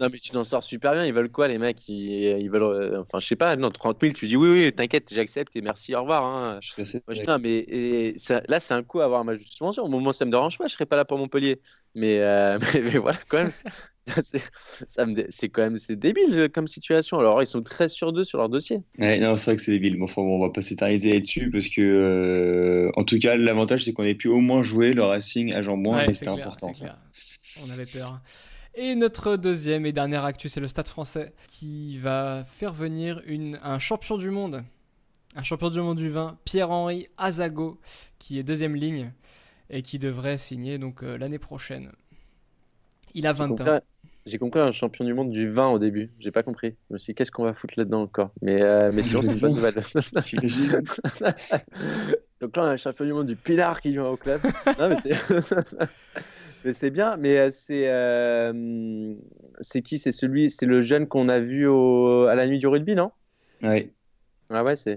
Non, 0.00 0.08
mais 0.12 0.18
tu 0.18 0.30
t'en 0.30 0.44
sors 0.44 0.62
super 0.64 0.92
bien. 0.92 1.04
Ils 1.04 1.12
veulent 1.12 1.30
quoi, 1.30 1.48
les 1.48 1.58
mecs? 1.58 1.88
Ils, 1.88 2.40
ils 2.40 2.50
veulent. 2.50 2.62
euh, 2.62 3.00
Enfin, 3.02 3.20
je 3.20 3.26
sais 3.26 3.36
pas. 3.36 3.56
Non, 3.56 3.70
30 3.70 4.00
000, 4.00 4.14
tu 4.14 4.26
dis 4.26 4.36
oui, 4.36 4.48
oui, 4.50 4.72
t'inquiète, 4.72 5.12
j'accepte 5.12 5.56
et 5.56 5.60
merci, 5.60 5.94
au 5.94 6.00
revoir. 6.02 6.24
hein. 6.24 6.60
Je 6.62 6.98
Moi, 7.06 7.14
mais 7.38 7.58
et 7.58 8.18
ça- 8.18 8.42
là, 8.48 8.60
c'est 8.60 8.74
un 8.74 8.82
coup 8.82 9.00
à 9.00 9.04
avoir 9.04 9.20
un 9.20 9.24
match 9.24 9.38
de 9.40 9.44
suspension. 9.44 9.82
Au 9.84 9.88
moment, 9.88 10.12
ça 10.12 10.24
me 10.24 10.30
dérange 10.30 10.58
pas. 10.58 10.66
Je 10.66 10.74
serais 10.74 10.86
pas 10.86 10.96
là 10.96 11.04
pour 11.04 11.18
Montpellier. 11.18 11.60
Mais, 11.94 12.18
euh, 12.20 12.58
mais, 12.74 12.80
mais 12.82 12.98
voilà, 12.98 13.18
quand 13.28 13.38
même, 13.38 13.50
c'est- 13.50 15.48
quand 15.48 15.62
même 15.62 15.76
c'est 15.76 15.96
débile 15.96 16.32
euh, 16.34 16.48
comme 16.48 16.68
situation. 16.68 17.18
Alors, 17.18 17.42
ils 17.42 17.46
sont 17.46 17.62
13 17.62 17.92
sur 17.92 18.12
2 18.12 18.24
sur 18.24 18.38
leur 18.38 18.48
dossier. 18.48 18.78
Ouais, 18.98 19.18
non, 19.18 19.36
c'est 19.36 19.46
vrai 19.50 19.56
que 19.56 19.62
c'est 19.62 19.72
débile. 19.72 19.98
Bon, 19.98 20.04
enfin, 20.04 20.22
bon, 20.22 20.36
on 20.36 20.40
va 20.40 20.50
pas 20.50 20.62
s'éterniser 20.62 21.14
là-dessus 21.14 21.50
parce 21.50 21.68
que, 21.68 21.80
euh, 21.80 22.90
en 22.96 23.04
tout 23.04 23.18
cas, 23.18 23.36
l'avantage, 23.36 23.84
c'est 23.84 23.92
qu'on 23.92 24.04
ait 24.04 24.14
pu 24.14 24.28
au 24.28 24.38
moins 24.38 24.62
jouer 24.62 24.92
le 24.92 25.02
Racing 25.02 25.52
à 25.52 25.62
Jambon 25.62 25.94
Ouais, 25.94 26.04
et 26.04 26.08
c'est 26.08 26.14
c'était 26.14 26.28
important. 26.30 26.72
ça. 26.74 26.98
On 27.60 27.70
avait 27.70 27.86
peur. 27.86 28.20
Et 28.80 28.94
notre 28.94 29.36
deuxième 29.36 29.86
et 29.86 29.92
dernière 29.92 30.24
actu, 30.24 30.48
c'est 30.48 30.60
le 30.60 30.68
Stade 30.68 30.86
français 30.86 31.32
qui 31.48 31.98
va 31.98 32.44
faire 32.44 32.72
venir 32.72 33.20
une, 33.26 33.58
un 33.64 33.80
champion 33.80 34.16
du 34.16 34.30
monde, 34.30 34.62
un 35.34 35.42
champion 35.42 35.68
du 35.68 35.80
monde 35.80 35.98
du 35.98 36.10
vin, 36.10 36.38
Pierre-Henri 36.44 37.08
Azago, 37.16 37.80
qui 38.20 38.38
est 38.38 38.44
deuxième 38.44 38.76
ligne 38.76 39.10
et 39.68 39.82
qui 39.82 39.98
devrait 39.98 40.38
signer 40.38 40.78
donc 40.78 41.02
euh, 41.02 41.18
l'année 41.18 41.40
prochaine. 41.40 41.90
Il 43.14 43.26
a 43.26 43.34
J'ai 43.34 43.38
20 43.38 43.48
compris, 43.48 43.68
ans. 43.68 43.80
j'ai 44.26 44.38
compris 44.38 44.60
un 44.60 44.70
champion 44.70 45.04
du 45.04 45.12
monde 45.12 45.30
du 45.30 45.50
vin 45.50 45.66
au 45.70 45.80
début. 45.80 46.12
J'ai 46.20 46.30
pas 46.30 46.44
compris. 46.44 46.76
Je 46.88 46.92
me 46.94 46.98
suis 46.98 47.10
dit, 47.10 47.14
qu'est-ce 47.16 47.32
qu'on 47.32 47.42
va 47.42 47.54
foutre 47.54 47.74
là-dedans 47.78 48.02
encore? 48.02 48.30
Mais, 48.42 48.62
euh, 48.62 48.92
mais 48.94 49.02
sinon, 49.02 49.22
c'est 49.22 49.32
une 49.32 49.40
bonne 49.40 49.54
nouvelle. 49.54 49.82
J'imagine. 50.24 50.82
Donc 52.40 52.56
là, 52.56 52.62
on 52.62 52.66
a 52.66 52.70
un 52.70 52.76
champion 52.76 53.04
du 53.04 53.12
monde 53.12 53.26
du 53.26 53.34
Pilar 53.34 53.80
qui 53.80 53.90
vient 53.90 54.06
au 54.06 54.16
club. 54.16 54.40
Non, 54.78 54.88
mais 54.88 54.96
c'est 55.02 55.16
mais 56.64 56.72
c'est 56.74 56.90
bien. 56.90 57.16
Mais 57.16 57.38
euh, 57.38 57.50
c'est 57.50 57.88
euh, 57.88 59.14
c'est 59.60 59.82
qui? 59.82 59.98
C'est 59.98 60.12
celui, 60.12 60.50
c'est 60.50 60.66
le 60.66 60.80
jeune 60.80 61.06
qu'on 61.08 61.28
a 61.28 61.40
vu 61.40 61.66
au, 61.66 62.24
à 62.26 62.34
la 62.34 62.46
nuit 62.46 62.58
du 62.58 62.66
rugby, 62.66 62.94
non? 62.94 63.10
Ouais. 63.62 63.92
Ah 64.50 64.64
ouais, 64.64 64.76
c'est 64.76 64.96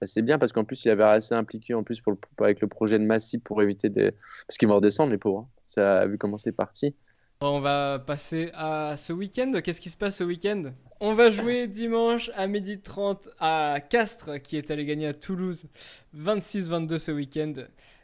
bah, 0.00 0.06
c'est 0.06 0.22
bien 0.22 0.38
parce 0.38 0.52
qu'en 0.52 0.64
plus, 0.64 0.84
il 0.84 0.90
avait 0.90 1.04
assez 1.04 1.34
impliqué 1.34 1.74
en 1.74 1.82
plus 1.84 2.00
pour 2.00 2.12
le- 2.12 2.18
avec 2.44 2.60
le 2.60 2.68
projet 2.68 2.98
de 2.98 3.04
Massy 3.04 3.38
pour 3.38 3.62
éviter 3.62 3.88
de. 3.90 4.14
Parce 4.46 4.58
qu'ils 4.58 4.68
vont 4.68 4.76
redescendre, 4.76 5.12
les 5.12 5.18
pauvres. 5.18 5.40
hein. 5.40 5.48
Ça 5.66 6.00
a 6.00 6.06
vu 6.06 6.18
comment 6.18 6.38
c'est 6.38 6.52
parti. 6.52 6.94
On 7.42 7.60
va 7.60 7.98
passer 7.98 8.50
à 8.54 8.96
ce 8.98 9.12
week-end. 9.12 9.52
Qu'est-ce 9.64 9.80
qui 9.80 9.88
se 9.90 9.96
passe 9.96 10.16
ce 10.16 10.24
week-end? 10.24 10.72
On 11.00 11.14
va 11.14 11.30
jouer 11.30 11.66
dimanche 11.68 12.30
à 12.34 12.46
12h30 12.46 13.30
à 13.38 13.78
Castres, 13.88 14.42
qui 14.42 14.58
est 14.58 14.70
allé 14.70 14.84
gagner 14.84 15.06
à 15.06 15.14
Toulouse 15.14 15.66
26-22 16.12 16.98
ce 16.98 17.12
week-end, 17.12 17.54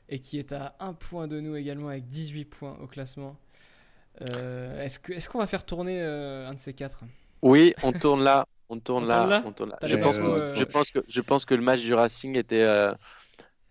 et 0.09 0.19
qui 0.19 0.39
est 0.39 0.53
à 0.53 0.75
un 0.81 0.93
point 0.93 1.27
de 1.29 1.41
nous 1.41 1.57
également 1.57 1.89
avec 1.89 2.09
18 2.09 2.45
points 2.47 2.77
au 2.83 2.87
classement. 2.87 3.37
Euh, 4.23 4.83
est-ce 4.83 4.99
que- 4.99 5.13
est-ce 5.13 5.29
qu'on 5.29 5.39
va 5.39 5.47
faire 5.47 5.65
tourner 5.67 6.01
euh, 6.01 6.49
un 6.49 6.55
de 6.55 6.59
ces 6.61 6.73
quatre? 6.73 7.05
Oui, 7.43 7.75
on 7.83 7.93
tourne 7.93 8.23
là. 8.23 8.47
On 8.69 8.79
tourne 8.81 9.05
On 9.05 9.07
là. 9.09 9.17
tourne 9.19 9.31
là? 9.31 9.43
on 9.45 9.53
tourne 9.53 9.71
là. 9.71 9.79
Je 9.83 9.97
pense, 9.97 10.17
que, 10.19 10.23
euh, 10.23 10.55
je, 10.55 10.65
pense 10.65 10.91
que, 10.91 10.99
je 11.07 11.21
pense 11.21 11.45
que 11.45 11.55
le 11.55 11.63
match 11.63 11.83
du 11.83 11.95
Racing 11.95 12.37
était, 12.37 12.63
euh, 12.63 12.93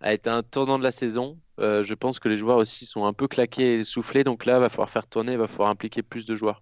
a 0.02 0.14
été 0.14 0.30
un 0.30 0.44
tournant 0.44 0.78
de 0.78 0.84
la 0.84 0.92
saison. 0.92 1.38
Je 1.58 1.94
pense 1.94 2.20
que 2.20 2.30
les 2.30 2.38
joueurs 2.38 2.58
aussi 2.58 2.86
sont 2.86 3.06
un 3.06 3.14
peu 3.14 3.28
claqués 3.28 3.80
et 3.80 3.84
soufflés. 3.84 4.24
Donc 4.24 4.46
là, 4.46 4.58
il 4.58 4.60
va 4.62 4.70
falloir 4.70 4.90
faire 4.90 5.08
tourner, 5.08 5.34
il 5.34 5.38
va 5.38 5.48
falloir 5.48 5.70
impliquer 5.70 6.04
plus 6.04 6.26
de 6.26 6.36
joueurs. 6.36 6.62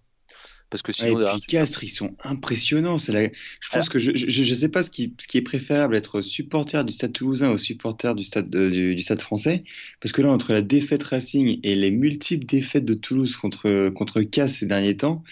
Parce 0.74 0.82
que 0.82 0.90
Ouais, 0.90 1.06
sinon, 1.06 1.12
et 1.12 1.22
derrière, 1.22 1.32
puis 1.34 1.40
tu- 1.42 1.46
Castres, 1.46 1.84
ils 1.84 1.88
sont 1.88 2.16
impressionnants. 2.24 2.96
La- 3.06 3.28
Je 3.28 3.68
pense 3.70 3.88
que 3.88 4.00
je, 4.00 4.10
je 4.16 4.54
sais 4.54 4.68
pas 4.68 4.82
ce 4.82 4.90
qui, 4.90 5.14
ce 5.20 5.28
qui 5.28 5.38
est 5.38 5.42
préférable, 5.42 5.94
être 5.94 6.20
supporter 6.20 6.84
du 6.84 6.92
Stade 6.92 7.12
Toulousain 7.12 7.52
ou 7.52 7.58
supporter 7.58 8.16
du 8.16 8.24
Stade, 8.24 8.50
de- 8.50 8.68
du, 8.70 8.96
du 8.96 9.00
Stade 9.00 9.20
Français. 9.20 9.62
Parce 10.00 10.10
que 10.10 10.20
là, 10.20 10.32
entre 10.32 10.52
la 10.52 10.62
défaite 10.62 11.04
Racing 11.04 11.60
et 11.62 11.76
les 11.76 11.92
multiples 11.92 12.44
défaites 12.44 12.84
de 12.84 12.94
Toulouse 12.94 13.36
contre, 13.36 13.90
contre 13.90 14.22
Castres 14.22 14.58
ces 14.58 14.66
derniers 14.66 14.96
temps, 14.96 15.22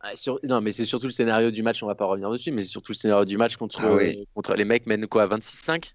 Ah, 0.00 0.16
sur- 0.16 0.40
Non, 0.42 0.60
mais 0.60 0.72
c'est 0.72 0.84
surtout 0.86 1.06
le 1.06 1.12
scénario 1.12 1.50
du 1.52 1.62
match, 1.62 1.82
on 1.82 1.86
va 1.86 1.94
pas 1.94 2.06
revenir 2.06 2.30
dessus, 2.30 2.50
mais 2.50 2.62
c'est 2.62 2.68
surtout 2.70 2.92
le 2.92 2.96
scénario 2.96 3.24
du 3.26 3.36
match 3.36 3.56
contre, 3.56 3.80
Ah 3.84 3.94
ouais. 3.94 4.16
euh, 4.18 4.24
contre 4.34 4.54
les 4.54 4.64
mecs 4.64 4.86
mènent 4.86 5.06
quoi, 5.06 5.26
26-5? 5.26 5.94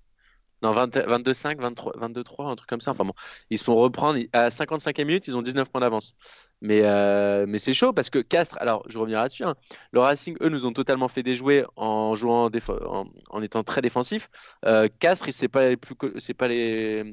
Non, 0.62 0.72
20 0.72 0.96
22-5, 0.98 1.60
23 1.60 1.94
22-3, 1.98 2.48
un 2.50 2.56
truc 2.56 2.70
comme 2.70 2.82
ça. 2.82 2.91
Enfin 2.91 3.04
bon, 3.06 3.13
ils 3.50 3.58
se 3.58 3.63
font 3.63 3.76
reprendre 3.76 4.20
à 4.34 4.50
55e 4.50 5.06
minute, 5.06 5.28
ils 5.28 5.36
ont 5.38 5.41
19 5.41 5.70
points 5.70 5.82
d'avance. 5.82 6.15
Mais, 6.62 6.82
euh, 6.84 7.46
mais 7.48 7.60
c'est 7.60 7.74
chaud 7.74 7.94
parce 7.94 8.10
que 8.10 8.20
Castres, 8.20 8.58
alors 8.60 8.84
je 8.89 8.98
reviens 8.98 9.22
là-dessus, 9.22 9.44
hein, 9.44 9.56
le 9.91 10.00
Racing, 10.00 10.36
eux, 10.41 10.50
nous 10.50 10.65
ont 10.65 10.74
totalement 10.74 11.08
fait 11.10 11.24
déjouer 11.24 11.65
en 11.76 12.15
jouant 12.15 12.50
en, 12.88 13.06
en 13.30 13.41
étant 13.44 13.63
très 13.63 13.82
défensif. 13.82 14.30
Euh, 14.65 14.88
Castres, 15.00 15.28
co- 15.98 16.10
c'est 16.20 16.34
pas 16.34 16.48
les, 16.48 17.04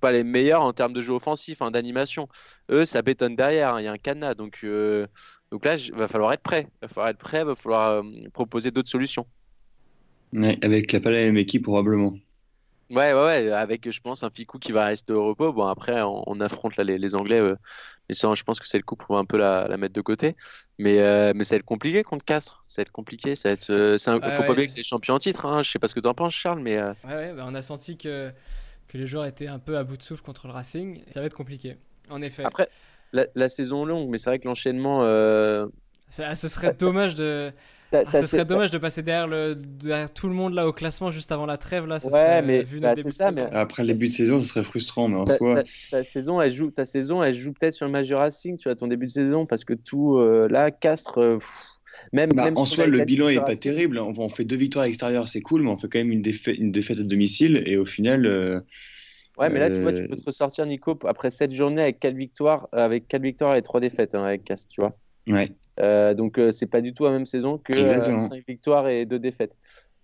pas 0.00 0.12
les 0.12 0.24
meilleurs 0.24 0.62
en 0.62 0.72
termes 0.72 0.92
de 0.92 1.02
jeu 1.02 1.12
offensif, 1.12 1.60
hein, 1.62 1.70
d'animation. 1.70 2.28
Eux, 2.70 2.84
ça 2.86 3.02
bétonne 3.02 3.36
derrière, 3.36 3.74
hein, 3.74 3.80
il 3.80 3.84
y 3.84 3.88
a 3.88 3.92
un 3.92 3.98
cadenas, 3.98 4.34
donc. 4.34 4.60
euh, 4.64 5.06
donc 5.50 5.64
là, 5.64 5.76
il 5.76 5.92
va 5.94 6.08
falloir 6.08 6.32
être 6.32 6.42
prêt. 6.42 6.66
Il 6.82 6.82
va 6.82 6.88
falloir 6.88 7.08
être 7.10 7.18
prêt, 7.18 7.40
il 7.40 7.44
va 7.46 7.54
falloir 7.54 8.02
proposer 8.32 8.70
d'autres 8.72 8.88
solutions. 8.88 9.26
avec 10.62 10.92
la, 10.92 11.00
pas 11.00 11.10
la 11.10 11.32
probablement. 11.62 12.14
Ouais, 12.94 13.12
ouais, 13.12 13.24
ouais, 13.24 13.50
avec, 13.52 13.90
je 13.90 14.00
pense, 14.00 14.22
un 14.22 14.30
Ficou 14.30 14.58
qui 14.58 14.70
va 14.72 14.86
rester 14.86 15.12
au 15.12 15.26
repos. 15.28 15.52
Bon, 15.52 15.66
après, 15.66 16.00
on, 16.02 16.22
on 16.28 16.40
affronte 16.40 16.76
là, 16.76 16.84
les, 16.84 16.98
les 16.98 17.14
Anglais. 17.14 17.40
euh, 17.40 17.56
mais 18.08 18.14
ça, 18.14 18.32
je 18.34 18.42
pense 18.44 18.60
que 18.60 18.68
c'est 18.68 18.76
le 18.78 18.84
coup 18.84 18.96
pour 18.96 19.18
un 19.18 19.24
peu 19.24 19.36
la, 19.38 19.66
la 19.68 19.76
mettre 19.76 19.94
de 19.94 20.00
côté. 20.00 20.36
Mais, 20.78 21.00
euh, 21.00 21.32
mais 21.34 21.44
ça 21.44 21.54
va 21.54 21.58
être 21.58 21.64
compliqué 21.64 22.02
contre 22.04 22.24
Castres. 22.24 22.62
Ça 22.66 22.80
va 22.80 22.82
être 22.82 22.92
compliqué. 22.92 23.34
Ça 23.36 23.48
va 23.48 23.52
être, 23.54 23.70
euh, 23.70 23.96
un- 24.06 24.20
faut 24.30 24.42
pas 24.44 24.52
oublier 24.52 24.66
que 24.66 24.72
c'est 24.72 24.78
les 24.80 24.84
champions 24.84 25.14
en 25.14 25.18
titre. 25.18 25.44
Hein. 25.46 25.62
Je 25.62 25.70
sais 25.70 25.78
pas 25.78 25.86
ce 25.88 25.94
que 25.94 26.00
tu 26.00 26.06
en 26.06 26.14
penses, 26.14 26.34
Charles, 26.34 26.60
mais 26.60 26.80
Ouais, 26.80 26.94
ouais, 27.14 27.32
bah, 27.34 27.44
on 27.48 27.54
a 27.54 27.62
senti 27.62 27.96
que, 27.96 28.30
que 28.88 28.98
les 28.98 29.06
joueurs 29.06 29.24
étaient 29.24 29.48
un 29.48 29.58
peu 29.58 29.76
à 29.76 29.84
bout 29.84 29.96
de 29.96 30.02
souffle 30.02 30.22
contre 30.22 30.46
le 30.46 30.52
Racing. 30.52 31.02
Ça 31.12 31.20
va 31.20 31.26
être 31.26 31.34
compliqué, 31.36 31.76
en 32.10 32.22
effet. 32.22 32.44
après, 32.44 32.68
la, 33.12 33.26
la 33.34 33.48
saison 33.48 33.84
longue, 33.84 34.08
mais 34.10 34.18
c'est 34.18 34.30
vrai 34.30 34.38
que 34.38 34.46
l'enchaînement. 34.46 35.02
Euh, 36.20 36.34
Ça- 36.34 36.34
ce 36.34 36.48
serait 36.48 36.72
dommage 36.72 37.14
de, 37.14 37.52
ah, 37.92 38.12
ce 38.12 38.26
serait 38.26 38.44
dommage 38.44 38.70
de 38.70 38.78
passer 38.78 39.02
derrière, 39.02 39.26
le, 39.28 39.54
derrière 39.54 40.12
tout 40.12 40.28
le 40.28 40.34
monde 40.34 40.54
là 40.54 40.66
au 40.66 40.72
classement 40.72 41.10
juste 41.10 41.32
avant 41.32 41.46
la 41.46 41.56
trêve 41.58 41.86
là. 41.86 42.00
ce 42.00 42.06
Ouais, 42.06 42.10
serait, 42.10 42.42
mais- 42.42 42.62
vu 42.62 42.80
bah, 42.80 42.94
ça, 43.10 43.30
mais- 43.32 43.42
Après 43.52 43.82
le 43.82 43.88
début 43.88 44.06
de 44.06 44.12
saison, 44.12 44.40
ce 44.40 44.46
serait 44.48 44.64
frustrant, 44.64 45.08
mais 45.08 45.16
en 45.16 45.26
Ta, 45.26 45.36
soi, 45.36 45.62
ta- 45.62 45.68
ta 45.90 46.04
saison, 46.04 46.40
elle 46.40 46.50
joue, 46.52 46.70
ta 46.70 46.84
saison, 46.84 47.22
elle 47.22 47.34
joue 47.34 47.52
peut-être 47.52 47.74
sur 47.74 47.88
le 47.88 48.02
du 48.02 48.14
Racing, 48.14 48.58
tu 48.58 48.68
vois, 48.68 48.76
ton 48.76 48.86
début 48.88 49.06
de 49.06 49.10
saison, 49.10 49.46
parce 49.46 49.64
que 49.64 49.74
tout, 49.74 50.18
euh, 50.18 50.48
là, 50.48 50.70
Castres, 50.70 51.18
euh, 51.18 51.38
pff, 51.38 51.50
même, 52.12 52.30
bah, 52.34 52.42
même 52.42 52.56
en 52.56 52.64
soi, 52.66 52.86
le 52.86 53.00
bilan 53.00 53.28
est 53.28 53.34
victoires 53.34 53.46
pas 53.46 53.52
Racing, 53.52 53.60
terrible. 53.62 53.98
On, 53.98 54.12
on 54.18 54.28
fait 54.28 54.44
deux 54.44 54.56
victoires 54.56 54.84
à 54.84 54.86
l'extérieur, 54.86 55.28
c'est 55.28 55.40
cool, 55.42 55.62
mais 55.62 55.70
on 55.70 55.78
fait 55.78 55.88
quand 55.88 55.98
même 55.98 56.10
une 56.12 56.22
défaite, 56.22 56.58
une 56.58 56.72
défaite 56.72 56.98
à 56.98 57.02
domicile. 57.04 57.62
Et 57.66 57.76
au 57.76 57.84
final, 57.86 58.26
euh, 58.26 58.60
Ouais, 59.36 59.50
mais 59.50 59.58
là, 59.60 59.70
tu 59.70 59.80
vois, 59.82 59.92
tu 59.92 60.02
Euh, 60.02 60.08
peux 60.08 60.16
te 60.16 60.24
ressortir, 60.24 60.64
Nico, 60.66 60.96
après 61.06 61.30
cette 61.30 61.52
journée 61.52 61.82
avec 61.82 61.98
quatre 62.00 62.14
victoires, 62.14 62.68
euh, 62.74 62.84
avec 62.84 63.08
quatre 63.08 63.22
victoires 63.22 63.56
et 63.56 63.62
trois 63.62 63.80
défaites, 63.80 64.14
hein, 64.14 64.24
avec 64.24 64.44
Castres, 64.44 64.68
tu 64.68 64.80
vois. 64.80 64.96
Ouais. 65.28 65.52
Euh, 65.80 66.14
donc, 66.14 66.38
euh, 66.38 66.50
c'est 66.52 66.66
pas 66.66 66.80
du 66.80 66.94
tout 66.94 67.04
la 67.04 67.10
même 67.10 67.26
saison 67.26 67.58
que 67.58 67.72
euh, 67.72 67.82
Exactement. 67.82 68.20
cinq 68.20 68.44
victoires 68.46 68.88
et 68.88 69.06
deux 69.06 69.18
défaites. 69.18 69.56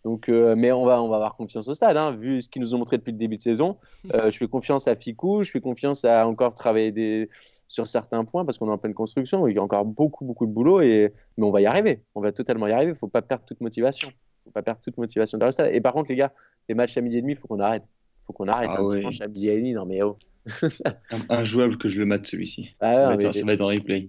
Donc, 0.04 0.28
euh, 0.28 0.54
mais 0.56 0.72
on 0.72 0.84
va, 0.86 1.02
on 1.02 1.08
va 1.08 1.16
avoir 1.16 1.36
confiance 1.36 1.68
au 1.68 1.74
stade, 1.74 1.96
hein, 1.96 2.12
vu 2.12 2.40
ce 2.40 2.48
qu'ils 2.48 2.62
nous 2.62 2.74
ont 2.74 2.78
montré 2.78 2.96
depuis 2.96 3.12
le 3.12 3.18
début 3.18 3.36
de 3.36 3.42
saison. 3.42 3.76
Euh, 4.14 4.30
je 4.30 4.38
fais 4.38 4.48
confiance 4.48 4.88
à 4.88 4.96
Ficou, 4.96 5.42
je 5.44 5.50
fais 5.50 5.60
confiance 5.60 6.04
à 6.06 6.26
encore 6.26 6.54
travailler 6.54 6.90
des... 6.90 7.28
sur 7.66 7.86
certains 7.86 8.24
points 8.24 8.46
parce 8.46 8.56
qu'on 8.56 8.68
est 8.68 8.72
en 8.72 8.78
pleine 8.78 8.94
construction. 8.94 9.46
Il 9.46 9.56
y 9.56 9.58
a 9.58 9.62
encore 9.62 9.84
beaucoup, 9.84 10.24
beaucoup 10.24 10.46
de 10.46 10.52
boulot, 10.52 10.80
et... 10.80 11.12
mais 11.36 11.44
on 11.44 11.50
va 11.50 11.60
y 11.60 11.66
arriver. 11.66 12.00
On 12.14 12.22
va 12.22 12.32
totalement 12.32 12.66
y 12.66 12.72
arriver. 12.72 12.92
Il 12.92 12.98
faut 12.98 13.08
pas 13.08 13.20
perdre 13.20 13.44
toute 13.44 13.60
motivation. 13.60 14.08
faut 14.44 14.50
pas 14.50 14.62
perdre 14.62 14.80
toute 14.80 14.96
motivation 14.96 15.36
dans 15.36 15.46
le 15.46 15.52
stade. 15.52 15.74
Et 15.74 15.82
par 15.82 15.92
contre, 15.92 16.08
les 16.10 16.16
gars, 16.16 16.32
les 16.68 16.74
matchs 16.74 16.96
à 16.96 17.02
midi 17.02 17.18
et 17.18 17.20
demi, 17.20 17.34
il 17.34 17.38
faut 17.38 17.48
qu'on 17.48 17.60
arrête. 17.60 17.84
faut 18.26 18.32
qu'on 18.32 18.48
arrête. 18.48 18.70
Ah 18.72 18.78
hein, 18.80 18.86
ouais. 18.86 19.04
à 19.20 19.28
midi 19.28 19.48
et 19.50 19.56
demi, 19.56 19.74
non 19.74 19.84
mais 19.84 20.00
oh. 20.02 20.16
Injouable 21.28 21.76
que 21.76 21.88
je 21.88 21.98
le 21.98 22.06
mate 22.06 22.24
celui-ci. 22.24 22.70
Ah 22.80 22.92
ça, 22.94 23.00
non, 23.02 23.08
va 23.08 23.14
être, 23.16 23.24
mais- 23.24 23.32
ça 23.34 23.44
va 23.44 23.52
être 23.52 23.60
en 23.60 23.66
replay. 23.66 24.08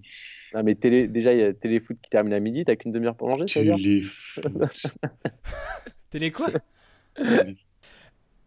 Non, 0.54 0.62
mais 0.62 0.74
télé... 0.74 1.08
déjà, 1.08 1.32
il 1.32 1.38
y 1.38 1.42
a 1.42 1.52
téléfoot 1.52 1.96
qui 2.00 2.10
termine 2.10 2.32
à 2.34 2.40
midi, 2.40 2.64
t'as 2.64 2.76
qu'une 2.76 2.92
demi-heure 2.92 3.16
pour 3.16 3.28
manger, 3.28 3.46
Téléfoot. 3.46 4.46
Télé 6.10 6.30
quoi 6.30 6.48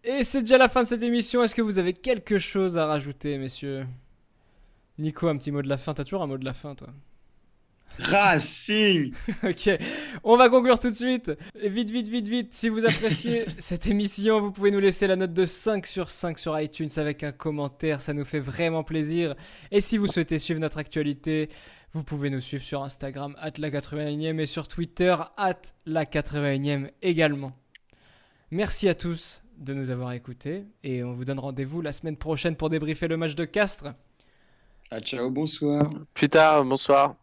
Et 0.03 0.23
c'est 0.23 0.41
déjà 0.41 0.57
la 0.57 0.69
fin 0.69 0.83
de 0.83 0.87
cette 0.87 1.01
émission. 1.01 1.41
Est-ce 1.43 1.55
que 1.55 1.63
vous 1.63 1.79
avez 1.79 1.93
quelque 1.93 2.37
chose 2.37 2.77
à 2.77 2.85
rajouter, 2.85 3.37
messieurs? 3.39 3.87
Nico, 4.99 5.27
un 5.27 5.37
petit 5.37 5.51
mot 5.51 5.61
de 5.61 5.67
la 5.67 5.77
fin. 5.77 5.93
T'as 5.93 6.03
toujours 6.03 6.21
un 6.21 6.27
mot 6.27 6.37
de 6.37 6.45
la 6.45 6.53
fin, 6.53 6.75
toi? 6.75 6.89
Racing 7.99 9.13
Ok, 9.43 9.69
on 10.23 10.37
va 10.37 10.49
conclure 10.49 10.79
tout 10.79 10.89
de 10.89 10.95
suite. 10.95 11.31
Et 11.61 11.69
vite, 11.69 11.89
vite, 11.89 12.07
vite, 12.07 12.27
vite. 12.27 12.53
Si 12.53 12.69
vous 12.69 12.85
appréciez 12.85 13.45
cette 13.57 13.87
émission, 13.87 14.39
vous 14.39 14.51
pouvez 14.51 14.71
nous 14.71 14.79
laisser 14.79 15.07
la 15.07 15.15
note 15.15 15.33
de 15.33 15.45
5 15.45 15.85
sur 15.85 16.09
5 16.09 16.37
sur 16.37 16.59
iTunes 16.59 16.89
avec 16.97 17.23
un 17.23 17.31
commentaire. 17.31 18.01
Ça 18.01 18.13
nous 18.13 18.25
fait 18.25 18.39
vraiment 18.39 18.83
plaisir. 18.83 19.35
Et 19.71 19.81
si 19.81 19.97
vous 19.97 20.07
souhaitez 20.07 20.39
suivre 20.39 20.59
notre 20.59 20.77
actualité, 20.77 21.49
vous 21.93 22.03
pouvez 22.03 22.29
nous 22.29 22.41
suivre 22.41 22.63
sur 22.63 22.83
Instagram, 22.83 23.35
at 23.39 23.53
la 23.57 23.69
81e, 23.69 24.39
et 24.39 24.45
sur 24.45 24.67
Twitter, 24.67 25.15
at 25.37 25.61
la 25.85 26.03
81e 26.03 26.89
également. 27.01 27.53
Merci 28.51 28.89
à 28.89 28.95
tous 28.95 29.41
de 29.57 29.73
nous 29.73 29.89
avoir 29.89 30.11
écoutés. 30.11 30.65
Et 30.83 31.03
on 31.03 31.13
vous 31.13 31.25
donne 31.25 31.39
rendez-vous 31.39 31.81
la 31.81 31.93
semaine 31.93 32.17
prochaine 32.17 32.55
pour 32.55 32.69
débriefer 32.69 33.07
le 33.07 33.17
match 33.17 33.35
de 33.35 33.45
Castres. 33.45 33.93
Ah, 34.91 34.99
ciao, 34.99 35.29
bonsoir. 35.31 35.89
Plus 36.13 36.29
tard, 36.29 36.63
bonsoir. 36.65 37.15